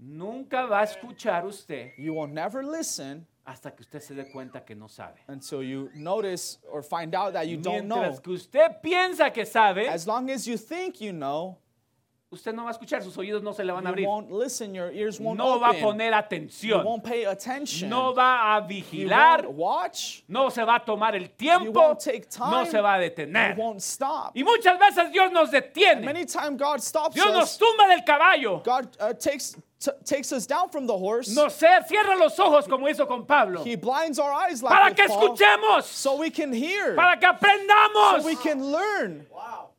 Nunca 0.00 0.66
va 0.66 0.80
a 0.80 0.84
escuchar 0.84 1.44
usted 1.44 1.92
You 1.98 2.14
will 2.14 2.28
never 2.28 2.62
listen 2.64 3.26
hasta 3.44 3.70
que 3.74 3.82
usted 3.82 4.00
se 4.00 4.14
dé 4.14 4.30
cuenta 4.30 4.64
que 4.64 4.74
no 4.76 4.86
sabe. 4.88 5.16
until 5.26 5.62
you 5.62 5.90
notice 5.94 6.58
or 6.70 6.82
find 6.82 7.14
out 7.14 7.32
that 7.32 7.48
you 7.48 7.56
don't 7.56 7.86
know. 7.88 7.96
Mientras 7.96 8.20
que 8.20 8.32
usted 8.32 8.80
piensa 8.82 9.32
que 9.32 9.44
sabe, 9.44 9.88
As 9.88 10.06
long 10.06 10.30
as 10.30 10.46
you 10.46 10.56
think 10.58 11.00
you 11.00 11.12
know, 11.12 11.56
usted 12.30 12.52
no 12.54 12.64
va 12.64 12.68
a 12.68 12.72
escuchar, 12.74 13.02
sus 13.02 13.16
oídos 13.16 13.42
no 13.42 13.52
se 13.52 13.64
le 13.64 13.72
van 13.72 13.86
a 13.86 13.88
you 13.88 13.94
abrir. 13.94 14.06
won't 14.06 14.30
listen, 14.30 14.74
your 14.74 14.92
ears 14.92 15.18
won't 15.18 15.38
No 15.38 15.58
va 15.58 15.68
a 15.68 15.70
open. 15.70 15.82
poner 15.82 16.10
you 16.12 16.14
atención. 16.18 16.84
won't 16.84 17.02
pay 17.02 17.24
attention. 17.24 17.88
No 17.88 18.12
va 18.12 18.54
a 18.56 18.60
you 18.60 18.68
vigilar. 18.68 19.46
won't 19.46 19.56
watch. 19.56 20.22
No 20.28 20.50
se 20.50 20.62
va 20.62 20.74
a 20.76 20.80
tomar 20.84 21.14
el 21.16 21.22
You 21.22 21.28
tiempo. 21.38 21.72
won't 21.72 21.98
take 22.00 22.28
time. 22.28 22.50
No 22.50 22.64
se 22.66 22.78
va 22.82 22.96
a 22.96 23.02
You 23.02 23.10
detener. 23.10 23.56
won't 23.56 23.80
stop. 23.80 24.36
Y 24.36 24.44
muchas 24.44 24.78
veces 24.78 25.10
Dios 25.10 25.32
nos 25.32 25.50
detiene. 25.50 26.04
Many 26.04 26.26
times 26.26 26.58
God 26.60 26.80
stops 26.82 27.14
Dios 27.14 27.32
nos 27.32 27.44
us. 27.54 27.56
tumba 27.58 27.88
del 27.88 28.04
caballo. 28.04 28.62
God 28.62 28.94
uh, 29.00 29.14
takes 29.14 29.56
takes 30.04 30.32
us 30.32 30.46
down 30.46 30.68
from 30.70 30.86
the 30.86 30.96
horse. 30.96 31.28
Nos 31.34 31.54
ce- 31.54 31.86
cierra 31.88 32.16
los 32.18 32.38
ojos 32.38 32.66
como 32.66 32.86
hizo 32.88 33.06
con 33.06 33.24
Pablo. 33.26 33.62
He 33.62 33.76
blinds 33.76 34.18
our 34.18 34.32
eyes 34.32 34.62
like 34.62 34.72
Para 34.74 34.88
with 34.90 34.96
que 34.96 35.06
Paul, 35.08 35.36
escuchemos. 35.36 35.82
so 35.84 36.16
we 36.16 36.30
can 36.30 36.52
hear, 36.52 36.94
Para 36.96 37.16
que 37.18 37.28
aprendamos. 37.28 38.20
so 38.22 38.26
we 38.26 38.36
can 38.36 38.72
learn. 38.72 39.26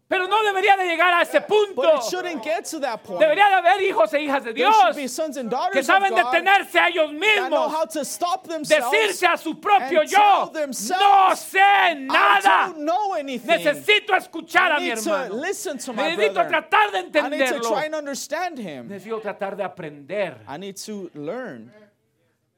Pero 0.09 0.25
no 0.27 0.43
debería 0.43 0.75
de 0.75 0.85
llegar 0.87 1.13
a 1.13 1.21
ese 1.21 1.39
punto. 1.41 1.75
But 1.75 1.97
it 1.99 2.03
shouldn't 2.09 2.43
get 2.43 2.65
to 2.71 2.79
that 2.79 3.03
point. 3.03 3.21
Debería 3.21 3.47
de 3.47 3.55
haber 3.57 3.79
hijos 3.83 4.11
e 4.15 4.21
hijas 4.21 4.43
de 4.43 4.53
There 4.53 4.65
Dios 4.65 4.75
should 4.81 4.95
be 4.95 5.07
sons 5.07 5.37
and 5.37 5.51
que 5.71 5.83
saben 5.83 6.11
of 6.13 6.17
God 6.23 6.33
detenerse 6.33 6.79
a 6.79 6.87
ellos 6.89 7.11
that 7.11 7.49
know 7.51 7.67
mismos. 7.67 7.69
how 7.71 7.85
to 7.85 8.03
stop 8.03 8.47
themselves. 8.47 8.89
Decirse 8.91 9.27
a 9.31 9.37
su 9.37 9.53
propio 9.53 10.01
and 10.01 10.09
yo, 10.09 10.17
tell 10.17 10.51
no 10.65 11.35
sé 11.35 11.59
I 11.61 11.93
nada. 11.93 12.41
don't 12.73 12.79
know 12.85 13.13
anything. 13.13 13.47
Necesito 13.51 14.15
escuchar 14.15 14.71
I 14.71 14.77
a 14.77 14.79
mi 14.79 14.89
to 14.95 15.11
hermano. 15.11 15.35
listen 15.35 15.77
to 15.77 15.93
my 15.93 16.15
Necesito 16.15 16.33
brother. 16.33 16.49
tratar 16.49 16.91
de 16.91 16.97
I 16.97 17.01
need 17.01 17.13
to 17.13 17.45
entenderlo. 17.45 17.69
try 17.69 17.85
and 17.85 17.93
understand 17.93 18.57
him. 18.57 18.89
Necesito 18.89 19.21
tratar 19.21 19.55
de 19.55 19.63
aprender. 19.63 20.37
I 20.47 20.57
need 20.57 20.75
to 20.77 21.11
learn. 21.13 21.71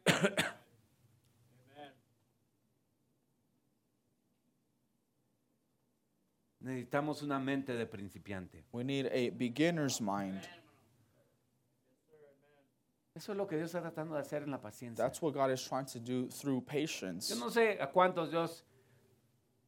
Necesitamos 6.62 7.24
una 7.24 7.40
mente 7.40 7.74
de 7.74 7.86
principiante. 7.86 8.64
We 8.72 8.84
need 8.84 9.08
a 9.08 9.32
beginner's 9.36 10.00
mind. 10.00 10.42
Eso 13.16 13.34
es 13.34 13.38
lo 13.38 13.46
que 13.46 13.58
Dios 13.58 13.74
está 13.74 13.82
tratando 13.82 14.16
de 14.16 14.22
hacer 14.22 14.44
en 14.44 14.52
la 14.52 14.62
paciencia. 14.62 15.04
That's 15.04 15.22
what 15.22 15.34
God 15.34 15.52
is 15.52 15.62
trying 15.62 15.86
to 15.88 16.00
do 16.00 16.28
through 16.28 16.62
patience. 16.62 17.30
Yo 17.30 17.40
no 17.40 17.50
sé 17.50 17.78
a 17.82 17.88
cuántos 17.92 18.30
Dios 18.30 18.64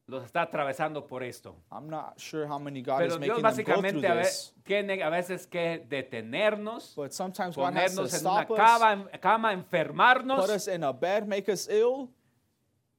los 0.08 0.24
está 0.24 0.44
atravesando 0.44 1.08
por 1.08 1.24
esto. 1.24 1.56
I'm 1.72 1.90
not 1.90 2.20
sure 2.20 2.46
how 2.46 2.60
many 2.60 2.82
God 2.82 3.00
Pero 3.00 3.16
is 3.16 3.18
Dios 3.20 3.42
making 3.42 3.44
them 3.44 3.66
go 3.66 3.82
through 3.82 4.02
básicamente 4.02 4.10
a, 4.10 4.24
this, 4.24 4.54
tiene 4.64 5.02
a 5.02 5.10
veces 5.10 5.48
que 5.48 5.86
detenernos, 5.90 6.96
but 6.96 7.14
sometimes 7.14 7.56
God 7.56 7.74
has 7.74 7.96
to 7.96 8.02
ponernos 8.02 8.14
en 8.14 8.28
una 8.28 8.42
stop 8.44 8.52
us, 8.52 8.58
cama, 8.58 9.10
cama, 9.20 9.50
put 9.50 9.58
enfermarnos, 9.58 10.50
us 10.50 10.68
in 10.68 10.84
a 10.84 10.94
bed, 10.94 11.28
make 11.28 11.50
us 11.50 11.68
ill, 11.70 12.10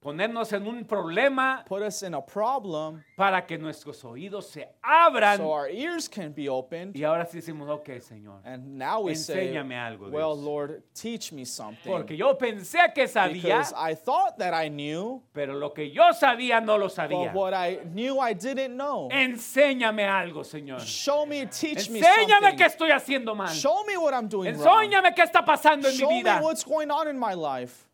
ponernos 0.05 0.52
en 0.52 0.66
un 0.66 0.84
problema 0.84 1.64
put 1.66 1.82
us 1.82 2.02
in 2.02 2.14
a 2.14 2.20
problem, 2.20 3.02
para 3.16 3.46
que 3.46 3.57
nuestros 3.57 4.05
oídos 4.05 4.44
se 4.50 4.68
abran. 4.82 5.38
so 5.38 5.50
our 5.50 5.68
ears 5.70 6.09
can 6.09 6.30
be 6.32 6.46
opened. 6.46 6.94
Y 6.94 7.05
ahora 7.05 7.24
sí 7.24 7.38
decimos, 7.40 7.68
ok, 7.70 8.00
Señor. 8.00 8.40
And 8.44 8.76
now 8.78 9.00
we 9.00 9.14
say, 9.14 9.48
Enséñame 9.48 9.74
algo, 9.74 10.11
well, 10.11 10.34
Dios. 10.34 10.44
Lord, 10.44 10.82
teach 10.94 11.32
me 11.32 11.46
something. 11.46 11.90
Porque 11.90 12.16
yo 12.16 12.36
pensé 12.36 12.92
que 12.94 13.09
sabía, 13.09 13.42
Because 13.42 13.72
I 13.74 13.94
thought 13.94 14.36
that 14.38 14.52
I 14.52 14.68
knew, 14.68 15.22
pero 15.32 15.55
lo 15.55 15.70
que 15.72 15.90
yo 15.90 16.12
sabía 16.12 16.61
no 16.62 16.76
lo 16.76 16.88
but 16.88 16.94
sabía. 16.94 17.32
what 17.32 17.55
I 17.55 17.78
knew 17.84 18.20
I 18.20 18.34
didn't 18.34 18.76
know. 18.76 19.09
Enséñame 19.11 20.05
algo, 20.07 20.44
Señor. 20.44 20.80
Show 20.80 21.24
me, 21.24 21.46
teach 21.46 21.88
me 21.88 22.00
Enséñame 22.00 22.50
something. 22.50 22.57
qué 22.59 22.66
estoy 22.66 22.90
haciendo 22.90 23.34
mal. 23.34 23.48
Show 23.55 23.84
me 23.86 23.96
what 23.96 24.12
I'm 24.12 24.28
doing 24.28 24.55
wrong. 24.59 24.84
Enséñame 24.84 25.14
qué 25.14 25.22
está 25.22 25.42
pasando 25.42 25.88
en 25.88 25.94
mi 25.94 26.00
Show 26.00 26.11
me 26.11 26.22
vida. 26.22 26.40
what's 26.42 26.62
going 26.62 26.90
on 26.90 27.09
in 27.09 27.18
my 27.18 27.32
life. 27.32 27.86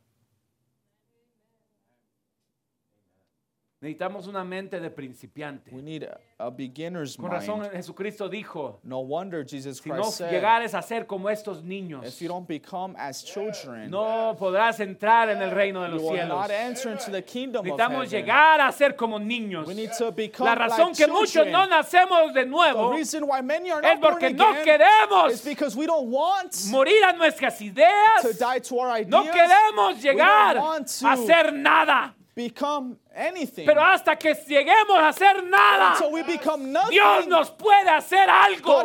Necesitamos 3.82 4.26
una 4.26 4.44
mente 4.44 4.78
de 4.78 4.90
principiante. 4.90 5.70
We 5.72 5.80
need 5.80 6.02
a, 6.02 6.20
a 6.38 6.50
beginner's 6.50 7.16
Con 7.16 7.30
razón 7.30 7.60
mind. 7.60 7.72
Jesucristo 7.72 8.28
dijo, 8.28 8.78
No 8.82 9.00
wonder 9.00 9.42
Jesus 9.42 9.78
si 9.78 9.88
no 9.88 9.94
Christ 10.02 10.18
said, 10.18 10.30
llegares 10.30 10.74
a 10.74 10.82
ser 10.82 11.06
como 11.06 11.30
estos 11.30 11.62
niños, 11.64 12.04
if 12.06 12.20
you 12.20 12.28
don't 12.28 12.46
become 12.46 12.94
as 12.98 13.24
children, 13.24 13.90
no 13.90 14.36
podrás 14.38 14.80
entrar 14.80 15.30
en 15.30 15.40
el 15.40 15.50
reino 15.50 15.80
de 15.80 15.88
you 15.88 15.94
los 15.94 16.02
will 16.02 16.10
cielos. 16.12 16.28
not 16.28 16.50
enter 16.50 16.92
into 16.92 17.10
the 17.10 17.22
kingdom 17.22 17.60
of 17.60 17.64
Necesitamos 17.64 18.04
heaven. 18.10 18.20
llegar 18.20 18.60
a 18.60 18.70
ser 18.70 18.94
como 18.96 19.18
niños. 19.18 19.66
We 19.66 19.72
need 19.74 19.92
to 19.96 20.12
become 20.12 20.44
La 20.46 20.54
razón 20.56 20.88
like 20.88 20.96
que 20.98 21.06
muchos 21.06 21.32
children. 21.32 21.52
no 21.52 21.66
nacemos 21.66 22.34
de 22.34 22.42
The 22.44 22.50
nuevo 22.50 22.92
reason 22.92 23.24
why 23.26 23.40
many 23.40 23.70
are 23.70 23.80
es 23.82 23.94
not 23.98 24.00
born 24.02 24.12
porque 24.12 24.34
no 24.34 24.50
again 24.50 24.64
queremos 24.66 25.32
is 25.32 25.42
because 25.42 25.74
we 25.74 25.86
don't 25.86 26.10
want 26.10 26.52
morir 26.70 27.02
a 27.04 27.14
nuestras 27.14 27.58
ideas. 27.62 28.20
to 28.20 28.34
die 28.34 28.58
to 28.60 28.78
our 28.78 28.90
ideas. 28.90 29.08
No 29.08 29.24
queremos 29.24 29.94
We 29.94 30.02
llegar 30.02 30.56
don't 30.56 30.66
want 30.66 30.86
to 31.00 31.06
a 31.06 31.12
hacer 31.12 31.50
nada. 31.54 32.14
become 32.36 32.96
anything. 33.20 33.66
Pero 33.66 33.82
hasta 33.82 34.16
que 34.16 34.34
lleguemos 34.46 34.98
a 34.98 35.08
hacer 35.08 35.44
nada, 35.44 35.92
Until 35.92 36.12
we 36.12 36.22
become 36.22 36.72
nothing, 36.72 36.90
Dios 36.90 37.26
nos 37.26 37.50
puede 37.50 37.88
hacer 37.90 38.28
algo. 38.30 38.80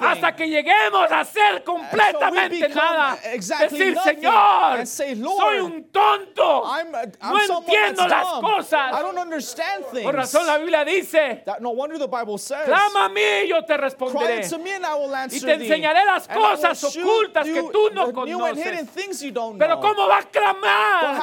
Hasta 0.00 0.34
que 0.34 0.46
lleguemos 0.48 1.10
a 1.10 1.24
ser 1.24 1.62
completamente 1.64 2.68
nada. 2.70 3.18
exactly 3.32 3.78
Decir, 3.78 3.98
Señor, 4.02 4.78
and 4.78 4.86
say, 4.86 5.14
soy 5.14 5.22
"Lord, 5.22 5.60
un 5.62 5.84
tonto. 5.90 6.62
I'm, 6.64 6.94
a, 6.94 7.02
I'm 7.20 7.32
no 7.48 7.58
entiendo 7.60 8.06
las 8.08 8.24
dumb. 8.30 8.42
cosas. 8.42 8.92
I 8.92 9.02
don't 9.02 9.18
understand 9.18 9.84
things. 9.92 10.04
Por 10.04 10.14
razón 10.14 10.46
la 10.46 10.58
Biblia 10.58 10.84
dice, 10.84 11.42
That, 11.44 11.60
no 11.60 11.70
wonder 11.70 11.98
the 11.98 12.06
Bible 12.08 12.38
says, 12.38 12.64
clama 12.64 13.06
a 13.06 13.08
mí 13.08 13.20
y 13.44 13.48
yo 13.48 13.64
te 13.64 13.76
responderé. 13.76 14.44
unto 14.44 14.58
me 14.58 14.72
and 14.74 14.86
I 14.86 14.94
will 14.94 15.10
Y 15.10 15.14
answer 15.14 15.46
te 15.46 15.54
enseñaré 15.54 16.04
las 16.04 16.28
cosas 16.28 16.82
ocultas 16.84 17.44
que 17.44 17.54
you 17.54 17.70
tú 17.72 17.90
no 17.92 18.12
conoces. 18.12 18.88
things 18.90 19.20
you 19.22 19.30
don't 19.32 19.58
Pero 19.58 19.76
know. 19.80 19.82
¿cómo 19.94 20.08
va 20.08 20.18
a 20.18 20.22
But 20.22 20.32
clamar? 20.32 21.20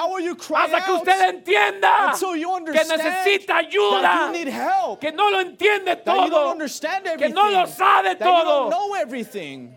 Hasta 0.55 0.85
que 0.85 0.91
usted 0.91 1.29
entienda 1.29 2.02
Ah, 2.03 2.11
until 2.13 2.35
you 2.35 2.49
que 2.65 2.73
necesita 2.73 3.47
that 3.47 3.65
ayuda, 3.71 4.27
you 4.27 4.31
need 4.45 4.47
help, 4.47 5.01
que 5.01 5.11
no 5.11 5.29
lo 5.29 5.39
entiende 5.39 5.85
that 5.85 6.05
you 6.05 6.29
don't 6.29 6.31
todo, 6.31 6.51
understand 6.51 7.03
que 7.05 7.11
everything, 7.13 7.33
no 7.35 7.49
lo 7.49 7.65
sabe 7.65 8.17
that 8.17 8.19
you 8.19 8.43
don't 8.43 8.69
know 8.69 8.93
everything, 8.95 9.75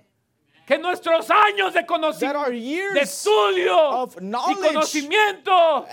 que 0.67 0.79
nuestros 0.79 1.31
años 1.31 1.73
de 1.73 1.87
conocimiento, 1.87 2.95
de 2.95 3.01
estudio 3.01 4.09
y 4.51 4.55
conocimiento 4.55 5.87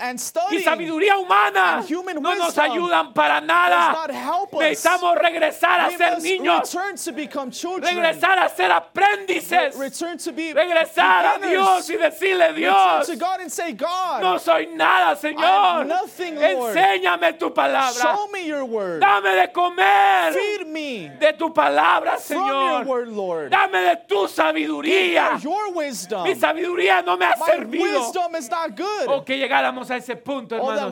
y 0.50 0.58
sabiduría 0.58 1.16
humana 1.16 1.80
no 2.20 2.34
nos 2.34 2.58
ayudan 2.58 3.14
para 3.14 3.40
nada. 3.40 4.08
Necesitamos 4.52 5.16
regresar 5.16 5.80
a 5.80 5.90
ser 5.90 6.20
niños, 6.20 6.76
regresar 7.80 8.38
a 8.40 8.48
ser 8.48 8.72
aprendices, 8.72 9.76
regresar 9.76 11.26
a. 11.26 11.38
Dios 11.44 11.90
y 11.90 11.96
decirle, 11.96 12.52
Dios, 12.54 13.08
no 14.20 14.38
soy 14.40 14.66
nada, 14.68 15.14
Señor. 15.14 15.86
Enséñame 16.18 17.34
tu 17.34 17.54
palabra. 17.54 17.92
show 17.94 18.28
me 18.32 18.44
your 18.44 18.64
word. 18.64 18.98
Dame 18.98 19.34
de 19.36 19.52
comer 19.52 20.34
de 21.20 21.32
tu 21.38 21.52
palabra, 21.54 22.18
Señor. 22.18 22.84
Dame 23.50 23.78
de 23.78 23.96
tu 24.08 24.26
sabiduría. 24.26 24.63
Wisdom. 25.74 26.24
Mi 26.24 26.34
sabiduría 26.34 27.02
no 27.02 27.16
me 27.16 27.26
ha 27.26 27.36
servido. 27.36 28.00
wisdom 28.00 28.34
is 28.36 28.50
not 28.50 28.76
good. 28.76 29.08
O 29.08 29.24
que 29.24 29.36
llegáramos 29.36 29.90
a 29.90 29.96
ese 29.96 30.16
punto, 30.16 30.56
Oh, 30.56 30.70
hermanos. 30.70 30.90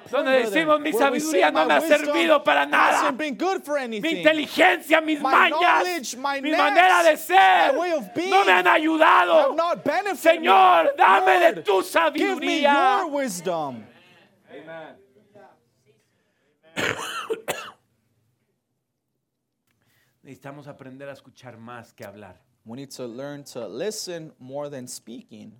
point 0.00 0.10
Donde 0.10 0.30
decimos, 0.44 0.80
"Mi 0.80 0.92
sabiduría 0.92 1.50
no 1.50 1.62
"My 1.62 1.68
me 1.68 1.74
ha 1.74 1.80
servido 1.80 2.44
para 2.44 2.66
nada." 2.66 3.12
Mi 3.12 4.10
inteligencia, 4.10 5.00
mis 5.00 5.20
mañas, 5.20 6.14
mi 6.42 6.50
manera 6.52 7.02
de 7.02 7.16
ser 7.16 7.72
being 8.14 8.30
no 8.30 8.44
me 8.44 8.52
han 8.52 8.66
ayudado. 8.66 9.54
Señor, 10.16 10.84
me. 10.84 10.92
dame 10.96 11.40
de 11.40 11.62
tu 11.62 11.82
sabiduría. 11.82 13.02
Necesitamos 20.22 20.68
aprender 20.68 21.08
a 21.08 21.12
escuchar 21.12 21.56
más 21.56 21.92
que 21.92 22.04
hablar. 22.04 22.40
We 22.64 22.76
need 22.76 22.90
to 22.92 23.06
learn 23.06 23.44
to 23.44 23.66
listen 23.66 24.32
more 24.38 24.68
than 24.68 24.86
speaking. 24.86 25.52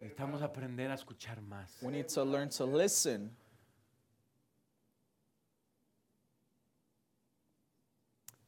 Necesitamos 0.00 0.42
aprender 0.42 0.90
a 0.90 0.94
escuchar 0.94 1.40
más. 1.42 1.82
We 1.82 1.92
need 1.92 2.08
to 2.08 2.24
learn 2.24 2.48
to 2.50 2.64
listen. 2.64 3.30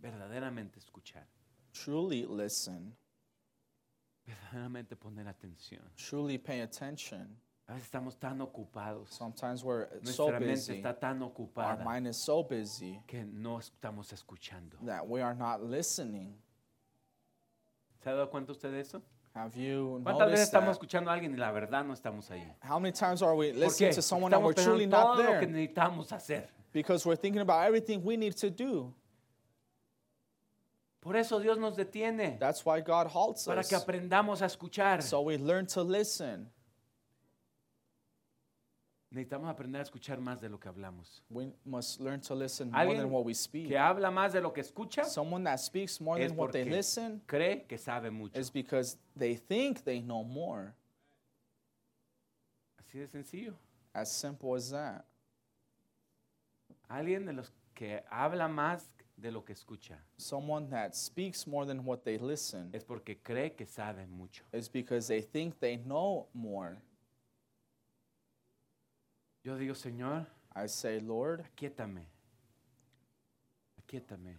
Verdaderamente 0.01 0.79
escuchar. 0.79 1.27
Truly 1.73 2.25
listen. 2.27 2.95
Verdaderamente 4.27 4.97
poner 4.97 5.27
atención. 5.27 5.83
Truly 5.97 6.39
pay 6.39 6.61
attention. 6.61 7.37
A 7.67 7.75
veces 7.75 7.91
estamos 7.91 8.19
tan 8.19 8.41
ocupados. 8.41 9.11
Sometimes 9.11 9.63
we're 9.63 9.89
so 10.03 10.31
mente 10.31 10.47
busy. 10.47 10.83
está 10.83 10.99
tan 10.99 11.23
Our 11.23 11.85
mind 11.85 12.07
is 12.07 12.17
so 12.17 12.43
busy 12.43 12.99
que 13.07 13.25
no 13.25 13.59
estamos 13.59 14.13
escuchando. 14.13 14.77
that 14.87 15.07
we 15.07 15.21
are 15.21 15.35
not 15.35 15.63
listening. 15.63 16.35
¿Se 18.03 18.11
ha 18.11 18.15
dado 18.15 18.31
cuenta 18.31 18.53
usted 18.53 18.71
de 18.71 18.81
eso? 18.81 19.03
Have 19.35 19.53
you 19.61 20.01
¿Cuántas 20.03 20.31
veces 20.31 20.47
estamos 20.47 20.71
escuchando 20.73 21.11
a 21.11 21.15
alguien 21.15 21.33
y 21.35 21.37
la 21.37 21.53
verdad 21.53 21.85
no 21.85 21.93
estamos 21.95 22.31
ahí? 22.31 22.43
How 22.69 22.79
many 22.81 22.93
times 22.93 23.23
are 23.23 23.35
we 23.37 23.51
¿Por 23.53 23.61
listening 23.61 23.95
to 23.95 24.03
someone 24.03 24.35
and 24.35 24.45
we're 24.45 24.55
truly 24.55 24.87
not 24.87 25.17
todo 25.17 25.23
lo 25.23 25.39
que 25.41 25.47
there? 25.47 25.53
necesitamos 25.53 26.13
hacer. 26.13 26.49
Because 26.73 27.07
we're 27.07 27.17
thinking 27.17 27.41
about 27.41 27.65
everything 27.67 28.03
we 28.05 28.17
need 28.17 28.35
to 28.37 28.51
do. 28.51 28.93
Por 31.01 31.17
eso 31.17 31.39
Dios 31.41 31.59
nos 31.59 31.77
detiene. 31.77 32.39
That's 32.41 32.65
why 32.65 32.81
God 32.81 33.07
halts 33.07 33.45
Para 33.47 33.61
us. 33.61 33.69
que 33.69 33.77
aprendamos 33.77 34.43
a 34.43 34.47
escuchar. 34.47 35.03
So 35.03 35.21
we 35.23 35.37
learn 35.39 35.67
to 35.69 35.83
listen. 35.83 36.51
Necesitamos 39.11 39.49
aprender 39.49 39.81
a 39.81 39.83
escuchar 39.85 40.21
más 40.21 40.41
de 40.41 40.49
lo 40.49 40.59
que 40.61 40.69
hablamos. 40.69 41.23
We 41.31 41.53
must 41.65 42.01
learn 42.01 42.21
to 42.23 42.35
listen 42.35 42.71
more 42.71 42.81
Alguien 42.83 42.99
than 43.03 43.11
what 43.11 43.25
we 43.25 43.35
speak. 43.35 43.69
que 43.69 43.79
habla 43.79 44.11
más 44.11 44.33
de 44.33 44.41
lo 44.41 44.53
que 44.53 44.61
escucha 44.63 45.05
Someone 45.05 45.45
that 45.45 45.59
speaks 45.59 46.01
more 46.01 46.21
es 46.23 46.29
than 46.31 46.37
what 46.39 46.53
they 46.53 46.63
porque 46.65 46.77
listen 46.77 47.23
cree 47.27 47.65
que 47.67 47.79
sabe 47.79 48.11
mucho. 48.11 48.39
is 48.39 48.51
because 48.51 48.97
they 49.17 49.35
think 49.37 49.83
they 49.85 50.01
know 50.01 50.23
more. 50.25 50.75
Así 52.79 52.99
de 52.99 53.07
sencillo. 53.09 53.55
As 53.95 54.11
simple 54.13 54.55
as 54.55 54.71
that. 54.71 55.05
Alguien 56.91 57.27
de 57.27 57.33
los 57.33 57.51
que 57.75 58.03
habla 58.11 58.49
más 58.49 58.89
de 59.17 59.31
lo 59.33 59.43
que 59.45 59.53
escucha 59.53 59.99
Someone 60.17 60.69
that 60.71 60.95
speaks 60.95 61.47
more 61.47 61.67
than 61.67 61.85
what 61.85 62.05
they 62.05 62.19
listen 62.19 62.71
es 62.73 62.85
porque 62.85 63.19
cree 63.23 63.51
que 63.55 63.67
sabe 63.67 64.07
mucho. 64.07 64.45
is 64.53 64.69
because 64.71 65.09
they 65.09 65.21
think 65.23 65.59
they 65.61 65.77
know 65.77 66.29
more. 66.35 66.77
Yo 69.49 69.57
digo, 69.57 69.75
Señor, 69.75 70.27
I 70.55 70.69
say, 70.69 71.01
Lord, 71.01 71.41
aquíétame. 71.41 72.07
Aquíétame. 73.79 74.37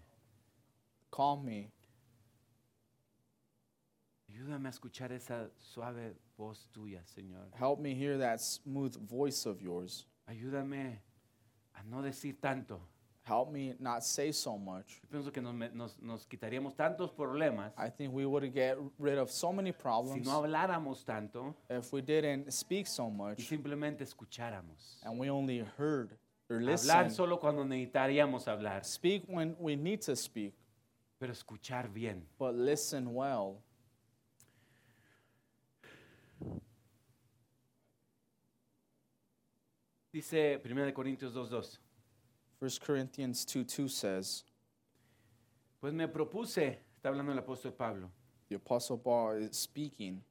call 1.09 1.41
me. 1.43 1.71
Ayúdame 4.29 4.67
a 4.67 4.69
escuchar 4.69 5.11
esa 5.11 5.49
suave 5.57 6.15
voz 6.37 6.69
tuya, 6.71 7.03
Señor. 7.07 7.49
Help 7.55 7.79
me 7.79 7.95
hear 7.95 8.19
that 8.19 8.39
smooth 8.39 8.95
voice 8.97 9.47
of 9.47 9.59
yours. 9.63 10.05
Ayúdame 10.27 10.99
a 11.73 11.81
no 11.81 12.03
decir 12.03 12.39
tanto. 12.39 12.79
Help 13.29 13.51
me 13.51 13.75
not 13.79 14.03
say 14.03 14.31
so 14.31 14.57
much. 14.57 14.99
Yo 15.03 15.09
pienso 15.09 15.31
que 15.31 15.39
nos, 15.39 15.53
me- 15.53 15.69
nos- 15.69 15.99
nos 16.01 16.25
quitaríamos 16.25 16.75
tantos 16.75 17.11
problemas 17.11 17.71
I 17.77 17.89
think 17.91 18.11
we 18.11 18.25
would 18.25 18.51
get 18.51 18.75
rid 18.97 19.19
of 19.19 19.29
so 19.29 19.53
many 19.53 19.71
si 19.71 19.77
problems 19.77 20.25
no 20.25 20.31
habláramos 20.41 21.05
tanto 21.05 21.55
if 21.69 21.93
we 21.93 22.01
didn't 22.01 22.51
speak 22.51 22.87
so 22.87 23.05
y 23.07 23.11
much 23.11 23.47
simplemente 23.47 24.03
escucháramos. 24.03 24.97
and 25.03 25.19
we 25.19 25.29
only 25.29 25.59
heard 25.77 26.17
or 26.49 26.57
Hablar 26.57 26.71
listened. 26.71 27.11
solo 27.11 27.37
cuando 27.39 27.63
necesitaríamos 27.63 28.47
hablar, 28.47 28.83
Speak 28.83 29.25
when 29.27 29.55
we 29.59 29.75
need 29.75 30.01
to 30.01 30.15
speak, 30.15 30.55
pero 31.19 31.31
escuchar 31.31 31.87
bien. 31.93 32.25
but 32.39 32.55
listen 32.55 33.13
well. 33.13 33.61
Dice 40.11 40.59
1 40.63 40.93
Corintios 40.93 41.33
2.2. 41.33 41.79
1 42.59 42.69
Corinthians 42.85 43.45
2 43.45 43.63
2 43.63 43.87
says, 43.89 44.43
Pues 45.79 45.93
me 45.93 46.07
propuse, 46.07 46.79
está 46.95 47.09
hablando 47.09 47.31
el 47.31 47.39
apóstol 47.39 47.73
Pablo, 47.73 48.09
the 48.49 48.55
Apostle 48.55 48.97
Paul 48.97 49.37
is 49.43 49.55
speaking. 49.57 50.21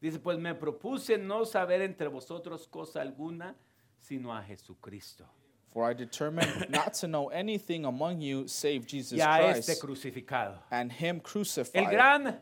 dice, 0.00 0.18
pues 0.18 0.38
me 0.38 0.54
propuse 0.54 1.18
no 1.18 1.44
saber 1.44 1.80
entre 1.82 2.08
vosotros 2.08 2.68
cosa 2.68 3.00
alguna, 3.00 3.54
sino 3.98 4.32
a 4.32 4.42
Jesucristo. 4.42 5.24
For 5.72 5.84
I 5.90 5.94
determined 5.94 6.66
not 6.70 6.94
to 6.94 7.06
know 7.06 7.28
anything 7.28 7.84
among 7.84 8.20
you 8.20 8.48
save 8.48 8.86
Jesus 8.86 9.18
Y 9.18 9.22
a 9.22 9.50
este 9.50 9.66
Christ 9.66 9.82
crucificado. 9.82 10.58
and 10.70 10.90
Him 10.92 11.16
El 11.16 11.22
crucified. 11.22 11.90
gran 11.90 12.40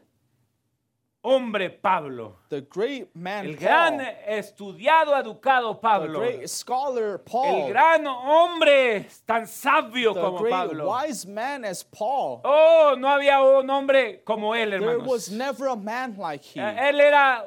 hombre 1.26 1.70
Pablo. 1.70 2.36
the 2.48 2.60
great 2.60 3.08
man 3.16 3.44
El 3.46 3.56
gran 3.56 3.96
Paul, 3.98 4.06
estudiado, 4.28 5.16
educado 5.16 5.74
the 5.74 5.80
Pablo. 5.80 6.20
great 6.20 6.48
scholar 6.48 7.14
El 7.14 7.18
Paul, 7.18 7.68
gran 7.70 8.06
hombre 8.06 9.06
tan 9.26 9.46
sabio 9.48 10.14
the 10.14 10.20
como 10.20 10.38
great 10.38 10.52
Pablo. 10.52 10.88
wise 10.88 11.26
man 11.26 11.64
as 11.64 11.82
Paul. 11.82 12.40
Oh, 12.44 12.94
no 12.96 13.08
había 13.08 13.42
un 13.42 13.68
hombre 13.68 14.22
como 14.24 14.54
él, 14.54 14.70
There 14.70 14.98
was 15.00 15.28
hermanos. 15.28 15.30
never 15.30 15.66
a 15.68 15.76
man 15.76 16.16
like 16.16 16.44
he. 16.44 16.60
Eh, 16.60 16.88
Él 16.90 17.00
era, 17.00 17.44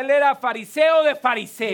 él 0.00 0.10
era 0.10 0.34
fariseo 0.34 1.04
de 1.04 1.10
He 1.10 1.14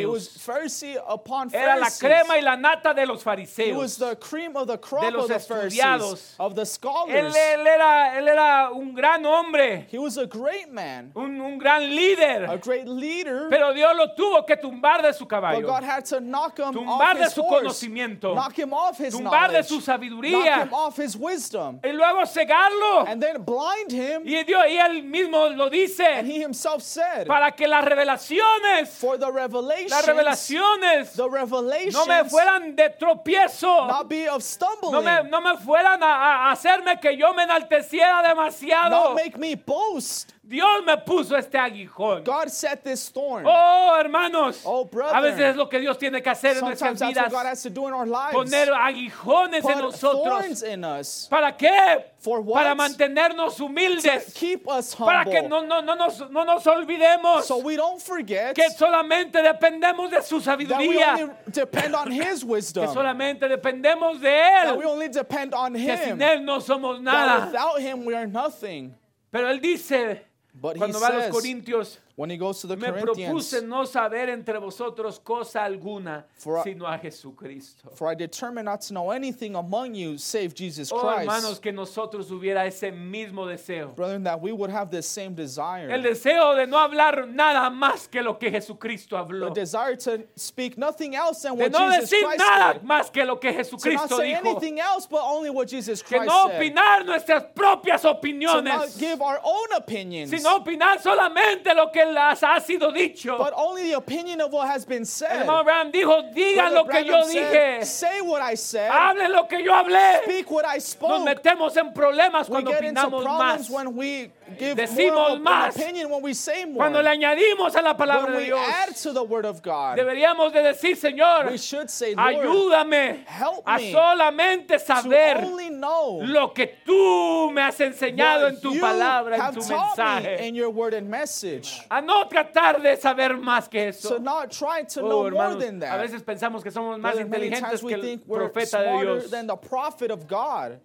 was 0.06 0.28
fariseos. 0.28 0.38
Pharisee 0.44 0.96
upon 1.08 1.48
Era 1.54 1.76
la 1.76 1.86
Pharisees. 1.88 1.98
crema 2.00 2.38
y 2.38 2.42
la 2.42 2.56
nata 2.56 2.92
de 2.92 3.06
los 3.06 3.22
He 3.24 3.72
was 3.72 3.96
fariseos. 3.96 3.98
the 3.98 4.16
cream 4.16 4.56
of 4.56 4.66
the 4.66 4.78
crop 4.78 5.04
De 5.04 5.10
los 5.10 5.22
of 5.24 5.28
the 5.28 5.38
Pharisees, 5.40 5.78
estudiados. 5.78 6.34
of 6.38 6.54
the 6.54 6.62
Él, 6.62 6.66
scholars. 6.66 7.34
él 7.36 7.66
era, 7.66 8.18
él 8.18 8.28
era 8.28 8.70
un 8.72 8.94
gran 8.94 9.24
hombre, 9.24 9.86
He 9.90 9.98
was 9.98 10.18
a 10.18 10.26
great 10.26 10.70
man, 10.70 11.12
un, 11.14 11.37
un 11.40 11.58
gran 11.58 11.82
a 11.82 11.86
líder. 11.86 12.60
great 12.62 12.86
leader. 12.86 13.48
Pero 13.50 13.72
Dios 13.72 13.94
lo 13.96 14.14
tuvo 14.14 14.44
que 14.46 14.56
tumbar 14.56 15.02
de 15.02 15.12
su 15.12 15.24
But 15.24 15.28
caballo. 15.30 15.66
God 15.66 15.82
had 15.84 16.04
to 16.06 16.20
knock 16.20 16.58
him 16.58 16.72
Tumbar 16.72 17.12
off 17.12 17.18
de 17.18 17.24
his 17.24 17.32
su 17.32 17.42
horse, 17.42 17.62
conocimiento. 17.64 18.34
knock 18.34 18.58
him 18.58 18.72
off 18.72 18.98
his 18.98 19.14
Tumbar 19.14 19.50
de 19.52 19.62
su 19.62 19.76
knock 19.76 19.84
sabiduría. 19.84 20.62
him 20.62 20.72
off 20.74 20.96
his 20.96 21.16
wisdom, 21.16 21.80
Y 21.84 21.92
luego 21.92 22.24
cegarlo. 22.26 23.04
and 23.06 23.22
then 23.22 23.42
blind 23.42 23.90
him. 23.92 24.22
Y 24.26 24.42
Dios, 24.44 24.64
y 24.68 24.76
él 24.78 25.02
mismo 25.04 25.48
lo 25.56 25.64
And 25.64 25.72
dice. 25.72 26.22
he 26.24 26.40
himself 26.42 26.82
said, 26.82 27.26
Para 27.26 27.52
que 27.52 27.66
las 27.68 27.84
revelaciones, 27.84 28.88
for 28.88 29.16
the 29.18 29.30
revelations, 29.30 29.90
las 29.90 30.06
revelaciones 30.06 31.12
the 31.14 31.28
revelations 31.28 31.94
no 31.94 32.06
me 32.06 32.24
fueran 32.28 32.74
de 32.76 32.90
tropiezo. 32.90 33.86
not 33.88 34.08
be 34.08 34.26
of 34.28 34.42
stumbling, 34.42 34.92
No 34.92 35.02
me, 35.02 35.28
no 35.28 35.40
me 35.40 35.56
fueran 35.56 36.02
a, 36.02 36.48
a 36.48 36.52
hacerme 36.52 37.00
que 37.00 37.16
yo 37.16 37.32
me 37.34 37.44
enalteciera 37.44 38.22
demasiado. 38.22 38.90
not 38.90 39.14
make 39.14 39.36
me 39.38 39.54
boast. 39.54 40.32
Dios 40.48 40.82
me 40.86 40.96
puso 40.96 41.36
este 41.36 41.58
aguijón. 41.58 42.24
God 42.24 42.48
set 42.48 42.82
this 42.82 43.10
thorn. 43.12 43.44
Oh, 43.46 43.94
hermanos. 44.00 44.62
Oh, 44.64 44.86
brother. 44.86 45.14
a 45.14 45.20
veces 45.20 45.40
es 45.50 45.56
lo 45.56 45.68
que 45.68 45.78
Dios 45.78 45.98
tiene 45.98 46.22
que 46.22 46.30
hacer 46.30 46.52
en 46.56 46.60
Sometimes 46.60 46.80
nuestras 46.80 46.98
that's 46.98 47.16
what 47.16 47.28
vidas. 47.28 47.32
God 47.32 47.46
has 47.46 47.62
to 47.64 47.68
do 47.70 47.86
in 47.86 47.92
our 47.92 48.06
lives. 48.06 48.32
Poner 48.34 48.72
aguijones 48.72 49.56
en 49.56 49.74
Put 49.74 49.82
nosotros. 49.82 50.24
thorns 50.24 50.62
in 50.62 50.84
us 50.84 51.26
¿Para 51.28 51.52
qué? 51.54 52.02
For 52.18 52.40
what? 52.40 52.62
Para 52.62 52.74
mantenernos 52.74 53.60
humildes. 53.60 54.32
keep 54.32 54.66
us 54.66 54.94
Para 54.94 55.18
humble, 55.24 55.32
que 55.42 55.48
no, 55.48 55.60
no, 55.66 55.82
no, 55.82 55.94
nos, 55.94 56.30
no 56.30 56.44
nos 56.44 56.64
olvidemos 56.66 57.44
so 57.44 57.58
we 57.58 57.76
don't 57.76 58.00
forget 58.00 58.54
que 58.54 58.70
solamente 58.70 59.42
dependemos 59.42 60.10
de 60.10 60.22
su 60.22 60.40
that 60.40 60.56
we 60.58 60.64
sabiduría. 60.64 61.12
only 61.24 61.34
depend 61.52 61.94
on 61.94 62.10
His 62.10 62.40
Que 62.42 62.46
wisdom, 62.48 62.94
solamente 62.94 63.46
dependemos 63.48 64.18
de 64.18 64.30
that 64.64 64.76
we 64.78 64.84
Él. 64.84 64.88
only 64.92 65.08
depend 65.08 65.52
on 65.52 65.74
Que 65.74 65.80
Him, 65.92 65.98
sin 65.98 66.22
Él 66.22 66.42
no 66.42 66.58
somos 66.60 66.96
that 66.96 67.02
nada. 67.04 67.46
without 67.46 67.78
Him 67.80 68.06
we 68.06 68.14
are 68.14 68.26
nothing. 68.26 68.94
Pero 69.30 69.48
Él 69.50 69.60
dice, 69.60 70.22
But 70.60 70.76
cuando 70.76 70.98
va 71.00 71.08
a 71.08 71.12
los 71.12 71.26
Corintios, 71.28 71.98
when 72.18 72.30
He 72.30 72.36
goes 72.36 72.60
to 72.60 72.66
the 72.66 72.76
me 72.76 72.88
Corinthians, 72.88 73.30
propuse 73.52 73.62
no 73.62 73.84
saber 73.84 74.28
entre 74.30 74.58
vosotros 74.58 75.20
cosa 75.22 75.60
alguna, 75.62 76.24
For 76.34 76.58
I- 76.58 76.64
sino 76.64 76.84
a 76.84 76.98
Jesucristo. 76.98 77.90
for 77.94 78.08
I 78.08 78.14
determined 78.16 78.64
not 78.64 78.80
to 78.82 78.92
know 78.92 79.10
anything 79.12 79.54
among 79.54 79.94
you 79.94 80.18
save 80.18 80.52
Jesus 80.52 80.90
Oh, 80.92 80.98
hermanos, 81.08 81.44
Christ. 81.60 81.62
que 81.62 81.72
nosotros 81.72 82.28
hubiera 82.30 82.66
ese 82.66 82.90
mismo 82.92 83.46
deseo. 83.46 83.94
Brethren, 83.94 84.24
that 84.24 84.40
we 84.42 84.50
would 84.50 84.68
have 84.70 84.90
the 84.90 85.00
same 85.00 85.28
El 85.30 85.36
desire. 85.36 85.88
deseo 86.02 86.56
de 86.56 86.66
no 86.66 86.76
hablar 86.78 87.28
nada 87.28 87.70
más 87.70 88.10
que 88.10 88.20
lo 88.20 88.34
que 88.36 88.50
Jesucristo 88.50 89.10
The 89.10 89.22
habló. 89.22 89.54
desire 89.54 89.94
to 89.96 90.24
speak 90.34 90.76
nothing 90.76 91.14
else 91.14 91.42
than 91.42 91.56
De 91.56 91.62
what 91.64 91.70
no 91.72 91.90
Jesus 91.92 92.10
decir 92.10 92.24
Christ 92.24 92.38
nada 92.40 92.72
did. 92.74 92.82
más 92.82 93.12
que 93.12 93.24
lo 93.24 93.36
que 93.38 93.52
To 93.52 93.56
not 93.58 93.64
Jesucristo 93.64 94.16
say 94.16 94.32
dijo. 94.34 94.40
anything 94.44 94.80
else 94.80 95.06
but 95.06 95.20
only 95.22 95.50
what 95.50 95.68
Jesus 95.68 96.02
Que 96.02 96.18
Christ 96.18 96.26
no 96.32 96.48
said. 96.48 96.60
opinar 96.60 97.06
nuestras 97.06 97.44
propias 97.54 98.02
To 98.02 98.08
not 98.08 98.22
opiniones, 98.22 98.98
give 98.98 99.22
our 99.22 99.38
own 99.44 99.68
opinions. 99.76 100.30
sino 100.30 100.56
opinar 100.58 100.98
solamente 101.00 101.72
lo 101.76 101.90
que 101.92 102.07
las 102.14 102.40
ha 102.42 102.60
sido 102.60 102.92
dicho. 102.92 103.36
But 103.38 103.52
only 103.56 103.84
the 103.90 103.96
opinion 103.96 104.40
of 104.40 104.52
what 104.52 104.68
has 104.68 104.84
been 104.84 105.02
El 105.02 105.06
said. 105.06 105.30
hermano 105.40 105.60
Abraham 105.60 105.92
dijo, 105.92 106.32
digan 106.34 106.72
lo 106.74 106.84
que 106.84 107.04
yo 107.04 107.12
Branham 107.12 107.28
said, 107.30 107.52
dije, 107.80 107.84
Say 107.84 108.20
what 108.20 108.42
I 108.42 108.54
said. 108.54 108.90
hablen 108.90 109.32
lo 109.32 109.44
que 109.46 109.62
yo 109.64 109.72
hablé. 109.72 110.22
Speak 110.24 110.50
what 110.50 110.64
I 110.66 110.74
Nos 110.76 110.84
spoke. 110.84 111.24
metemos 111.24 111.76
en 111.76 111.92
problemas 111.92 112.48
cuando 112.48 112.70
opinamos 112.72 113.24
más. 113.24 113.70
when 113.70 113.94
we 113.96 114.30
give 114.58 114.76
Decimos 114.76 115.38
more 115.38 115.40
más. 115.40 115.76
opinion 115.76 116.10
when 116.10 116.22
we 116.22 116.32
say 116.34 116.64
more. 116.64 116.76
Cuando 116.76 117.02
le 117.02 117.10
añadimos 117.10 117.74
a 117.76 117.82
la 117.82 117.96
palabra 117.96 118.24
when 118.26 118.32
de 118.34 118.38
we 118.38 118.44
Dios, 118.46 118.60
add 118.60 118.94
to 118.96 119.12
the 119.12 119.22
word 119.22 119.44
of 119.44 119.60
God, 119.62 119.98
deberíamos 119.98 120.52
de 120.52 120.62
decir, 120.62 120.96
Señor, 120.96 121.50
we 121.50 121.58
should 121.58 121.90
say, 121.90 122.14
ayúdame 122.14 123.24
help 123.26 123.62
a 123.66 123.76
me 123.78 123.92
solamente 123.92 124.68
to 124.68 124.78
saber 124.78 125.38
only 125.44 125.70
know 125.70 126.20
lo 126.22 126.52
que 126.52 126.78
tú 126.86 127.50
me 127.52 127.62
has 127.62 127.78
enseñado 127.80 128.44
what 128.44 128.54
en 128.54 128.60
tu 128.60 128.78
palabra, 128.80 129.36
en 129.48 129.54
tu 129.54 129.60
mensaje. 129.60 130.46
in 130.46 130.54
your 130.54 130.70
word 130.70 130.94
and 130.94 131.08
message. 131.08 131.80
A 131.90 132.00
no 132.00 132.24
tratar 132.28 132.80
de 132.82 132.96
saber 132.96 133.36
más 133.36 133.68
que 133.68 133.88
eso. 133.88 134.08
So 134.08 134.18
not 134.18 134.50
try 134.50 134.82
to 134.84 135.00
Oh, 135.00 135.08
know 135.08 135.30
more 135.30 135.30
hermanos, 135.30 135.60
than 135.64 135.76
a 135.76 135.80
that. 135.80 136.00
veces 136.00 136.22
pensamos 136.22 136.62
que 136.62 136.70
somos 136.70 136.98
más 137.00 137.16
inteligentes 137.18 137.80
que 137.86 137.94
el 137.94 138.18
profeta 138.20 138.82
de 138.82 139.00
Dios. 139.04 139.30
than 139.30 139.46
the 139.46 139.56
prophet 139.56 140.10
of 140.10 140.26
God. 140.26 140.78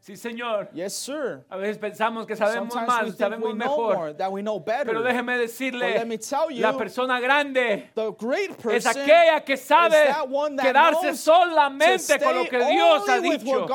Sí, 0.00 0.16
Señor. 0.16 0.70
Yes, 0.72 0.94
sir. 0.94 1.44
A 1.50 1.58
veces 1.58 1.76
pensamos 1.76 2.26
que 2.26 2.34
sabemos 2.34 2.72
Sometimes 2.72 2.88
más, 2.88 3.00
think 3.04 3.12
we 3.12 3.18
sabemos 3.18 3.54
know 3.54 3.76
more, 3.76 3.94
mejor. 3.94 4.16
that 4.16 4.32
we 4.32 4.40
know 4.40 4.58
better. 4.58 4.86
Pero 4.86 5.02
déjeme 5.02 5.36
decirle, 5.36 5.90
let 5.92 6.06
me 6.06 6.16
tell 6.16 6.50
you, 6.50 6.62
la 6.62 6.74
persona 6.76 7.20
grande 7.20 7.90
the 7.94 8.10
great 8.18 8.56
person 8.56 8.76
es 8.76 8.86
aquella 8.86 9.44
que 9.44 9.58
sabe 9.58 10.06
that 10.06 10.26
that 10.56 10.64
quedarse 10.64 11.14
solamente 11.14 12.18
con 12.18 12.34
lo 12.34 12.44
que 12.46 12.58
Dios 12.64 13.08
ha 13.08 13.20
dicho. 13.20 13.66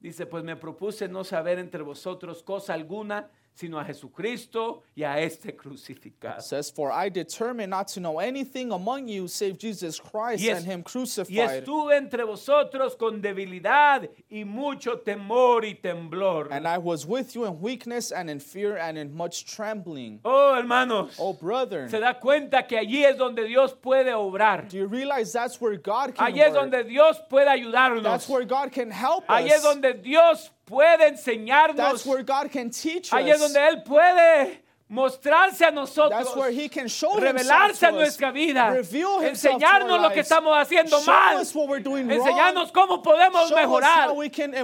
Dice, 0.00 0.26
pues 0.26 0.42
me 0.42 0.56
propuse 0.56 1.08
no 1.08 1.22
saber 1.22 1.58
entre 1.58 1.82
vosotros 1.82 2.42
cosa 2.42 2.74
alguna, 2.74 3.30
sino 3.60 3.78
a 3.78 3.84
Jesucristo 3.84 4.82
y 4.96 5.02
a 5.04 5.20
este 5.20 5.54
crucificado. 5.54 6.38
It 6.38 6.44
says, 6.44 6.70
For 6.70 6.90
I 6.90 7.10
determined 7.10 7.68
not 7.70 7.88
to 7.88 8.00
know 8.00 8.18
anything 8.18 8.72
among 8.72 9.06
you 9.08 9.28
save 9.28 9.58
Jesus 9.58 10.00
Christ 10.00 10.42
es- 10.42 10.56
and 10.58 10.66
Him 10.66 10.80
Y 10.80 10.82
crucified. 10.90 11.58
estuve 11.62 11.96
entre 11.96 12.24
vosotros 12.24 12.96
con 12.96 13.20
debilidad 13.20 14.08
y 14.30 14.44
mucho 14.44 14.98
temor 15.00 15.64
y 15.66 15.74
temblor. 15.74 16.48
And 16.50 16.66
I 16.66 16.78
was 16.78 17.04
with 17.06 17.34
you 17.34 17.44
in 17.44 17.60
weakness 17.60 18.12
and 18.12 18.30
in 18.30 18.40
fear 18.40 18.78
and 18.78 18.96
in 18.96 19.14
much 19.14 19.44
trembling. 19.44 20.20
Oh, 20.24 20.54
hermanos, 20.56 21.16
Oh, 21.18 21.34
brother, 21.34 21.88
se 21.90 22.00
da 22.00 22.14
cuenta 22.18 22.66
que 22.66 22.78
allí 22.78 23.04
es 23.04 23.16
donde 23.18 23.44
Dios 23.46 23.74
puede 23.74 24.14
obrar. 24.14 24.68
do 24.70 24.78
you 24.78 24.86
realize 24.86 25.32
that's 25.32 25.60
where 25.60 25.76
God 25.76 26.14
can 26.14 26.26
Allí 26.32 26.40
es 26.40 26.52
work? 26.52 26.70
donde 26.70 26.84
Dios 26.84 27.20
puede 27.28 27.48
ayudarnos. 27.48 28.02
That's 28.02 28.28
where 28.28 28.44
God 28.46 28.72
can 28.72 28.90
help 28.90 29.24
Allí 29.28 29.50
es 29.50 29.58
us. 29.58 29.62
donde 29.64 29.92
Dios 30.02 30.50
puede 30.70 30.98
That's 30.98 31.26
enseñarnos. 31.26 32.06
where 32.06 32.22
God 32.22 32.50
can 32.50 32.70
teach 32.70 33.12
Allí 33.12 33.30
es 33.30 33.36
us. 33.36 33.52
donde 33.52 33.68
Él 33.68 33.82
puede 33.82 34.62
mostrarse 34.90 35.64
a 35.64 35.70
nosotros. 35.70 36.10
That's 36.10 36.36
where 36.36 36.50
He 36.50 36.68
can 36.68 36.88
show 36.88 37.12
Himself 37.14 37.32
revelarse 37.32 37.86
a 37.86 37.92
nuestra 37.92 38.32
vida, 38.32 38.76
enseñarnos 39.22 40.00
lo 40.00 40.10
que 40.10 40.20
estamos 40.20 40.52
haciendo 40.58 41.00
mal, 41.02 41.38
enseñarnos 41.38 42.72
cómo 42.72 43.00
podemos 43.00 43.50
mejorar. 43.52 44.08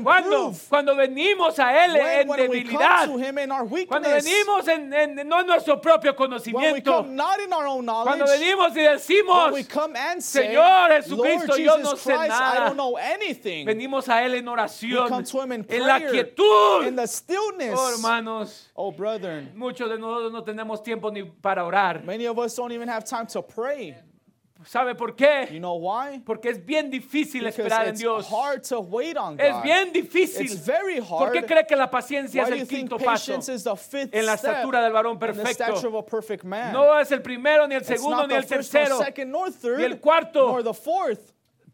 Cuando, 0.03 0.53
cuando 0.69 0.97
venimos 0.97 1.59
a 1.61 1.85
Él 1.85 1.93
when, 1.93 2.21
en 2.21 2.29
debilidad, 2.37 3.09
cuando 3.87 4.09
venimos 4.11 4.69
en, 4.69 4.93
en- 4.93 5.29
no 5.29 5.41
en 5.41 5.47
nuestro 5.47 5.81
propio 5.81 6.15
conocimiento, 6.17 7.05
cuando 7.07 8.27
venimos 8.27 8.77
y 8.77 8.81
decimos, 8.83 9.53
Señor 10.19 10.91
Jesucristo, 10.93 11.57
yo 11.57 11.79
no 11.79 11.97
sé 11.97 12.13
nada. 12.29 12.75
venimos 13.65 14.09
a 14.09 14.25
Él 14.25 14.35
en 14.35 14.49
oración, 14.49 15.07
en 15.69 15.87
la 15.87 16.01
quietud. 16.01 16.87
in 16.87 16.97
the 16.97 17.07
stillness. 17.07 17.79
Oh, 17.79 17.91
hermanos, 17.91 18.66
Oh, 18.79 18.93
brethren, 18.93 19.53
muchos 19.57 19.89
de 19.89 19.99
nosotros 19.99 20.31
no 20.33 20.45
tenemos 20.45 20.83
tiempo 20.83 21.11
ni 21.11 21.23
para 21.25 21.65
orar. 21.65 22.05
many 22.05 22.27
of 22.27 22.39
us 22.39 22.55
don't 22.55 22.73
even 22.73 22.89
have 22.89 23.05
time 23.05 23.27
to 23.27 23.41
pray. 23.43 23.97
¿Sabe 24.65 24.95
por 24.95 25.15
qué? 25.15 25.47
You 25.53 25.61
know 25.61 25.77
why? 25.77 26.19
Porque 26.25 26.47
es 26.51 26.59
bien 26.65 26.91
difícil 26.91 27.41
Because 27.45 27.59
esperar 27.63 27.83
en 27.85 27.91
it's 27.91 28.01
Dios. 28.01 28.27
hard 28.31 28.63
to 28.65 28.81
wait 28.81 29.17
on 29.17 29.39
Es 29.39 29.53
God. 29.53 29.63
bien 29.63 29.93
difícil. 29.93 30.47
It's 30.47 30.65
very 30.67 31.01
¿Por 31.01 31.31
qué 31.31 31.39
hard. 31.41 31.47
cree 31.47 31.67
que 31.67 31.77
la 31.77 31.91
paciencia 31.91 32.43
Why 32.45 32.53
es 32.55 32.61
el 32.63 32.67
quinto 32.69 32.97
paso? 32.99 33.33
patience 33.33 33.53
is 33.55 33.65
the 33.65 33.77
fifth 33.77 34.15
en 34.15 34.25
la 34.27 34.35
estatura 34.35 34.83
del 34.83 34.93
varón 34.93 35.19
perfecto? 35.19 36.03
perfect? 36.05 36.45
No 36.45 36.99
es 36.99 37.13
el 37.13 37.21
primero, 37.23 37.67
ni 37.69 37.75
el 37.77 37.85
segundo, 37.85 38.27
ni 38.27 38.35
el 38.35 38.47
tercero. 38.47 38.99
second, 38.99 39.35
third, 39.61 39.79
ni 39.79 39.85
el 39.85 40.01
cuarto. 40.01 40.57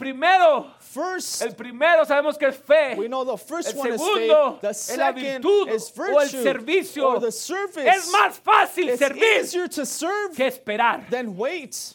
Primero, 0.02 0.66
First, 0.80 1.42
el 1.42 1.54
primero 1.54 2.04
sabemos 2.04 2.36
que 2.36 2.48
es 2.48 2.56
fe. 2.56 2.96
we 2.96 3.06
know 3.06 3.24
the 3.24 3.36
first 3.36 3.72
El 3.72 3.78
one 3.80 3.92
is 3.92 4.00
segundo 4.00 4.50
faith. 4.52 4.60
The 4.60 4.68
es 4.68 4.96
la 4.98 5.12
virtud 5.12 5.68
is 5.68 5.92
o 5.96 6.18
el 6.18 6.28
servicio. 6.28 7.04
or 7.06 7.20
the 7.20 7.30
service. 7.30 7.86
Es 7.86 8.10
más 8.12 8.38
fácil 8.40 8.88
it's 8.88 8.98
servir 8.98 9.22
easier 9.38 9.68
to 9.68 9.86
serve 9.86 10.34
que 10.34 10.46
esperar. 10.46 11.08
than 11.08 11.36
wait. 11.36 11.94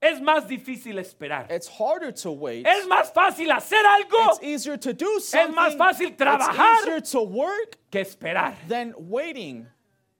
Es 0.00 0.20
más 0.20 0.46
difícil 0.46 0.98
esperar. 0.98 1.50
It's 1.50 1.66
harder 1.66 2.12
to 2.12 2.30
wait. 2.30 2.66
Es 2.66 2.86
más 2.86 3.10
fácil 3.12 3.50
hacer 3.50 3.84
algo 3.84 4.32
It's 4.34 4.42
easier 4.42 4.76
to 4.76 4.92
do 4.92 5.18
something. 5.18 5.54
más 5.54 5.76
fácil 5.76 6.08
It's 6.08 6.16
trabajar. 6.18 6.82
easier 6.82 7.00
to 7.00 7.22
work 7.22 7.78
que 7.90 8.00
esperar. 8.02 8.54
than 8.68 8.94
waiting. 8.96 9.66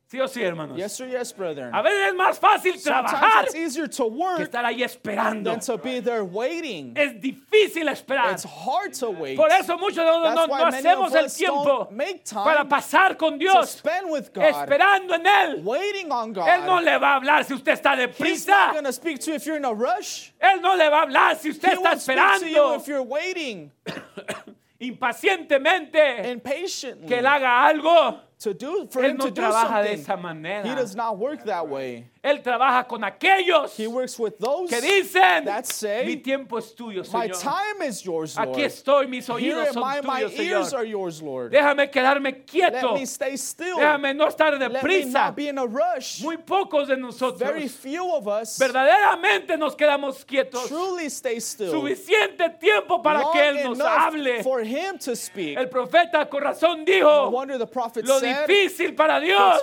¿Sí 0.06 0.20
o 0.20 0.28
sí, 0.28 0.42
hermanos? 0.42 0.76
Yes 0.76 1.00
or 1.00 1.08
yes, 1.08 1.32
brethren? 1.32 1.74
A 1.74 1.82
veces 1.82 2.08
es 2.10 2.14
más 2.14 2.38
fácil 2.38 2.80
trabajar 2.80 3.18
Sometimes 3.20 3.46
it's 3.46 3.54
easier 3.56 3.88
to 3.88 4.04
que 4.04 4.10
work 4.16 4.40
estar 4.40 4.64
ahí 4.64 4.82
esperando. 4.84 5.50
than 5.50 5.60
to 5.60 5.78
be 5.78 6.00
there 6.00 6.22
waiting. 6.22 6.92
Es 6.94 7.14
difícil 7.20 7.88
esperar. 7.88 8.32
It's 8.32 8.44
hard 8.44 8.92
to 9.00 9.10
wait. 9.10 9.36
Por 9.36 9.50
eso 9.50 9.76
muchos 9.78 9.96
de 9.96 10.04
nosotros 10.04 10.34
That's 10.34 10.48
no, 10.48 10.52
why 10.54 10.58
no 10.58 10.70
many 10.70 10.86
hacemos 10.86 11.06
of 11.08 11.14
el 11.16 11.24
us 11.24 11.34
tiempo 11.34 11.64
don't 11.64 11.92
make 11.92 12.24
time 12.24 12.44
para 12.44 12.64
pasar 12.68 13.16
con 13.16 13.32
to 13.32 13.38
Dios, 13.38 13.70
spend 13.70 14.10
with 14.10 14.32
God, 14.32 14.44
esperando 14.44 15.14
en 15.14 15.26
Él. 15.26 15.62
waiting 15.64 16.12
on 16.12 16.32
God. 16.32 16.48
Él 16.48 16.64
no 16.66 16.80
le 16.80 16.96
va 16.98 17.14
a 17.14 17.20
hablar 17.20 17.44
si 17.44 17.54
usted 17.54 17.72
está 17.72 17.96
He's 17.96 18.46
not 18.46 18.70
deprisa. 18.70 18.72
going 18.72 18.84
to 18.84 18.92
speak 18.92 19.18
to 19.20 19.30
you 19.30 19.36
if 19.36 19.46
you're 19.46 19.56
in 19.56 19.64
a 19.64 19.72
rush. 19.72 20.30
Él 20.40 20.60
no 20.60 20.74
le 20.76 20.90
va 20.90 20.98
a 21.02 21.06
hablar 21.06 21.36
si 21.38 21.48
usted 21.50 21.70
He 21.70 21.74
está 21.76 21.82
won't 21.82 22.00
speak 22.02 22.16
to 22.40 22.46
you 22.46 22.56
esperando 22.60 22.76
if 22.80 22.86
you're 22.86 23.02
waiting 23.02 23.70
impacientemente 24.78 26.30
impatiently 26.30 27.06
que 27.08 27.18
Él 27.18 27.26
haga 27.26 27.66
algo. 27.66 28.20
To 28.38 28.52
do 28.52 28.86
for 28.90 29.02
Él 29.02 29.10
him 29.12 29.16
no 29.16 29.24
to 29.26 29.30
do 29.30 29.40
trabaja 29.40 29.82
de 29.82 29.96
something. 29.96 30.00
esa 30.02 30.16
manera. 30.16 30.68
He 30.68 30.74
does 30.74 30.94
not 30.94 31.16
work 31.18 31.44
that 31.44 31.66
way. 31.68 32.08
Él 32.22 32.42
trabaja 32.42 32.86
con 32.88 33.02
aquellos 33.04 33.76
He 33.78 33.86
works 33.86 34.18
with 34.18 34.38
those 34.38 34.70
que 34.70 34.80
dicen, 34.80 35.44
that 35.44 35.66
say, 35.66 36.04
mi 36.06 36.16
tiempo 36.16 36.56
es 36.56 36.74
tuyo, 36.74 37.02
My 37.12 37.28
Señor. 37.28 37.40
time 37.42 37.82
is 37.86 38.02
yours, 38.04 38.36
Lord. 38.36 38.48
Aquí 38.48 38.62
estoy, 38.64 39.06
mis 39.08 39.26
Here 39.28 39.36
oídos 39.54 39.72
son 39.74 39.82
my 39.82 40.00
tuyos, 40.22 40.38
ears 40.38 40.70
Señor. 40.70 40.74
are 40.78 40.84
yours, 40.84 41.22
Lord. 41.22 41.52
Déjame 41.52 41.90
quedarme 41.90 42.32
Let 42.32 42.46
quieto. 42.46 42.94
me 42.94 43.04
stay 43.04 43.36
still. 43.36 43.76
Déjame 43.76 44.14
no 44.16 44.26
estar 44.28 44.52
Let 44.58 44.72
me 44.72 44.78
deprisa. 44.80 45.12
not 45.12 45.36
be 45.36 45.48
in 45.48 45.58
a 45.58 45.66
rush. 45.66 46.22
Muy 46.22 46.38
pocos 46.38 46.88
de 46.88 46.94
Very 46.96 47.02
nosotros 47.02 47.72
few 47.72 48.10
of 48.14 48.26
us 48.26 48.58
verdaderamente 48.58 49.58
nos 49.58 49.74
quedamos 49.76 50.24
quietos. 50.24 50.66
truly 50.68 51.06
stay 51.10 51.38
still. 51.40 51.70
Suficiente 51.72 52.48
tiempo 52.58 53.02
para 53.02 53.20
long 53.20 53.32
que 53.32 53.40
Él 53.48 53.64
nos 53.64 53.78
enough 53.78 53.88
hable. 53.98 54.42
for 54.42 54.60
him 54.62 54.98
to 54.98 55.14
speak. 55.14 55.58
El 55.58 55.68
profeta 55.68 56.26
con 56.28 56.42
razón 56.42 56.78
No 56.80 56.84
dijo, 56.86 57.30
wonder 57.30 57.58
the 57.58 57.66
prophet 57.66 58.06
lo 58.06 58.18
difícil 58.24 58.94
para 58.94 59.20
Dios. 59.20 59.62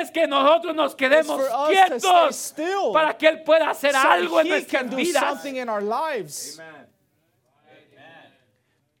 es 0.00 0.10
que 0.10 0.26
nosotros 0.26 0.74
nos 0.74 0.94
quedemos 0.94 1.40
quietos 1.68 2.54
para 2.92 3.16
que 3.16 3.28
Él 3.28 3.42
pueda 3.42 3.70
hacer 3.70 3.92
so 3.92 3.98
algo 3.98 4.40
en 4.40 4.48
nuestras 4.48 4.94
vidas. 4.94 5.22
something 5.22 5.56
in 5.56 5.68
our 5.68 5.82
lives. 5.82 6.60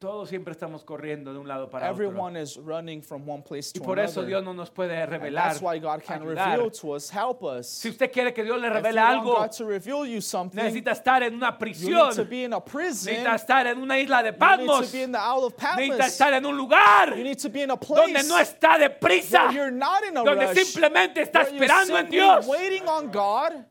Todos 0.00 0.28
siempre 0.28 0.52
estamos 0.52 0.84
corriendo 0.84 1.32
de 1.32 1.40
un 1.40 1.48
lado 1.48 1.68
para 1.68 1.90
otro. 1.90 2.04
Everyone 2.04 2.36
is 2.40 2.56
running 2.56 3.02
from 3.02 3.28
one 3.28 3.42
place 3.42 3.72
Y 3.74 3.80
to 3.80 3.84
por 3.84 3.98
eso 3.98 4.20
another. 4.20 4.28
Dios 4.28 4.44
no 4.44 4.52
nos 4.52 4.70
puede 4.70 5.04
revelar. 5.06 5.48
that's 5.48 5.60
why 5.60 5.76
God 5.80 6.04
can 6.04 6.22
reveal 6.24 6.70
to 6.70 6.92
us, 6.94 7.10
help 7.10 7.42
us. 7.42 7.66
Si 7.68 7.88
usted 7.88 8.12
quiere 8.12 8.32
que 8.32 8.44
Dios 8.44 8.60
le 8.60 8.68
you 8.68 8.74
revele 8.74 9.00
algo, 9.00 9.34
God 9.34 9.50
to 9.50 9.64
reveal 9.64 10.06
you 10.06 10.20
something, 10.20 10.56
necesita 10.56 10.92
estar 10.92 11.24
en 11.24 11.34
una 11.34 11.50
you 11.50 11.58
prisión. 11.58 12.06
need 12.10 12.14
to 12.14 12.24
be 12.24 12.44
in 12.44 12.52
a 12.52 12.60
prison. 12.60 13.12
Necesita 13.12 13.34
estar 13.34 13.66
en 13.66 13.78
una 13.82 13.98
isla 13.98 14.22
de 14.22 14.28
You 14.28 14.32
need 14.34 14.38
Patmos. 14.38 14.86
to 14.86 14.92
be 14.96 15.02
in 15.02 15.10
the 15.10 15.18
Isle 15.18 15.44
of 15.46 15.56
Necesita 15.56 15.76
Patmos. 15.96 16.06
estar 16.06 16.32
en 16.32 16.46
un 16.46 16.56
lugar 16.56 17.16
You 17.16 17.24
need 17.24 17.38
to 17.40 17.48
be 17.48 17.62
in 17.62 17.70
a 17.72 17.76
donde 17.76 18.12
place 18.12 18.28
no 18.28 18.38
está 18.38 18.78
deprisa, 18.78 19.50
you're 19.52 19.72
not 19.72 20.04
in 20.04 20.16
a 20.16 20.22
donde 20.22 20.46
rush, 20.46 20.58
simplemente 20.64 21.22
está 21.22 21.42
esperando 21.42 21.98
en 21.98 22.08
Dios. 22.08 22.46
waiting 22.46 22.86
on 22.86 23.10
God. 23.10 23.64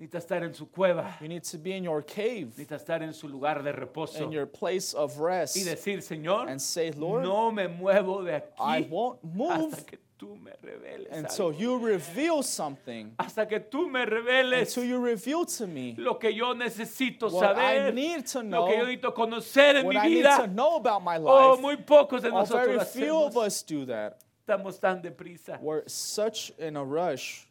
Necesita 0.00 0.16
estar 0.18 0.42
en 0.42 0.54
su 0.54 0.66
cueva. 0.70 1.18
You 1.20 1.28
need 1.28 1.42
to 1.44 1.58
be 1.58 1.72
in 1.76 1.84
your 1.84 2.02
cave, 2.02 2.46
Necesita 2.56 2.76
estar 2.76 3.02
en 3.02 3.12
su 3.12 3.28
lugar 3.28 3.62
de 3.62 3.70
reposo. 3.72 4.22
in 4.24 4.32
your 4.32 4.46
place 4.46 4.94
of 4.94 5.18
rest, 5.18 5.56
Y 5.56 5.62
decir, 5.64 6.00
Señor, 6.00 6.48
and 6.48 6.58
say, 6.60 6.90
Lord, 6.92 7.22
no 7.22 7.52
me 7.52 7.68
muevo 7.68 8.24
de 8.24 8.42
I 8.58 8.80
aquí 8.82 8.88
won't 8.88 9.22
move 9.22 9.74
hasta 9.74 9.84
que 9.84 9.98
tú 10.18 10.36
me 10.38 10.52
reveles 10.62 11.08
until 11.12 11.50
algo. 11.52 11.58
you 11.58 11.76
reveal 11.78 12.42
something, 12.42 13.12
Hasta 13.18 13.46
que 13.46 13.60
tú 13.60 13.90
me 13.90 14.06
reveles 14.06 14.74
until 14.74 14.88
you 14.88 14.98
reveal 14.98 15.44
to 15.44 15.66
me 15.66 15.94
lo 15.98 16.14
que 16.18 16.30
yo 16.32 16.54
necesito 16.54 17.30
what 17.30 17.56
I 17.58 17.76
saber, 17.90 17.92
need 17.94 18.26
to 18.28 18.42
lo 18.42 18.66
que 18.66 18.76
yo 18.76 18.84
know, 18.84 18.86
necesito 18.86 19.14
conocer 19.14 19.76
en 19.76 19.84
what 19.86 19.94
mi 19.96 20.00
I 20.00 20.08
need 20.08 20.22
to 20.22 20.28
vida. 20.42 20.46
know 20.46 20.76
about 20.76 21.02
my 21.04 21.18
Oh, 21.18 21.50
life. 21.52 21.60
muy 21.60 21.76
pocos 21.76 22.22
de 22.22 22.28
Oh, 22.30 22.44
very 22.46 22.76
nosotros 22.76 22.88
few 22.92 23.16
of 23.22 23.36
us 23.36 23.62
do 23.62 23.84
that. 23.84 24.24
Estamos 24.48 24.80
tan 24.80 25.02
deprisa. 25.02 25.58
We're 25.60 25.82
such 25.86 26.52
in 26.58 26.76
a 26.76 26.84
rush. 26.84 27.44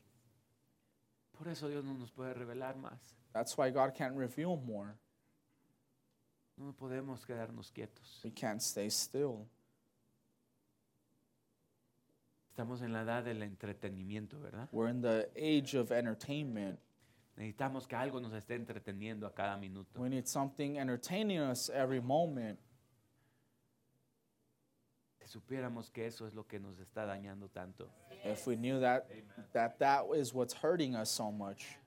Por 1.40 1.48
eso 1.48 1.70
Dios 1.70 1.86
no 1.86 1.94
nos 1.94 2.12
puede 2.12 2.34
revelar 2.34 2.76
más. 2.76 3.00
That's 3.32 3.58
why 3.58 3.72
God 3.72 3.94
can't 3.96 4.14
reveal 4.14 4.58
more. 4.58 4.98
No 6.58 6.74
podemos 6.74 7.26
quedarnos 7.26 7.72
quietos. 7.72 8.20
We 8.26 8.32
can't 8.32 8.60
stay 8.60 8.90
still. 8.90 9.48
Estamos 12.50 12.82
en 12.82 12.92
la 12.92 13.04
edad 13.04 13.24
del 13.24 13.42
entretenimiento, 13.42 14.38
¿verdad? 14.42 14.68
We're 14.74 14.92
in 14.92 15.02
the 15.02 15.30
age 15.38 15.78
of 15.80 15.94
entertainment. 15.94 16.78
Necesitamos 17.38 17.88
que 17.88 17.96
algo 17.96 18.20
nos 18.20 18.34
esté 18.34 18.56
entreteniendo 18.56 19.26
a 19.26 19.34
cada 19.34 19.56
minuto. 19.56 20.02
We 20.02 20.10
need 20.10 20.26
something 20.26 20.76
entertaining 20.76 21.40
us 21.40 21.70
every 21.70 22.02
moment. 22.02 22.60
Si 25.30 25.38
supiéramos 25.38 25.92
que 25.92 26.08
eso 26.08 26.26
es 26.26 26.34
lo 26.34 26.44
que 26.48 26.60
nos 26.60 26.80
está 26.80 27.06
dañando 27.06 27.50
tanto. 27.54 27.88
If 28.26 28.48
we 28.48 28.56
knew 28.56 28.80
that 28.80 29.06
that 29.54 29.78
that 29.80 30.06
is 30.16 30.34
what's 30.34 30.54
hurting 30.56 30.96
us 30.96 31.10
so 31.12 31.32
much. 31.32 31.78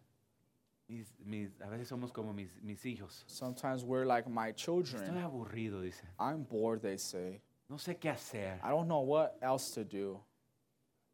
Mis- 0.88 1.12
mis- 1.24 1.51
a 1.61 1.68
veces 1.68 1.88
somos 1.88 2.12
como 2.12 2.32
mis, 2.32 2.51
mis 2.62 2.80
hijos. 2.84 3.24
Sometimes 3.26 3.84
we're 3.84 4.05
like 4.05 4.28
my 4.28 4.53
Estoy 4.53 4.57
children. 4.84 5.14
aburrido, 5.16 5.82
dice. 5.82 6.01
I'm 6.20 6.45
bored, 6.45 6.82
they 6.82 6.97
say. 6.97 7.40
No 7.68 7.76
sé 7.78 7.99
qué 7.99 8.11
hacer. 8.12 8.61
I 8.62 8.70
don't 8.70 8.86
know 8.86 9.01
what 9.01 9.36
else 9.43 9.70
to 9.74 9.82
do. 9.84 10.20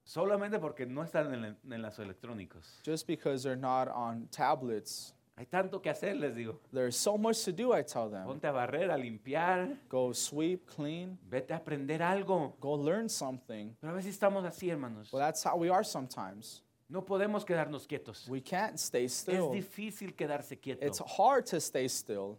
Solamente 0.05 0.59
porque 0.61 0.87
no 0.87 1.03
están 1.05 1.33
en, 1.33 1.57
en 1.73 1.83
los 1.83 1.99
electrónicos. 1.99 2.83
Just 2.83 3.07
because 3.07 3.43
they're 3.43 3.57
not 3.57 3.89
on 3.89 4.27
tablets. 4.31 5.15
Hay 5.39 5.47
tanto 5.47 5.81
que 5.81 5.89
hacer, 5.89 6.17
les 6.17 6.35
digo. 6.35 6.59
There's 6.73 6.97
so 6.97 7.17
much 7.17 7.45
to 7.45 7.53
do, 7.53 7.73
I 7.73 7.85
tell 7.85 8.11
them. 8.11 8.25
Ponte 8.27 8.45
a 8.45 8.51
barrer, 8.51 8.91
a 8.91 8.97
limpiar. 8.99 9.79
Go 9.89 10.13
sweep, 10.13 10.67
clean, 10.67 11.17
Vete 11.31 11.53
a 11.53 11.59
aprender 11.59 12.03
algo. 12.03 12.55
go 12.61 12.75
learn 12.77 13.09
something. 13.09 13.73
Pero 13.81 13.93
a 13.93 13.97
veces 13.97 14.15
estamos 14.15 14.45
así, 14.45 14.69
hermanos. 14.69 15.13
Well, 15.13 15.21
that's 15.23 15.45
how 15.45 15.57
we 15.57 15.71
are 15.71 15.85
sometimes. 15.85 16.65
No 16.89 17.05
podemos 17.05 17.45
quedarnos 17.45 17.87
quietos. 17.87 18.27
We 18.29 18.41
can't 18.41 18.79
stay 18.79 19.05
Es 19.05 19.13
still. 19.13 19.51
difícil 19.53 20.17
quedarse 20.17 20.59
quieto. 20.59 20.85
It's 20.85 20.99
hard 21.01 21.45
to 21.51 21.61
stay 21.61 21.87
still. 21.89 22.39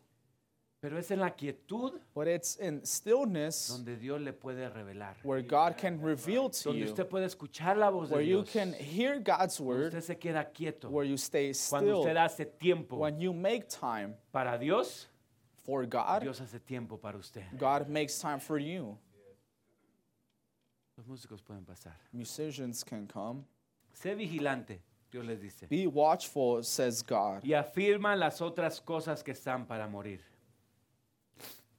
Pero 0.82 0.98
es 0.98 1.12
en 1.12 1.20
la 1.20 1.32
quietud 1.32 2.00
But 2.16 2.28
it's 2.30 2.56
in 2.58 2.86
stillness 2.86 3.68
donde 3.68 3.98
Dios 3.98 4.22
le 4.22 4.32
puede 4.32 4.70
revelar. 4.70 5.18
where 5.24 5.42
God 5.42 5.76
can 5.78 6.00
reveal 6.02 6.50
to 6.50 6.70
Donde 6.70 6.80
you, 6.80 6.86
usted 6.90 7.06
puede 7.10 7.26
escuchar 7.26 7.76
la 7.78 7.90
voz 7.90 8.08
de 8.10 8.16
where 8.16 8.24
you 8.26 8.44
Dios. 8.44 8.54
can 8.54 8.74
hear 8.74 9.20
God's 9.20 9.58
Cuando 9.58 9.66
word, 9.74 9.86
usted 9.96 10.02
se 10.04 10.16
queda 10.16 10.46
quieto. 10.54 10.90
where 10.90 11.06
you 11.06 11.18
stay 11.18 11.52
Cuando 11.70 11.88
still. 11.92 12.00
usted 12.00 12.16
hace 12.18 12.46
tiempo 12.46 12.96
When 12.98 13.20
you 13.20 13.34
make 13.34 13.68
time 13.68 14.16
para 14.32 14.58
Dios, 14.58 15.08
for 15.66 15.86
God, 15.86 16.22
Dios 16.22 16.40
hace 16.40 16.60
tiempo 16.60 16.96
para 16.98 17.18
usted. 17.18 17.44
God 17.58 17.90
makes 17.90 18.18
time 18.18 18.40
for 18.40 18.58
you. 18.58 18.98
Los 20.98 21.06
músicos 21.08 21.42
pueden 21.42 21.66
pasar. 21.66 21.94
Musicians 22.14 22.84
can 22.86 23.06
come. 23.06 23.44
Sé 23.94 24.16
vigilante, 24.16 24.82
Dios 25.12 25.26
les 25.26 25.40
dice. 25.42 25.68
Be 25.70 25.88
watchful, 25.88 26.64
says 26.64 27.02
God, 27.04 27.44
Y 27.44 27.54
afirma 27.54 28.16
las 28.16 28.40
otras 28.42 28.80
cosas 28.82 29.22
que 29.24 29.32
están 29.34 29.66
para 29.68 29.86
morir. 29.88 30.22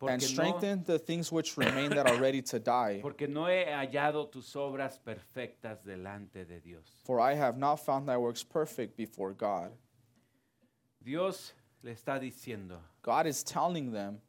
And 0.02 0.22
no, 0.22 0.26
strengthen 0.26 0.82
the 0.84 0.98
things 0.98 1.30
which 1.30 1.56
remain 1.58 1.90
that 1.90 2.08
are 2.08 2.16
ready 2.20 2.40
to 2.42 2.58
die. 2.58 3.00
porque 3.02 3.28
no 3.28 3.46
he 3.46 3.64
hallado 3.64 4.30
tus 4.30 4.54
obras 4.56 4.98
perfectas 4.98 5.84
delante 5.84 6.46
de 6.46 6.58
Dios. 6.60 7.02
For 7.04 7.20
I 7.20 7.34
have 7.34 7.58
not 7.58 7.76
found 7.76 8.08
thy 8.08 8.16
works 8.16 8.42
perfect 8.42 8.96
before 8.96 9.32
God. 9.34 9.72
Dios 11.02 11.52
le 11.82 11.92
está 11.92 12.18
diciendo, 12.18 12.78
God 13.02 13.26
is 13.26 13.42
telling 13.42 13.92
them, 13.92 14.20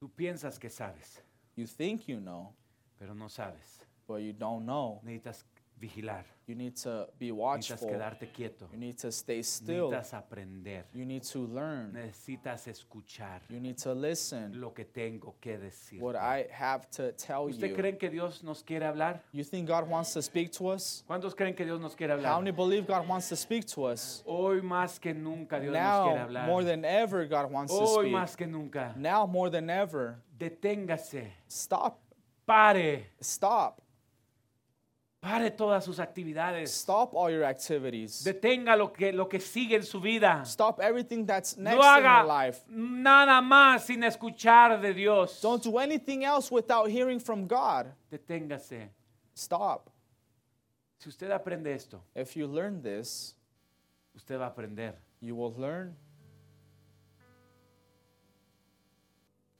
tú 0.00 0.10
piensas 0.10 0.58
que 0.58 0.70
sabes, 0.70 1.20
you 1.54 1.66
think 1.66 2.08
you 2.08 2.20
know, 2.20 2.54
pero 2.98 3.14
no 3.14 3.26
sabes. 3.26 3.84
but 4.06 4.22
you 4.22 4.32
don't 4.32 4.64
know. 4.66 5.00
Necesitas 5.04 5.44
vigilar, 5.88 6.24
You 6.46 6.54
need 6.54 6.74
to 6.82 7.08
be 7.18 7.30
necesitas 7.30 7.70
watchful. 7.70 7.88
quedarte 7.88 8.30
quieto, 8.30 8.68
You 8.70 8.78
need 8.78 8.96
to 8.98 9.10
stay 9.10 9.42
still. 9.42 9.90
necesitas 9.90 10.12
aprender, 10.14 10.84
You 10.92 11.04
need 11.06 11.22
to 11.32 11.46
learn. 11.46 11.92
necesitas 11.94 12.66
escuchar 12.68 13.40
You 13.48 13.60
need 13.60 13.76
to 13.78 13.94
listen 13.94 14.60
lo 14.60 14.72
que 14.74 14.84
tengo 14.84 15.34
que 15.40 15.56
decir. 15.58 16.00
what 16.02 16.16
I 16.16 16.46
have 16.52 16.86
to 16.96 17.12
tell 17.12 17.46
¿Usted 17.48 17.70
you. 17.70 17.74
cree 17.76 17.96
que 17.96 18.10
Dios 18.10 18.42
nos 18.42 18.62
quiere 18.62 18.84
hablar? 18.84 19.22
You 19.32 19.42
think 19.42 19.68
God 19.68 19.88
wants 19.88 20.12
to 20.12 20.20
speak 20.22 20.50
to 20.58 20.68
us? 20.68 21.02
¿Cuántos 21.06 21.34
creen 21.34 21.54
que 21.54 21.64
Dios 21.64 21.80
nos 21.80 21.94
quiere 21.96 22.12
How 22.22 22.38
many 22.40 22.50
believe 22.50 22.86
God 22.86 23.08
wants 23.08 23.28
to 23.30 23.36
speak 23.36 23.64
to 23.74 23.84
us? 23.86 24.22
Hoy 24.26 24.60
más 24.60 24.98
que 25.00 25.14
nunca 25.14 25.58
Dios 25.58 25.72
nos 25.72 26.02
quiere 26.04 26.18
Now, 26.18 26.24
hablar. 26.26 26.46
more 26.46 26.64
than 26.64 26.84
ever, 26.84 27.26
God 27.26 27.50
wants 27.50 27.72
to 27.72 27.78
Hoy 27.80 28.04
speak. 28.08 28.12
más 28.12 28.36
que 28.36 28.46
nunca. 28.46 28.92
Now, 28.96 29.26
more 29.26 29.48
than 29.50 29.70
ever, 29.70 30.16
Deténgase. 30.38 31.30
stop. 31.48 32.00
Pare. 32.46 33.06
Stop. 33.22 33.80
Pare 35.24 35.50
todas 35.50 35.82
sus 35.82 35.98
actividades. 36.00 36.68
Stop 36.68 37.14
all 37.14 37.30
your 37.30 37.44
activities. 37.44 38.22
Detenga 38.22 38.76
lo 38.76 38.92
que, 38.92 39.10
lo 39.10 39.26
que 39.26 39.40
sigue 39.40 39.76
en 39.76 39.82
su 39.82 39.98
vida. 39.98 40.44
Stop 40.44 40.80
everything 40.82 41.24
that's 41.24 41.56
next 41.56 41.78
No 41.78 41.80
in 41.80 42.02
your 42.02 42.06
haga 42.10 42.46
life. 42.46 42.60
nada 42.68 43.40
más 43.40 43.86
sin 43.86 44.02
escuchar 44.04 44.78
de 44.82 44.92
Dios. 44.92 45.40
Don't 45.40 45.64
do 45.64 45.78
anything 45.78 46.24
else 46.24 46.50
without 46.50 46.90
hearing 46.90 47.18
from 47.18 47.46
God. 47.46 47.86
Deténgase. 48.12 48.90
Stop. 49.34 49.88
Si 50.98 51.08
usted 51.08 51.30
aprende 51.30 51.72
esto, 51.72 52.02
If 52.14 52.36
you 52.36 52.46
learn 52.46 52.82
this, 52.82 53.34
usted 54.14 54.38
va 54.38 54.44
a 54.44 54.48
aprender 54.48 54.94
you 55.22 55.34
will 55.34 55.54
learn 55.56 55.96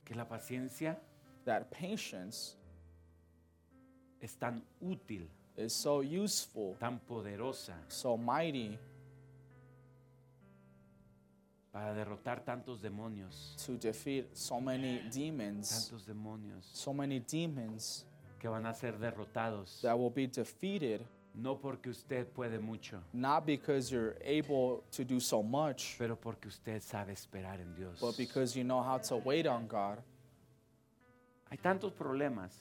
que 0.05 0.15
la 0.15 0.27
paciencia 0.27 0.99
that 1.47 1.71
patience 1.71 2.57
es 4.21 4.37
tan 4.37 4.63
útil, 4.83 5.31
is 5.57 5.73
so 5.73 6.01
useful, 6.03 6.77
tan 6.79 7.01
poderosa 7.09 7.75
so 7.89 8.17
mighty 8.17 8.79
para 11.73 11.93
derrotar 11.93 12.41
tantos 12.45 12.81
demonios, 12.81 13.57
to 13.65 13.77
defeat 13.77 14.27
so 14.33 14.61
many 14.61 15.01
demons, 15.11 15.71
tantos 15.71 16.05
demonios 16.05 16.65
so 16.73 16.93
many 16.93 17.21
demons 17.21 18.05
que 18.39 18.49
van 18.49 18.67
a 18.67 18.75
ser 18.75 18.93
derrotados, 18.93 19.81
that 19.81 19.99
will 19.99 20.11
be 20.11 20.27
defeated 20.27 21.05
no 21.37 21.57
porque 21.57 21.89
usted 21.89 22.27
puede 22.33 22.61
mucho, 22.61 23.01
not 23.13 23.45
because 23.45 23.91
you're 23.91 24.17
able 24.23 24.85
to 24.93 25.05
do 25.05 25.19
so 25.19 25.43
much, 25.43 25.97
pero 25.99 26.15
porque 26.17 26.47
usted 26.47 26.81
sabe 26.81 27.13
esperar 27.13 27.61
en 27.61 27.75
Dios. 27.75 27.99
but 28.01 28.17
because 28.17 28.57
you 28.57 28.63
know 28.63 28.81
how 28.83 28.99
to 28.99 29.17
wait 29.17 29.47
on 29.47 29.67
God. 29.67 29.99
Hay 31.51 31.59
tantos 31.59 31.93
problemas 31.93 32.53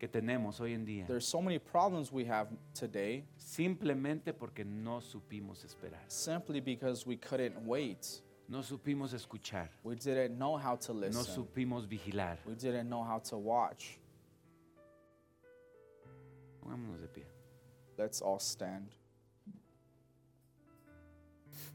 que 0.00 0.08
tenemos 0.08 0.58
hoy 0.60 0.72
en 0.72 0.84
día 0.86 1.06
There's 1.06 1.26
so 1.28 1.40
many 1.42 1.58
problems 1.58 2.10
we 2.10 2.24
have 2.24 2.48
today 2.74 3.22
simplemente 3.36 4.32
porque 4.32 4.64
no 4.64 5.00
supimos 5.00 5.62
esperar, 5.64 6.00
simply 6.08 6.60
because 6.60 7.06
we 7.06 7.16
couldn't 7.18 7.56
wait. 7.66 8.22
no 8.48 8.62
supimos 8.62 9.12
escuchar, 9.12 9.68
We 9.84 9.94
didn't 9.94 10.38
know 10.38 10.56
how 10.56 10.74
to 10.76 10.94
no 10.94 11.00
listen. 11.00 11.24
supimos 11.34 11.86
vigilar. 11.86 12.38
We 12.46 12.54
didn't 12.54 12.88
know 12.88 13.04
how 13.04 13.18
to 13.28 13.36
watch. 13.36 13.98
Pongámonos 16.62 17.00
de 17.02 17.08
pie. 17.08 17.26
Let's 17.98 18.22
all 18.22 18.40
stand. 18.40 18.88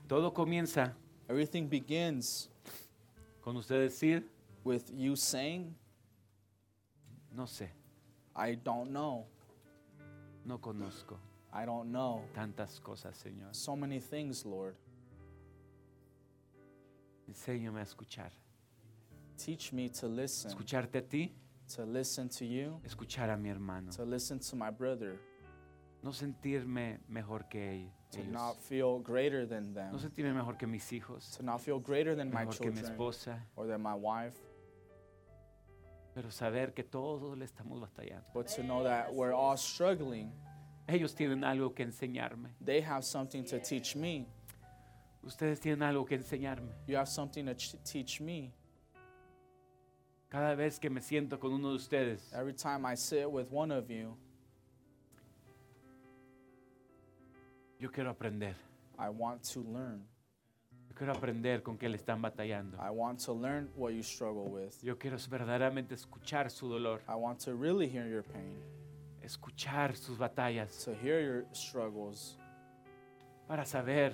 Todo 0.07 0.31
comienza 0.33 0.93
Everything 1.27 1.67
begins 1.67 2.49
con 3.41 3.55
usted 3.57 3.81
decir, 3.81 4.23
with 4.63 4.91
you 4.95 5.15
saying, 5.15 5.75
no 7.31 7.45
sé, 7.45 7.69
I 8.35 8.55
don't 8.55 8.91
know. 8.91 9.25
no 10.45 10.59
conozco 10.59 11.17
I 11.53 11.65
don't 11.65 11.89
know. 11.91 12.23
tantas 12.33 12.79
cosas, 12.81 13.15
Señor. 13.17 13.53
So 13.55 13.75
many 13.75 13.99
things, 14.01 14.45
Lord. 14.45 14.75
Enséñame 17.27 17.79
a 17.79 17.83
escuchar. 17.83 18.31
Teach 19.37 19.73
me 19.73 19.89
to 19.89 20.07
listen, 20.07 20.51
Escucharte 20.51 20.97
a 20.99 21.01
ti, 21.01 21.33
to 21.75 21.85
listen 21.85 22.29
to 22.29 22.45
you, 22.45 22.79
escuchar 22.85 23.29
a 23.29 23.37
mi 23.37 23.49
hermano. 23.49 23.91
to 23.91 24.03
listen 24.05 24.39
to 24.39 24.55
my 24.55 24.69
brother, 24.69 25.19
No 26.03 26.11
sentirme 26.11 26.99
mejor 27.09 27.47
que 27.49 27.59
ell- 27.61 27.91
to 28.11 28.23
not 28.31 28.57
feel 28.61 28.99
greater 28.99 29.45
than 29.47 29.73
them, 29.73 29.91
No 29.91 29.97
sentirme 29.97 30.33
mejor 30.33 30.55
que 30.57 30.67
mis 30.67 30.89
hijos, 30.91 31.35
to 31.37 31.43
not 31.43 31.59
feel 31.61 31.79
greater 31.79 32.15
than 32.15 32.29
my 32.31 32.45
mejor 32.45 32.59
que 32.59 32.71
mi 32.71 32.81
esposa, 32.81 33.39
or 33.55 33.65
than 33.67 33.81
my 33.81 33.93
wife, 33.95 34.37
pero 36.15 36.31
saber 36.31 36.73
que 36.73 36.83
todos 36.83 37.37
le 37.37 37.45
estamos 37.45 37.79
batallando. 37.79 38.25
but 38.33 38.47
to 38.47 38.63
know 38.63 38.83
that 38.83 39.13
we're 39.13 39.33
all 39.33 39.55
struggling. 39.57 40.31
Ellos 40.87 41.13
tienen 41.13 41.43
algo 41.43 41.75
que 41.75 41.83
enseñarme. 41.83 42.49
They 42.63 42.81
have 42.81 43.03
something 43.03 43.43
to 43.45 43.59
teach 43.59 43.95
me. 43.95 44.25
Ustedes 45.23 45.59
tienen 45.59 45.83
algo 45.83 46.05
que 46.05 46.15
enseñarme. 46.17 46.71
You 46.87 46.95
have 46.97 47.07
something 47.09 47.45
to 47.45 47.53
ch- 47.55 47.75
teach 47.83 48.21
me. 48.21 48.53
Cada 50.29 50.55
vez 50.55 50.79
que 50.79 50.89
me 50.89 51.01
siento 51.01 51.39
con 51.39 51.51
uno 51.53 51.69
de 51.69 51.75
ustedes, 51.75 52.31
Every 52.33 52.53
time 52.53 52.85
I 52.85 52.95
sit 52.95 53.29
with 53.29 53.47
one 53.51 53.71
of 53.71 53.89
you, 53.89 54.15
yo 57.79 57.89
quiero 57.91 58.09
aprender. 58.11 58.55
I 58.97 59.09
want 59.09 59.43
to 59.53 59.61
learn. 59.61 60.05
Yo 60.95 60.99
quiero 60.99 61.11
aprender 61.13 61.61
con 61.61 61.77
qué 61.77 61.89
le 61.89 61.97
están 61.97 62.21
batallando. 62.21 62.77
I 62.77 62.89
want 62.89 63.19
to 63.25 63.33
learn 63.33 63.69
what 63.75 63.91
you 63.91 64.01
struggle 64.01 64.45
with. 64.45 64.81
Yo 64.81 64.97
quiero 64.97 65.17
verdaderamente 65.29 65.93
escuchar 65.93 66.49
su 66.49 66.69
dolor, 66.69 67.01
I 67.05 67.15
want 67.15 67.37
to 67.43 67.53
really 67.53 67.89
hear 67.89 68.07
your 68.07 68.23
pain, 68.23 68.63
escuchar 69.21 69.97
sus 69.97 70.17
batallas, 70.17 70.85
to 70.85 70.93
hear 70.93 71.19
your 71.19 71.45
struggles, 71.53 72.37
para 73.45 73.65
saber 73.65 74.13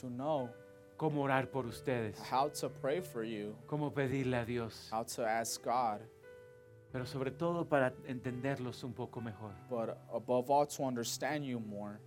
to 0.00 0.08
know 0.08 0.48
cómo 0.96 1.20
orar 1.20 1.50
por 1.50 1.66
ustedes, 1.66 2.18
how 2.32 2.48
to 2.48 2.70
pray 2.70 3.02
for 3.02 3.22
you, 3.22 3.54
cómo 3.66 3.92
pedirle 3.92 4.40
a 4.40 4.46
Dios, 4.46 4.88
how 4.90 5.02
to 5.04 5.26
ask 5.26 5.62
God, 5.62 6.00
pero 6.90 7.04
sobre 7.04 7.32
todo 7.32 7.66
para 7.66 7.92
entenderlos 8.08 8.82
un 8.82 8.94
poco 8.94 9.20
mejor. 9.20 9.52
but 9.68 9.98
above 10.10 10.50
all, 10.50 10.66
to 10.66 10.84
understand 10.84 11.44
you 11.44 11.60
more. 11.60 12.00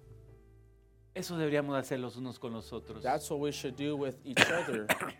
Eso 1.17 1.35
deberíamos 1.35 1.75
hacer 1.75 1.99
los 1.99 2.15
unos 2.15 2.37
con 2.37 2.53
los 2.53 2.71
otros. 2.71 3.01
That's 3.01 3.27
what 3.31 3.39
we 3.39 3.51
should 3.51 3.75
do 3.75 3.95
with 3.97 4.15
each 4.23 4.39
other. 4.51 4.85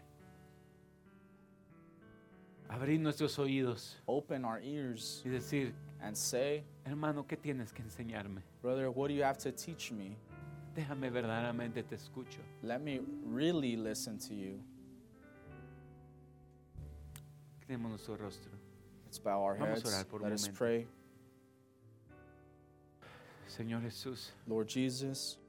Abrir 2.69 2.99
nuestros 2.99 3.39
oídos 3.39 3.95
Open 4.05 4.45
our 4.45 4.59
ears 4.61 5.23
y 5.25 5.29
decir, 5.29 5.73
and 5.99 6.15
say, 6.15 6.63
hermano, 6.85 7.25
¿qué 7.25 7.35
tienes 7.35 7.73
que 7.73 7.81
enseñarme? 7.81 8.43
Brother, 8.61 8.91
what 8.91 9.07
do 9.07 9.15
you 9.15 9.23
have 9.23 9.39
to 9.39 9.51
teach 9.51 9.91
me? 9.91 10.15
Déjame 10.75 11.09
verdaderamente 11.09 11.81
te 11.81 11.95
escucho. 11.95 12.41
Let 12.61 12.81
me 12.81 13.01
really 13.25 13.75
listen 13.75 14.19
to 14.19 14.35
you. 14.35 14.59
Tenemos 17.67 17.89
nuestro 17.89 18.17
rostro. 18.17 18.51
Let's 19.05 19.17
bow 19.17 19.41
our 19.41 19.55
Vamos 19.57 19.83
a 19.83 19.87
heads. 19.87 19.95
orar 19.95 20.05
por 20.07 20.21
un 20.21 20.29
Let 20.29 20.33
us 20.35 20.41
momento. 20.43 20.57
pray. 20.59 20.87
Señor 23.47 23.81
Jesús, 23.81 24.33
Lord 24.45 24.67
Jesus, 24.67 25.39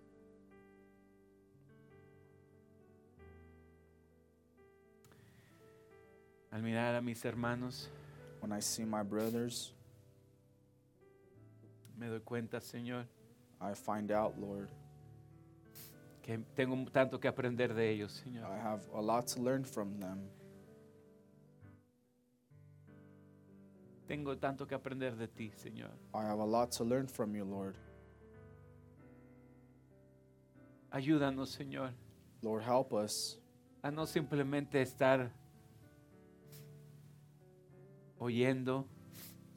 Al 6.50 6.62
mirar 6.62 6.94
a 6.94 7.00
mis 7.02 7.22
hermanos, 7.24 7.88
when 8.40 8.52
I 8.52 8.60
see 8.60 8.84
my 8.84 9.02
brothers, 9.02 9.72
me 11.98 12.06
doy 12.06 12.20
cuenta, 12.20 12.60
Señor, 12.60 13.04
I 13.60 13.74
find 13.74 14.10
out, 14.10 14.38
Lord, 14.38 14.68
que 16.22 16.38
tengo 16.54 16.76
tanto 16.90 17.18
que 17.18 17.28
aprender 17.28 17.74
de 17.74 17.90
ellos, 17.90 18.22
Señor. 18.24 18.46
I 18.46 18.58
have 18.58 18.80
a 18.94 19.00
lot 19.00 19.26
to 19.28 19.42
learn 19.42 19.64
from 19.64 19.98
them. 19.98 20.28
Tengo 24.06 24.36
tanto 24.38 24.66
que 24.66 24.74
aprender 24.74 25.16
de 25.16 25.26
ti, 25.26 25.52
Señor. 25.54 25.90
I 26.14 26.24
have 26.24 26.38
a 26.38 26.46
lot 26.46 26.70
to 26.72 26.84
learn 26.84 27.06
from 27.06 27.34
you, 27.34 27.44
Lord. 27.44 27.76
Ayúdanos, 30.90 31.54
Señor. 31.54 31.92
Lord, 32.40 32.62
help 32.62 32.94
us. 32.94 33.38
A 33.82 33.90
no 33.90 34.06
simplemente 34.06 34.80
estar 34.80 35.30
oyendo, 38.18 38.86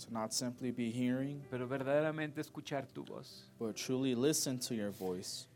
to 0.04 0.12
not 0.12 0.32
simply 0.34 0.72
be 0.72 0.90
hearing, 0.92 1.42
pero 1.50 1.68
verdaderamente 1.68 2.42
escuchar 2.42 2.88
tu 2.88 3.04
voz. 3.04 3.46
but 3.60 3.76
truly 3.76 4.16
listen 4.16 4.58
to 4.60 4.74
your 4.74 4.92
voice. 4.92 5.48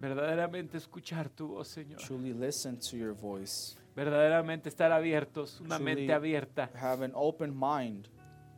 Verdaderamente 0.00 0.76
escuchar 0.78 1.28
tu 1.28 1.48
voz, 1.48 1.68
Señor. 1.68 1.98
Truly 2.00 2.32
listen 2.32 2.76
to 2.78 2.96
your 2.96 3.12
voice. 3.14 3.76
Verdaderamente 3.94 4.68
estar 4.68 4.90
abiertos, 4.90 5.60
una 5.60 5.76
Truly- 5.78 5.94
mente 5.94 6.12
abierta, 6.12 6.70
Have 6.74 7.04
an 7.04 7.12
open 7.14 7.52
mind, 7.54 8.08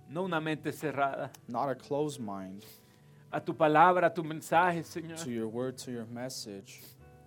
no 0.09 0.22
una 0.24 0.41
mente 0.41 0.72
cerrada. 0.72 1.30
not 1.49 1.68
a 1.68 1.74
closed 1.74 2.20
mind, 2.20 2.62
A 3.30 3.41
tu 3.41 3.53
palabra, 3.53 4.07
a 4.07 4.14
tu 4.14 4.22
mensaje, 4.22 4.85
Señor. 4.85 5.18
to 5.22 5.30
your 5.30 5.49
word, 5.49 5.76
to 5.76 5.91
your 5.91 6.07
message. 6.07 6.80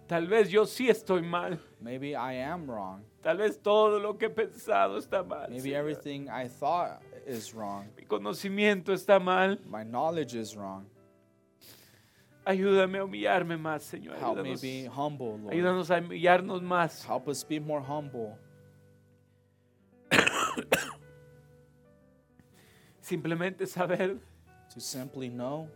Tal 0.07 0.25
vez 0.27 0.49
yo 0.49 0.65
sí 0.65 0.89
estoy 0.89 1.21
mal. 1.21 1.59
Maybe 1.81 2.11
I 2.15 2.41
am 2.41 2.65
wrong. 2.69 3.03
Tal 3.21 3.37
vez 3.37 3.61
todo 3.61 3.99
lo 3.99 4.17
que 4.17 4.27
he 4.27 4.29
pensado 4.29 4.97
está 4.97 5.21
mal. 5.21 5.49
Maybe 5.49 5.71
Señor. 5.71 5.79
everything 5.79 6.29
I 6.29 6.47
thought 6.47 7.01
is 7.25 7.53
wrong. 7.53 7.87
Mi 7.97 8.05
conocimiento 8.05 8.93
está 8.93 9.19
mal. 9.19 9.59
My 9.69 9.83
knowledge 9.83 10.33
is 10.33 10.55
wrong. 10.55 10.85
Ayúdame 12.45 12.99
a 12.99 13.03
humillarme 13.03 13.57
más, 13.57 13.83
Señor. 13.83 14.15
Help 14.17 14.41
me 14.41 14.55
be 14.55 14.87
humble, 14.87 15.37
Lord. 15.37 15.51
ayúdanos 15.51 15.91
a 15.91 15.97
humillarnos 15.99 16.61
más. 16.61 17.05
Help 17.05 17.27
us 17.27 17.43
be 17.45 17.59
more 17.59 17.81
humble. 17.81 18.37
Simplemente 23.01 23.67
saber 23.67 24.17
To 24.73 24.79
simply 24.79 25.29
know 25.29 25.67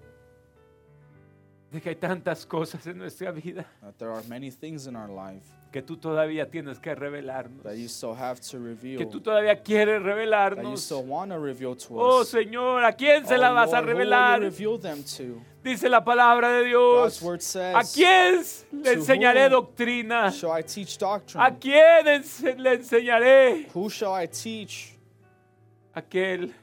de 1.71 1.81
que 1.81 1.89
hay 1.89 1.95
tantas 1.95 2.45
cosas 2.45 2.85
en 2.87 2.97
nuestra 2.97 3.31
vida 3.31 3.65
that 3.81 3.93
there 3.97 4.11
are 4.11 4.21
many 4.27 4.51
things 4.51 4.87
in 4.87 4.95
our 4.95 5.09
life 5.09 5.45
que 5.71 5.81
tú 5.81 5.95
todavía 5.95 6.49
tienes 6.49 6.77
que 6.79 6.93
revelarnos. 6.93 7.63
that 7.63 7.75
you 7.77 7.87
still 7.87 8.13
have 8.13 8.41
to 8.41 8.59
reveal, 8.59 8.97
Que 8.97 9.05
tú 9.05 9.21
todavía 9.21 9.55
quieres 9.63 9.99
that 9.99 10.03
you 10.03 10.05
revelarnos. 10.15 10.79
still 10.81 11.03
want 11.07 11.31
to 11.31 11.39
reveal 11.39 11.77
to 11.77 11.87
Oh 11.97 12.21
us. 12.21 12.27
Señor, 12.29 12.83
¿a 12.83 12.91
quién 12.91 13.25
se 13.25 13.35
Oh, 13.35 13.37
la 13.37 13.51
vas 13.51 13.71
a 13.71 13.77
Lord, 13.79 13.85
will 13.85 13.93
you 13.93 13.99
revelar? 13.99 14.51
Dice 15.63 15.87
la 15.87 16.03
palabra 16.03 16.49
de 16.51 16.65
Dios. 16.65 17.21
word 17.21 17.39
¿A 17.39 17.83
says, 17.85 17.93
quién 17.93 18.83
le 18.83 18.93
enseñaré 18.93 19.47
doctrina? 19.47 20.29
I 20.29 20.63
teach? 20.63 20.97
¿A 21.35 21.51
quién 21.57 22.05
ense- 22.07 22.57
le 22.57 22.73
enseñaré? 22.73 23.67
Who 23.73 23.87
shall 23.89 24.21
I 24.21 24.27
teach? 24.27 24.97
Aquel 25.93 26.53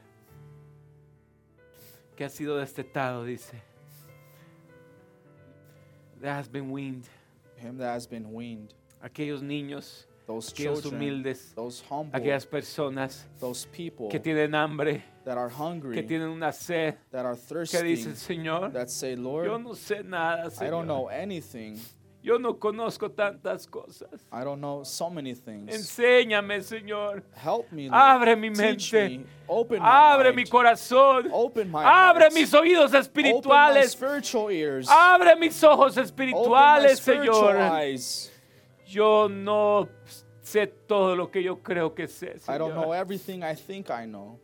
que 2.15 2.25
ha 2.25 2.29
sido 2.29 2.57
destetado, 2.57 3.23
dice. 3.23 3.59
That 6.21 6.35
has 6.35 6.47
been 6.47 6.71
weaned. 6.71 7.07
Him 7.55 7.77
that 7.77 7.93
has 7.93 8.07
been 8.07 8.33
weaned. 8.33 8.73
Aquellos 9.03 9.41
niños, 9.41 10.05
Those 10.27 10.53
aquellos 10.53 10.81
children, 10.83 11.01
humildes, 11.01 11.55
those 11.55 11.81
humble, 11.89 12.19
aquellas 12.19 12.45
personas 12.45 13.25
those 13.39 13.65
people 13.65 14.09
que 14.09 14.19
tienen 14.19 14.53
hambre, 14.53 15.03
that 15.25 15.37
are 15.37 15.49
que 15.49 15.55
hungry, 15.57 16.03
tienen 16.03 16.29
una 16.29 16.51
sed, 16.51 16.97
that 17.11 17.25
are 17.25 17.35
que 17.35 17.41
thirsty, 17.41 17.95
dicen, 17.95 18.13
Señor, 18.13 18.71
that 18.71 18.91
say, 18.91 19.15
yo 19.15 19.21
Lord, 19.21 19.63
no 19.63 19.71
sé 19.71 20.03
nada, 20.05 20.51
I 20.61 20.69
don't 20.69 20.85
know 20.85 21.07
anything. 21.07 21.79
Yo 22.21 22.37
no 22.37 22.59
conozco 22.59 23.09
tantas 23.09 23.65
cosas. 23.65 24.25
I 24.31 24.43
don't 24.43 24.59
know 24.59 24.83
so 24.83 25.09
many 25.09 25.33
things. 25.33 25.73
Enséñame, 25.73 26.61
Señor. 26.61 27.23
Help 27.33 27.71
me, 27.71 27.87
Lord. 27.87 27.93
Abre 27.97 28.35
mi 28.35 28.49
Teach 28.51 28.91
mente. 28.93 29.17
me. 29.19 29.25
Open 29.47 29.79
my 29.81 29.85
Abre 29.87 30.33
mi 30.33 30.43
corazón. 30.43 31.29
Open 31.31 31.71
my 31.71 31.81
Abre 31.83 32.23
heart. 32.25 32.33
mis 32.33 32.53
oídos 32.53 32.87
Open 32.87 32.93
my 32.93 32.99
espirituales. 32.99 33.91
spiritual 33.91 34.51
ears. 34.51 34.89
Abre 34.89 35.35
mis 35.37 35.63
ojos 35.63 35.97
Open 35.97 36.01
my 36.01 36.03
espirituales, 36.03 36.97
spiritual 36.99 37.53
Señor. 37.55 37.71
eyes. 37.81 38.31
Yo 38.85 39.29
no 39.29 39.87
sé 40.41 40.67
todo 40.67 41.15
lo 41.15 41.29
que 41.31 41.41
yo 41.41 41.61
creo 41.63 41.93
que 41.95 42.07
sé, 42.07 42.35
I 42.49 42.57
don't 42.57 42.73
know 42.73 42.91
Señor. 42.91 42.95
everything 42.97 43.43
I 43.43 43.55
think 43.55 43.89
I 43.89 44.05
know. 44.05 44.39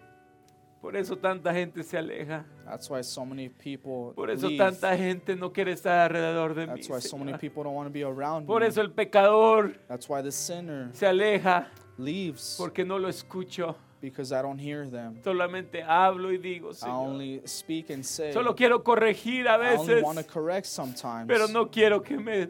Por 0.85 0.95
eso 0.95 1.17
tanta 1.17 1.51
gente 1.51 1.81
se 1.83 1.97
aleja. 1.97 2.45
That's 2.63 2.87
why 2.91 3.01
so 3.01 3.25
many 3.25 3.49
people 3.49 4.13
Por 4.15 4.29
eso 4.29 4.47
leave. 4.47 4.57
tanta 4.63 4.95
gente 4.95 5.35
no 5.35 5.51
quiere 5.51 5.71
estar 5.71 5.99
alrededor 6.11 6.53
de 6.53 6.67
mí. 6.67 6.73
That's 6.75 6.89
why 6.89 7.01
so 7.01 7.17
many 7.17 7.31
Señor. 7.31 7.39
people 7.39 7.63
don't 7.63 7.73
want 7.75 7.87
to 7.87 7.91
be 7.93 8.03
around 8.03 8.45
Por 8.45 8.61
me. 8.61 8.67
eso 8.67 8.81
el 8.81 8.91
pecador 8.91 9.73
That's 9.87 10.07
why 10.07 10.21
the 10.21 10.31
sinner 10.31 10.89
se 10.93 11.07
aleja 11.07 11.69
leaves 11.97 12.55
porque 12.59 12.85
no 12.85 12.99
lo 12.99 13.09
escucho. 13.09 13.75
because 13.99 14.31
I 14.31 14.43
don't 14.43 14.59
hear 14.59 14.87
them. 14.87 15.19
Solamente 15.23 15.81
hablo 15.81 16.31
y 16.31 16.37
digo, 16.37 16.69
I 16.69 16.73
Señor. 16.75 17.07
only 17.07 17.41
speak 17.47 17.89
and 17.89 18.03
say. 18.03 18.31
Solo 18.31 18.53
quiero 18.55 18.83
corregir 18.83 19.47
a 19.47 19.55
I 19.55 19.75
only 19.77 19.87
veces, 19.95 20.03
want 20.03 20.19
to 20.19 20.23
correct 20.23 20.67
sometimes. 20.67 21.25
pero 21.27 21.47
no 21.47 21.71
quiero 21.71 22.03
que 22.03 22.15
me 22.19 22.49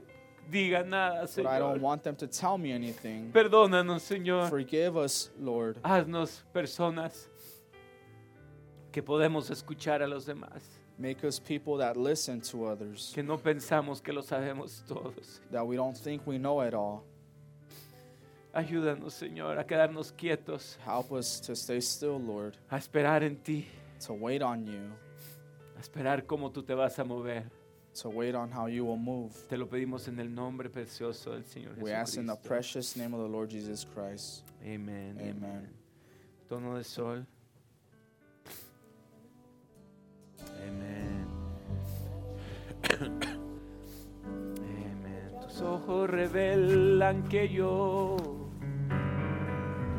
diga 0.52 0.84
nada, 0.86 1.22
but 1.22 1.46
I 1.46 1.58
don't 1.60 1.78
Señor. 1.78 1.82
want 1.82 2.04
them 2.04 2.16
to 2.18 2.28
tell 2.28 2.58
me 2.58 2.74
anything. 2.74 3.32
Perdónanos, 3.32 4.02
Señor. 4.02 4.50
Forgive 4.50 4.98
us, 4.98 5.32
Lord. 5.40 5.78
Haznos 5.84 6.44
personas 6.54 7.30
que 8.96 9.04
podemos 9.04 9.50
escuchar 9.50 10.02
a 10.02 10.08
los 10.08 10.26
demás, 10.26 10.80
Make 10.98 11.26
us 11.28 11.38
people 11.38 11.78
that 11.80 11.98
listen 11.98 12.40
to 12.40 12.64
others, 12.66 13.12
que 13.14 13.22
no 13.22 13.38
pensamos 13.38 14.02
que 14.02 14.14
lo 14.14 14.22
sabemos 14.22 14.86
todos. 14.88 15.42
that 15.52 15.68
we 15.68 15.76
don't 15.76 15.98
think 15.98 16.26
we 16.26 16.38
know 16.38 16.62
it 16.62 16.74
all. 16.74 17.04
Ayúdanos, 18.54 19.12
Señor, 19.14 19.60
a 19.60 19.66
quedarnos 19.66 20.14
quietos, 20.14 20.78
Help 20.86 21.12
us 21.12 21.42
to 21.42 21.58
stay 21.58 21.82
still, 21.82 22.18
Lord, 22.18 22.56
a 22.72 22.78
esperar 22.78 23.24
en 23.24 23.36
ti, 23.36 23.68
to 24.08 24.14
wait 24.14 24.42
on 24.42 24.66
you, 24.66 24.94
a 25.78 25.82
esperar 25.82 26.26
cómo 26.26 26.50
tú 26.54 26.64
te 26.66 26.74
vas 26.74 26.98
a 26.98 27.04
mover. 27.04 27.44
to 28.02 28.10
wait 28.10 28.34
on 28.34 28.50
how 28.50 28.68
you 28.68 28.86
will 28.86 28.96
move. 28.96 29.34
Te 29.50 29.58
lo 29.58 29.66
pedimos 29.68 30.08
en 30.08 30.20
el 30.22 30.30
nombre 30.30 30.70
precioso 30.70 31.32
del 31.32 31.44
Señor 31.44 31.78
We 31.82 31.92
ask 31.92 32.18
in 32.18 32.28
the 32.28 32.36
precious 32.38 32.96
name 32.96 33.14
of 33.14 33.20
the 33.22 33.28
Lord 33.28 33.50
Jesus 33.50 33.86
Christ. 33.94 34.44
Amen. 34.64 35.18
Amén. 35.20 35.68
Tono 36.48 36.78
de 36.78 36.84
sol. 36.86 37.26
Amén. 40.68 41.28
Amén. 44.26 45.42
Tus 45.42 45.62
ojos 45.62 46.10
revelan 46.10 47.24
que 47.24 47.50
yo 47.50 48.18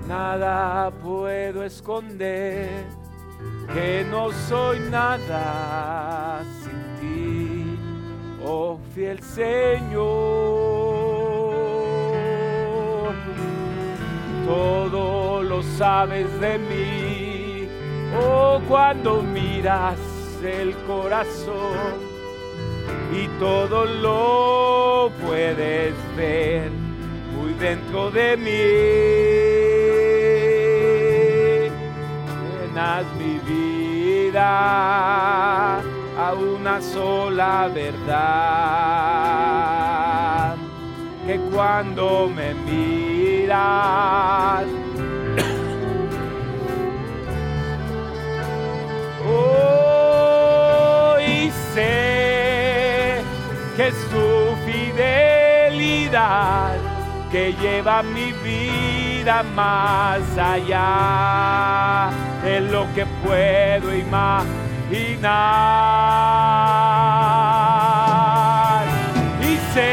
nada 0.08 0.90
puedo 1.02 1.64
esconder, 1.64 2.68
que 3.74 4.06
no 4.10 4.30
soy 4.32 4.80
nada 4.90 6.42
sin 6.62 6.80
ti, 7.00 7.78
oh 8.44 8.78
fiel 8.94 9.20
Señor 9.22 10.76
todo 14.46 15.42
lo 15.42 15.62
sabes 15.62 16.28
de 16.40 16.58
mí. 16.58 17.68
Oh, 18.22 18.60
cuando 18.68 19.22
miras 19.22 19.98
el 20.42 20.74
corazón 20.86 22.16
y 23.12 23.28
todo 23.38 23.84
lo 23.84 25.10
puedes 25.24 25.94
ver 26.16 26.70
muy 27.34 27.52
dentro 27.54 28.10
de 28.10 28.36
mí. 28.36 28.50
Llenas 32.68 33.06
mi 33.18 33.38
vida 33.50 34.46
a 35.78 36.34
una 36.34 36.80
sola 36.80 37.68
verdad 37.74 39.26
que 41.26 41.36
cuando 41.52 42.30
me 42.34 42.54
miras, 42.54 44.64
sé 51.76 53.20
que 53.76 53.88
es 53.88 53.98
tu 54.08 54.28
fidelidad 54.66 56.06
que 57.30 57.52
lleva 57.60 58.02
mi 58.02 58.32
vida 58.42 59.42
más 59.54 60.22
allá 60.38 62.10
de 62.42 62.60
lo 62.60 62.82
que 62.94 63.04
puedo 63.24 63.94
imaginar. 63.94 64.46
Y 69.42 69.52
sé 69.74 69.92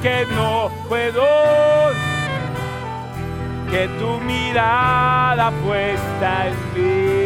que 0.00 0.26
no 0.34 0.70
puedo 0.88 1.26
que 3.70 3.82
tu 3.98 4.10
mirada 4.20 5.50
puesta 5.66 6.46
en 6.48 6.54
mí 6.74 7.23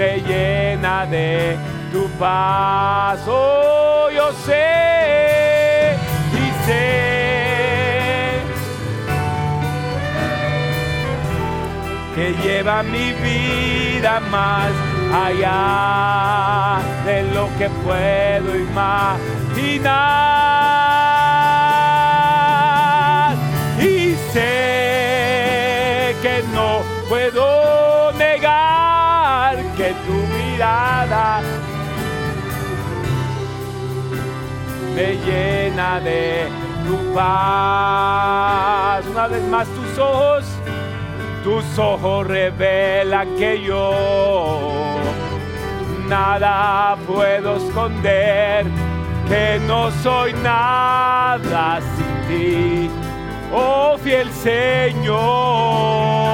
me 0.00 0.18
llena 0.22 1.04
de 1.04 1.58
tu 1.92 2.08
paz. 2.18 3.20
Yo 3.26 4.32
sé 4.46 5.94
y 6.42 6.44
sé 6.66 6.88
que 12.14 12.26
lleva 12.42 12.82
mi 12.82 13.12
vida 13.12 14.20
más 14.30 14.72
allá 15.26 16.78
de 17.04 17.22
lo 17.34 17.44
que 17.58 17.68
puedo 17.84 18.56
imaginar. 18.56 19.18
Y 23.78 24.16
sé 24.32 26.16
que 26.22 26.42
no 26.54 26.68
puedo 27.08 27.59
tu 30.06 30.12
mirada 30.36 31.40
me 34.94 35.16
llena 35.24 36.00
de 36.00 36.48
tu 36.86 37.14
paz. 37.14 39.04
Una 39.06 39.26
vez 39.28 39.42
más 39.44 39.68
tus 39.68 39.98
ojos, 39.98 40.44
tus 41.44 41.78
ojos 41.78 42.26
revelan 42.26 43.36
que 43.36 43.62
yo 43.62 43.92
nada 46.08 46.96
puedo 47.06 47.56
esconder, 47.56 48.66
que 49.28 49.60
no 49.66 49.90
soy 50.02 50.32
nada 50.34 51.80
sin 51.96 52.28
ti, 52.28 52.90
oh 53.52 53.96
fiel 53.98 54.30
Señor. 54.32 56.29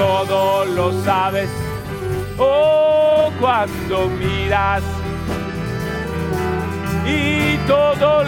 Todo 0.00 0.64
lo 0.64 0.92
sabes, 1.04 1.50
oh 2.38 3.30
cuando 3.38 4.08
miras 4.08 4.82
y 7.06 7.58
todo 7.66 8.24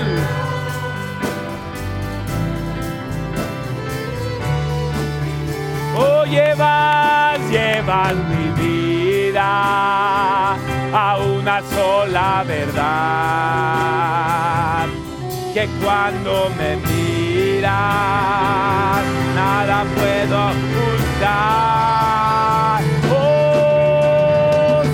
Oh, 5.97 6.25
llevas, 6.27 7.39
llevas 7.51 8.15
mi 8.15 8.49
vida 8.63 10.57
a 10.93 11.19
una 11.19 11.63
sola 11.63 12.45
verdad. 12.47 12.83
Que 15.55 15.67
cuando 15.83 16.51
me 16.59 16.77
miras, 16.77 17.73
nada 19.35 19.85
puedo 19.97 20.92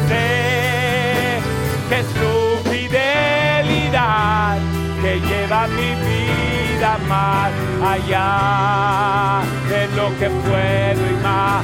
sé 0.09 1.41
que 1.89 1.97
es 2.01 2.09
tu 2.21 2.35
fidelidad 2.71 4.59
que 5.03 5.13
lleva 5.21 5.61
mi 5.69 5.91
vida 6.09 6.91
más 7.09 7.53
allá 7.95 9.43
de 9.69 9.81
lo 9.97 10.07
que 10.19 10.29
puedo 10.31 11.03
imaginar. 11.19 11.63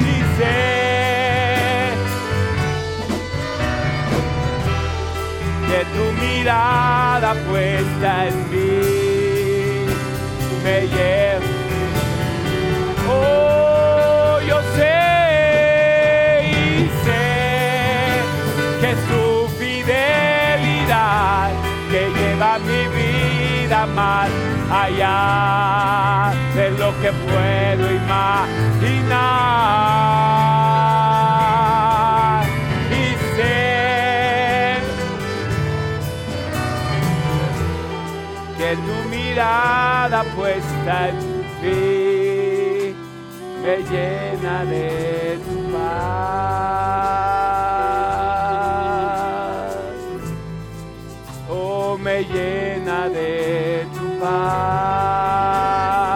Y 0.00 0.16
sé 0.38 0.60
que 5.68 5.80
tu 5.94 6.04
mirada 6.20 7.30
puesta 7.48 8.10
en 8.28 8.36
mí 8.50 8.97
Oh, 13.10 14.38
yo 14.46 14.60
sé 14.76 14.98
y 16.44 16.52
sé 17.04 17.26
que 18.80 18.88
es 18.90 19.00
tu 19.08 19.26
fidelidad 19.58 21.50
que 21.90 22.02
lleva 22.10 22.58
mi 22.58 22.82
vida 22.98 23.86
más 23.86 24.28
allá 24.70 26.32
de 26.54 26.70
lo 26.72 26.90
que 27.00 27.10
puedo 27.12 27.84
imaginar. 27.90 29.24
Y 32.90 33.04
sé 33.36 34.76
que 38.58 38.70
tu 38.76 39.07
puesta 40.34 41.08
en 41.08 41.16
mí 41.62 42.94
me 43.62 43.76
llena 43.90 44.64
de 44.64 45.38
tu 45.44 45.72
paz. 45.72 46.18
Oh, 51.50 51.98
me 51.98 52.24
llena 52.24 53.08
de 53.08 53.86
tu 53.94 54.18
paz. 54.20 56.07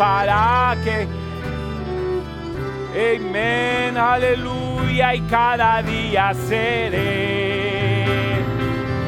Para 0.00 0.76
que 0.82 1.06
Amén, 2.92 3.96
aleluya, 3.96 5.14
y 5.14 5.20
cada 5.22 5.80
día 5.82 6.34
seré 6.48 8.04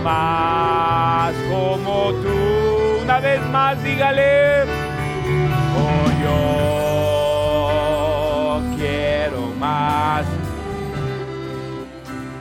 más 0.05 1.35
como 1.51 2.13
tú. 2.23 3.01
Una 3.03 3.19
vez 3.21 3.41
más, 3.51 3.83
dígale, 3.83 4.63
oh, 5.83 6.07
yo 6.25 8.63
quiero 8.77 9.43
más, 9.59 10.25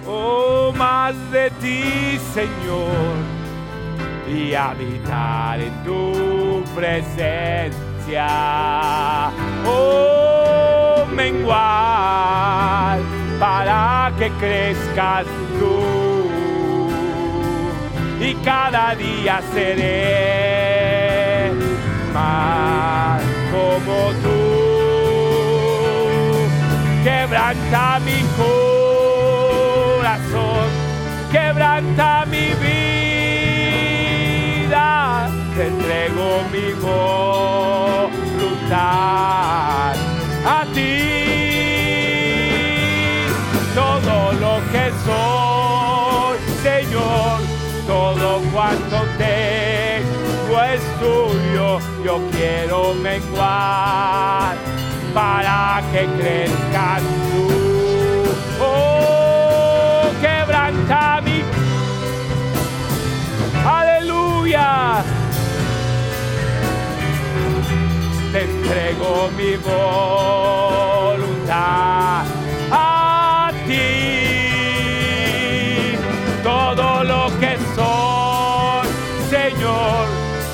oh, 0.06 0.72
más 0.78 1.16
de 1.32 1.50
ti, 1.62 2.20
Señor, 2.34 3.16
y 4.28 4.54
habitar 4.54 5.60
en 5.60 5.74
tu 5.84 6.64
presencia. 6.76 7.91
Oh, 9.66 11.06
menguar 11.16 13.00
para 13.40 14.12
que 14.18 14.30
crezcas 14.32 15.26
tú. 15.60 16.30
Y 18.20 18.36
cada 18.44 18.96
día 18.96 19.42
seré 19.54 20.72
más 22.14 23.22
como 23.52 24.12
tú. 24.22 24.40
Quebranta 27.04 28.00
mi 28.06 28.22
corazón, 29.98 30.70
quebranta 31.32 32.26
mi 32.28 32.54
vida, 34.70 35.30
te 35.56 35.68
entrego 35.68 36.44
mi 36.52 36.74
voluntad 36.74 38.12
a 40.46 40.66
ti. 40.74 40.92
Todo 43.76 44.34
lo 44.34 44.62
que 44.72 44.92
soy, 45.06 46.38
Señor, 46.64 47.40
todo 47.88 48.42
cuanto 48.54 48.98
tengo 49.18 50.62
es 50.74 50.82
tuyo. 51.00 51.80
Yo 52.04 52.22
quiero 52.32 52.94
menguar 52.94 54.56
para 55.14 55.82
que 55.92 56.06
crezcas 56.18 57.02
tú. 57.32 57.48
Oh, 58.62 60.10
quebranta 60.22 61.22
mi 61.22 61.44
Aleluya. 63.66 65.21
Te 68.32 68.44
entrego 68.44 69.30
mi 69.36 69.58
voluntad 69.58 70.16
a 72.72 73.52
ti. 73.68 73.98
Todo 76.42 77.04
lo 77.04 77.28
que 77.42 77.58
soy, 77.76 78.88
Señor, 79.30 80.08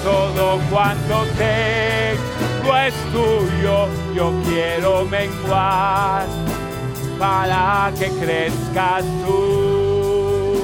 todo 0.03 0.59
cuanto 0.71 1.25
tengo 1.37 2.77
es 2.77 2.95
tuyo. 3.13 3.87
Yo 4.15 4.33
quiero 4.47 5.05
menguar 5.05 6.25
para 7.19 7.91
que 7.99 8.09
crezcas 8.09 9.03
tú. 9.23 10.57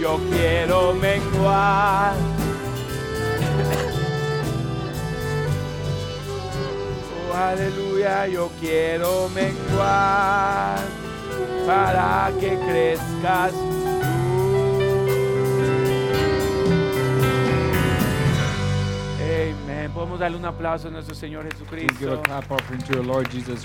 Yo 0.00 0.20
quiero 0.30 0.94
menguar 0.94 2.29
Aleluya, 7.40 8.26
yo 8.26 8.50
quiero 8.60 9.28
menguar 9.30 10.78
para 11.66 12.30
que 12.38 12.58
crezcas 12.58 13.52
tú. 13.52 13.80
Amén. 19.64 19.90
Podemos 19.92 20.20
darle 20.20 20.36
un 20.36 20.44
aplauso 20.44 20.88
a 20.88 20.90
nuestro 20.90 21.14
Señor 21.14 21.46
Please 21.48 21.86
give 21.98 22.12
a 22.12 22.16
Jesucristo. 22.16 22.22
clap 22.22 22.50
offering 22.50 22.82
to 22.82 22.98
our 22.98 23.04
Lord 23.04 23.30
Jesus 23.30 23.58